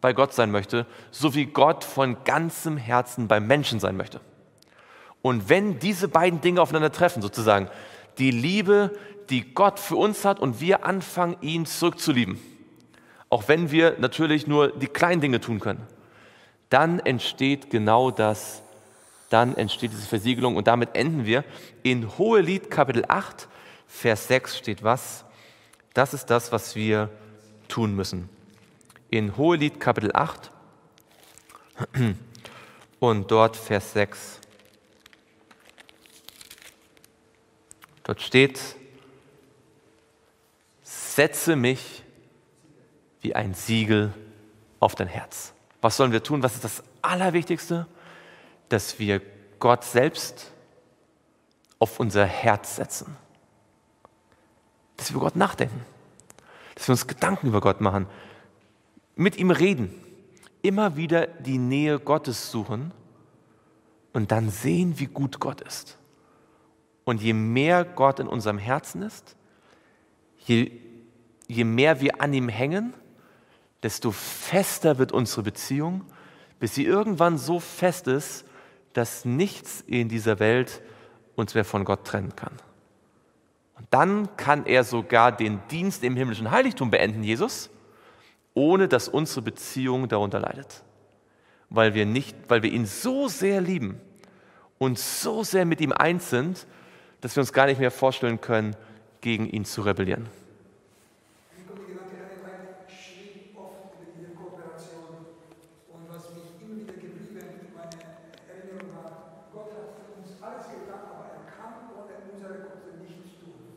bei 0.00 0.12
Gott 0.12 0.32
sein 0.32 0.50
möchte, 0.50 0.86
so 1.10 1.34
wie 1.34 1.46
Gott 1.46 1.84
von 1.84 2.24
ganzem 2.24 2.76
Herzen 2.76 3.28
beim 3.28 3.46
Menschen 3.46 3.80
sein 3.80 3.96
möchte. 3.96 4.20
Und 5.22 5.48
wenn 5.48 5.78
diese 5.78 6.08
beiden 6.08 6.40
Dinge 6.40 6.62
aufeinander 6.62 6.92
treffen, 6.92 7.22
sozusagen, 7.22 7.68
die 8.18 8.30
Liebe, 8.30 8.96
die 9.28 9.54
Gott 9.54 9.78
für 9.78 9.96
uns 9.96 10.24
hat 10.24 10.40
und 10.40 10.60
wir 10.60 10.84
anfangen, 10.84 11.36
ihn 11.40 11.66
zurückzulieben, 11.66 12.38
auch 13.28 13.46
wenn 13.46 13.70
wir 13.70 13.96
natürlich 13.98 14.46
nur 14.46 14.68
die 14.68 14.86
kleinen 14.86 15.20
Dinge 15.20 15.40
tun 15.40 15.60
können, 15.60 15.86
dann 16.68 17.00
entsteht 17.00 17.70
genau 17.70 18.10
das, 18.10 18.62
dann 19.28 19.56
entsteht 19.56 19.92
diese 19.92 20.06
Versiegelung 20.06 20.56
und 20.56 20.66
damit 20.66 20.96
enden 20.96 21.24
wir. 21.24 21.44
In 21.82 22.18
Hohelied 22.18 22.70
Kapitel 22.70 23.04
8, 23.06 23.48
Vers 23.86 24.28
6 24.28 24.58
steht 24.58 24.82
was? 24.82 25.24
Das 25.94 26.14
ist 26.14 26.26
das, 26.26 26.50
was 26.52 26.74
wir 26.74 27.10
tun 27.68 27.94
müssen. 27.94 28.28
In 29.10 29.36
Hohelied 29.36 29.80
Kapitel 29.80 30.12
8 30.14 30.52
und 33.00 33.28
dort 33.28 33.56
Vers 33.56 33.92
6. 33.92 34.38
Dort 38.04 38.22
steht, 38.22 38.60
setze 40.82 41.56
mich 41.56 42.04
wie 43.20 43.34
ein 43.34 43.54
Siegel 43.54 44.14
auf 44.78 44.94
dein 44.94 45.08
Herz. 45.08 45.54
Was 45.80 45.96
sollen 45.96 46.12
wir 46.12 46.22
tun? 46.22 46.44
Was 46.44 46.54
ist 46.54 46.62
das 46.62 46.84
Allerwichtigste? 47.02 47.88
Dass 48.68 49.00
wir 49.00 49.20
Gott 49.58 49.82
selbst 49.82 50.52
auf 51.80 51.98
unser 51.98 52.26
Herz 52.26 52.76
setzen. 52.76 53.16
Dass 54.96 55.10
wir 55.10 55.16
über 55.16 55.24
Gott 55.24 55.36
nachdenken. 55.36 55.84
Dass 56.76 56.86
wir 56.86 56.92
uns 56.92 57.08
Gedanken 57.08 57.48
über 57.48 57.60
Gott 57.60 57.80
machen. 57.80 58.06
Mit 59.20 59.36
ihm 59.36 59.50
reden. 59.50 59.94
Immer 60.62 60.96
wieder 60.96 61.26
die 61.26 61.58
Nähe 61.58 62.00
Gottes 62.00 62.50
suchen 62.50 62.90
und 64.14 64.32
dann 64.32 64.48
sehen, 64.48 64.98
wie 64.98 65.08
gut 65.08 65.40
Gott 65.40 65.60
ist. 65.60 65.98
Und 67.04 67.20
je 67.20 67.34
mehr 67.34 67.84
Gott 67.84 68.18
in 68.18 68.26
unserem 68.26 68.56
Herzen 68.56 69.02
ist, 69.02 69.36
je, 70.38 70.70
je 71.48 71.64
mehr 71.64 72.00
wir 72.00 72.22
an 72.22 72.32
ihm 72.32 72.48
hängen, 72.48 72.94
desto 73.82 74.10
fester 74.10 74.96
wird 74.96 75.12
unsere 75.12 75.42
Beziehung, 75.42 76.06
bis 76.58 76.74
sie 76.74 76.86
irgendwann 76.86 77.36
so 77.36 77.60
fest 77.60 78.06
ist, 78.06 78.46
dass 78.94 79.26
nichts 79.26 79.84
in 79.86 80.08
dieser 80.08 80.38
Welt 80.38 80.80
uns 81.36 81.52
mehr 81.52 81.66
von 81.66 81.84
Gott 81.84 82.06
trennen 82.06 82.34
kann. 82.36 82.54
Und 83.76 83.86
dann 83.90 84.34
kann 84.38 84.64
er 84.64 84.82
sogar 84.82 85.30
den 85.30 85.60
Dienst 85.70 86.04
im 86.04 86.16
himmlischen 86.16 86.50
Heiligtum 86.50 86.90
beenden, 86.90 87.22
Jesus, 87.22 87.68
ohne 88.54 88.88
dass 88.88 89.08
unsere 89.08 89.42
Beziehung 89.42 90.08
darunter 90.08 90.40
leidet. 90.40 90.82
Weil 91.68 91.94
wir, 91.94 92.06
nicht, 92.06 92.36
weil 92.48 92.62
wir 92.62 92.72
ihn 92.72 92.86
so 92.86 93.28
sehr 93.28 93.60
lieben 93.60 94.00
und 94.78 94.98
so 94.98 95.44
sehr 95.44 95.64
mit 95.64 95.80
ihm 95.80 95.92
eins 95.92 96.30
sind, 96.30 96.66
dass 97.20 97.36
wir 97.36 97.42
uns 97.42 97.52
gar 97.52 97.66
nicht 97.66 97.78
mehr 97.78 97.90
vorstellen 97.90 98.40
können, 98.40 98.74
gegen 99.20 99.48
ihn 99.48 99.64
zu 99.64 99.82
rebellieren. 99.82 100.26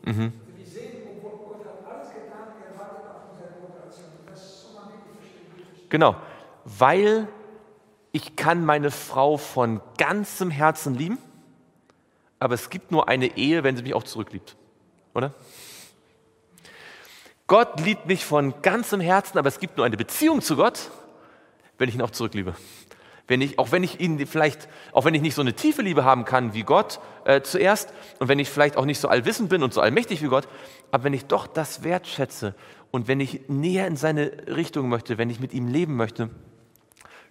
Mhm. 0.06 0.32
Wir 0.56 0.66
sehen, 0.66 1.20
Gott 1.22 1.64
hat 1.64 1.80
alles 1.90 2.08
getan, 2.12 2.52
er 2.60 2.78
wartet 2.78 3.08
auf 3.08 3.32
unsere 3.32 3.48
Kooperation. 3.58 4.12
Das 4.28 4.62
soll 4.62 4.74
man 4.74 4.92
wirklich 4.92 5.32
verstehen. 5.48 5.83
Genau, 5.94 6.16
weil 6.64 7.28
ich 8.10 8.34
kann 8.34 8.64
meine 8.64 8.90
Frau 8.90 9.36
von 9.36 9.80
ganzem 9.96 10.50
Herzen 10.50 10.96
lieben, 10.96 11.18
aber 12.40 12.54
es 12.54 12.68
gibt 12.68 12.90
nur 12.90 13.08
eine 13.08 13.36
Ehe, 13.36 13.62
wenn 13.62 13.76
sie 13.76 13.84
mich 13.84 13.94
auch 13.94 14.02
zurückliebt. 14.02 14.56
Oder? 15.14 15.32
Gott 17.46 17.78
liebt 17.78 18.06
mich 18.06 18.24
von 18.24 18.60
ganzem 18.60 19.00
Herzen, 19.00 19.38
aber 19.38 19.46
es 19.46 19.60
gibt 19.60 19.76
nur 19.76 19.86
eine 19.86 19.96
Beziehung 19.96 20.42
zu 20.42 20.56
Gott, 20.56 20.90
wenn 21.78 21.88
ich 21.88 21.94
ihn 21.94 22.02
auch 22.02 22.10
zurückliebe 22.10 22.56
wenn 23.26 23.40
ich, 23.40 23.58
auch 23.58 23.72
wenn 23.72 23.82
ich 23.82 24.00
ihn 24.00 24.26
vielleicht, 24.26 24.68
auch 24.92 25.04
wenn 25.04 25.14
ich 25.14 25.22
nicht 25.22 25.34
so 25.34 25.40
eine 25.40 25.54
tiefe 25.54 25.82
Liebe 25.82 26.04
haben 26.04 26.24
kann 26.24 26.52
wie 26.52 26.62
Gott 26.62 27.00
äh, 27.24 27.40
zuerst 27.40 27.92
und 28.18 28.28
wenn 28.28 28.38
ich 28.38 28.50
vielleicht 28.50 28.76
auch 28.76 28.84
nicht 28.84 29.00
so 29.00 29.08
allwissend 29.08 29.48
bin 29.48 29.62
und 29.62 29.72
so 29.72 29.80
allmächtig 29.80 30.22
wie 30.22 30.28
Gott, 30.28 30.46
aber 30.90 31.04
wenn 31.04 31.14
ich 31.14 31.26
doch 31.26 31.46
das 31.46 31.82
wertschätze 31.82 32.54
und 32.90 33.08
wenn 33.08 33.20
ich 33.20 33.48
näher 33.48 33.86
in 33.86 33.96
seine 33.96 34.30
Richtung 34.46 34.88
möchte, 34.88 35.16
wenn 35.16 35.30
ich 35.30 35.40
mit 35.40 35.54
ihm 35.54 35.68
leben 35.68 35.96
möchte, 35.96 36.30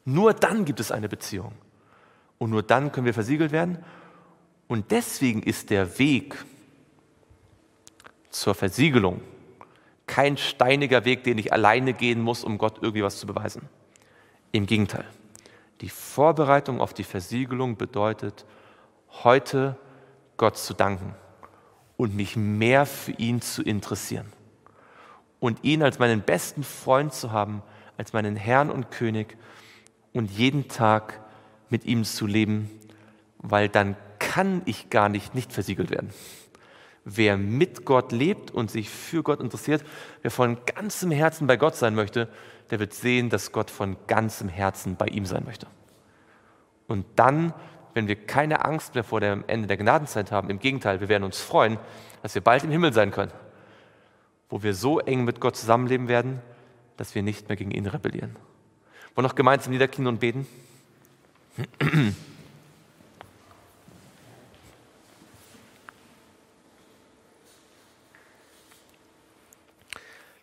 nur 0.06 0.34
dann 0.34 0.66
gibt 0.66 0.80
es 0.80 0.92
eine 0.92 1.08
Beziehung. 1.08 1.54
Und 2.38 2.50
nur 2.50 2.64
dann 2.64 2.92
können 2.92 3.06
wir 3.06 3.14
versiegelt 3.14 3.52
werden. 3.52 3.78
Und 4.68 4.92
deswegen 4.92 5.44
ist 5.44 5.70
der 5.70 5.98
Weg 6.00 6.36
zur 8.30 8.56
Versiegelung 8.56 9.22
kein 10.08 10.38
steiniger 10.38 11.06
Weg, 11.06 11.24
den 11.24 11.38
ich 11.38 11.54
alleine 11.54 11.94
gehen 11.94 12.20
muss, 12.20 12.44
um 12.44 12.58
Gott 12.58 12.80
irgendwie 12.82 13.04
was 13.04 13.20
zu 13.20 13.28
beweisen. 13.28 13.70
Im 14.52 14.66
Gegenteil. 14.66 15.06
Die 15.84 15.90
Vorbereitung 15.90 16.80
auf 16.80 16.94
die 16.94 17.04
Versiegelung 17.04 17.76
bedeutet, 17.76 18.46
heute 19.26 19.78
Gott 20.38 20.58
zu 20.58 20.74
danken 20.74 21.14
und 21.98 22.16
mich 22.16 22.38
mehr 22.38 22.86
für 22.86 23.12
ihn 23.12 23.42
zu 23.42 23.62
interessieren 23.62 24.32
und 25.42 25.62
ihn 25.66 25.84
als 25.84 26.00
meinen 26.00 26.22
besten 26.22 26.64
Freund 26.64 27.14
zu 27.14 27.34
haben, 27.34 27.64
als 27.98 28.14
meinen 28.14 28.38
Herrn 28.38 28.72
und 28.72 28.92
König 28.92 29.36
und 30.14 30.32
jeden 30.32 30.70
Tag 30.70 31.20
mit 31.68 31.84
ihm 31.84 32.06
zu 32.06 32.28
leben, 32.28 32.72
weil 33.40 33.68
dann 33.68 33.98
kann 34.20 34.62
ich 34.64 34.90
gar 34.90 35.10
nicht 35.10 35.36
nicht 35.36 35.52
versiegelt 35.52 35.92
werden. 35.92 36.12
Wer 37.06 37.38
mit 37.38 37.86
Gott 37.86 38.12
lebt 38.12 38.52
und 38.52 38.72
sich 38.72 38.90
für 38.90 39.24
Gott 39.24 39.42
interessiert, 39.42 39.84
wer 40.22 40.32
von 40.32 40.58
ganzem 40.66 41.12
Herzen 41.12 41.48
bei 41.48 41.58
Gott 41.58 41.76
sein 41.76 41.96
möchte, 41.96 42.30
der 42.70 42.80
wird 42.80 42.94
sehen, 42.94 43.30
dass 43.30 43.52
Gott 43.52 43.70
von 43.70 43.98
ganzem 44.08 44.48
Herzen 44.48 44.96
bei 44.96 45.08
ihm 45.08 45.26
sein 45.26 45.44
möchte. 45.46 45.68
Und 46.88 47.06
dann, 47.16 47.54
wenn 47.94 48.08
wir 48.08 48.16
keine 48.16 48.64
Angst 48.66 48.96
mehr 48.96 49.04
vor 49.04 49.20
dem 49.20 49.44
Ende 49.48 49.68
der 49.68 49.78
Gnadenzeit 49.78 50.32
haben, 50.32 50.50
im 50.50 50.60
Gegenteil, 50.60 51.02
wir 51.02 51.10
werden 51.10 51.24
uns 51.24 51.42
freuen, 51.42 51.78
dass 52.22 52.36
wir 52.36 52.42
bald 52.42 52.64
im 52.64 52.72
Himmel 52.72 52.94
sein 52.94 53.12
können, 53.12 53.32
wo 54.50 54.64
wir 54.64 54.74
so 54.74 55.00
eng 55.00 55.26
mit 55.26 55.42
Gott 55.42 55.58
zusammenleben 55.58 56.08
werden, 56.08 56.42
dass 56.96 57.16
wir 57.16 57.24
nicht 57.24 57.50
mehr 57.50 57.58
gegen 57.58 57.72
ihn 57.72 57.88
rebellieren. 57.88 58.36
Wollen 59.16 59.28
noch 59.28 59.36
gemeinsam 59.36 59.74
niederknien 59.74 60.08
und 60.08 60.20
beten? 60.20 60.48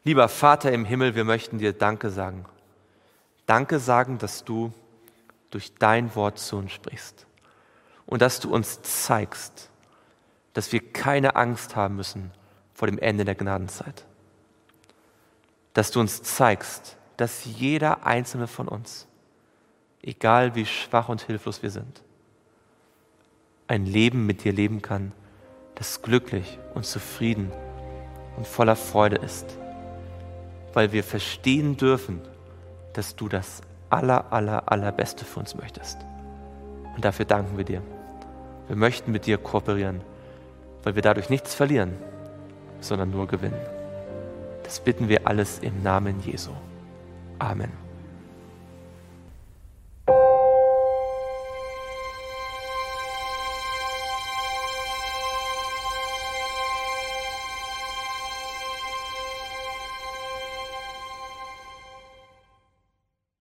Lieber 0.03 0.28
Vater 0.28 0.72
im 0.72 0.86
Himmel, 0.86 1.14
wir 1.14 1.24
möchten 1.24 1.59
dir 1.59 1.74
Danke 1.74 2.11
sagen. 2.11 2.46
Danke 3.44 3.78
sagen, 3.78 4.18
dass 4.18 4.44
du 4.44 4.72
durch 5.51 5.74
dein 5.74 6.14
Wort 6.14 6.38
zu 6.38 6.57
uns 6.57 6.72
sprichst 6.72 7.26
und 8.07 8.22
dass 8.22 8.40
du 8.40 8.53
uns 8.53 8.80
zeigst, 8.82 9.68
dass 10.55 10.72
wir 10.72 10.80
keine 10.92 11.36
Angst 11.36 11.76
haben 11.76 11.96
müssen 11.96 12.30
vor 12.72 12.88
dem 12.88 12.98
Ende 12.98 13.24
der 13.24 13.34
Gnadenzeit. 13.34 14.07
Dass 15.74 15.90
du 15.90 16.01
uns 16.01 16.22
zeigst, 16.22 16.96
dass 17.18 17.44
jeder 17.44 18.07
einzelne 18.07 18.46
von 18.46 18.68
uns, 18.68 19.07
egal 20.03 20.55
wie 20.55 20.64
schwach 20.64 21.11
und 21.11 21.20
hilflos 21.20 21.62
wir 21.62 21.70
sind, 21.70 22.03
ein 23.68 23.84
Leben 23.84 24.24
mit 24.24 24.44
dir 24.44 24.53
leben 24.53 24.80
kann, 24.80 25.12
das 25.74 26.01
glücklich 26.01 26.59
und 26.74 26.86
zufrieden 26.86 27.53
und 28.36 28.46
voller 28.46 28.76
Freude 28.76 29.16
ist, 29.16 29.60
weil 30.73 30.93
wir 30.93 31.05
verstehen 31.05 31.77
dürfen, 31.77 32.21
dass 32.93 33.16
du 33.16 33.29
das 33.29 33.62
aller, 33.89 34.33
aller, 34.33 34.71
allerbeste 34.71 35.25
für 35.25 35.41
uns 35.41 35.55
möchtest. 35.55 35.99
Und 36.95 37.05
dafür 37.05 37.25
danken 37.25 37.57
wir 37.57 37.64
dir. 37.64 37.83
Wir 38.68 38.77
möchten 38.77 39.12
mit 39.12 39.27
dir 39.27 39.39
kooperieren, 39.39 40.01
weil 40.83 40.95
wir 40.95 41.03
dadurch 41.03 41.29
nichts 41.29 41.55
verlieren, 41.55 41.93
sondern 42.81 43.11
nur 43.11 43.27
gewinnen. 43.27 43.61
Das 44.62 44.81
bitten 44.81 45.09
wir 45.09 45.27
alles 45.27 45.59
im 45.59 45.83
Namen 45.83 46.21
Jesu. 46.25 46.53
Amen. 47.39 47.80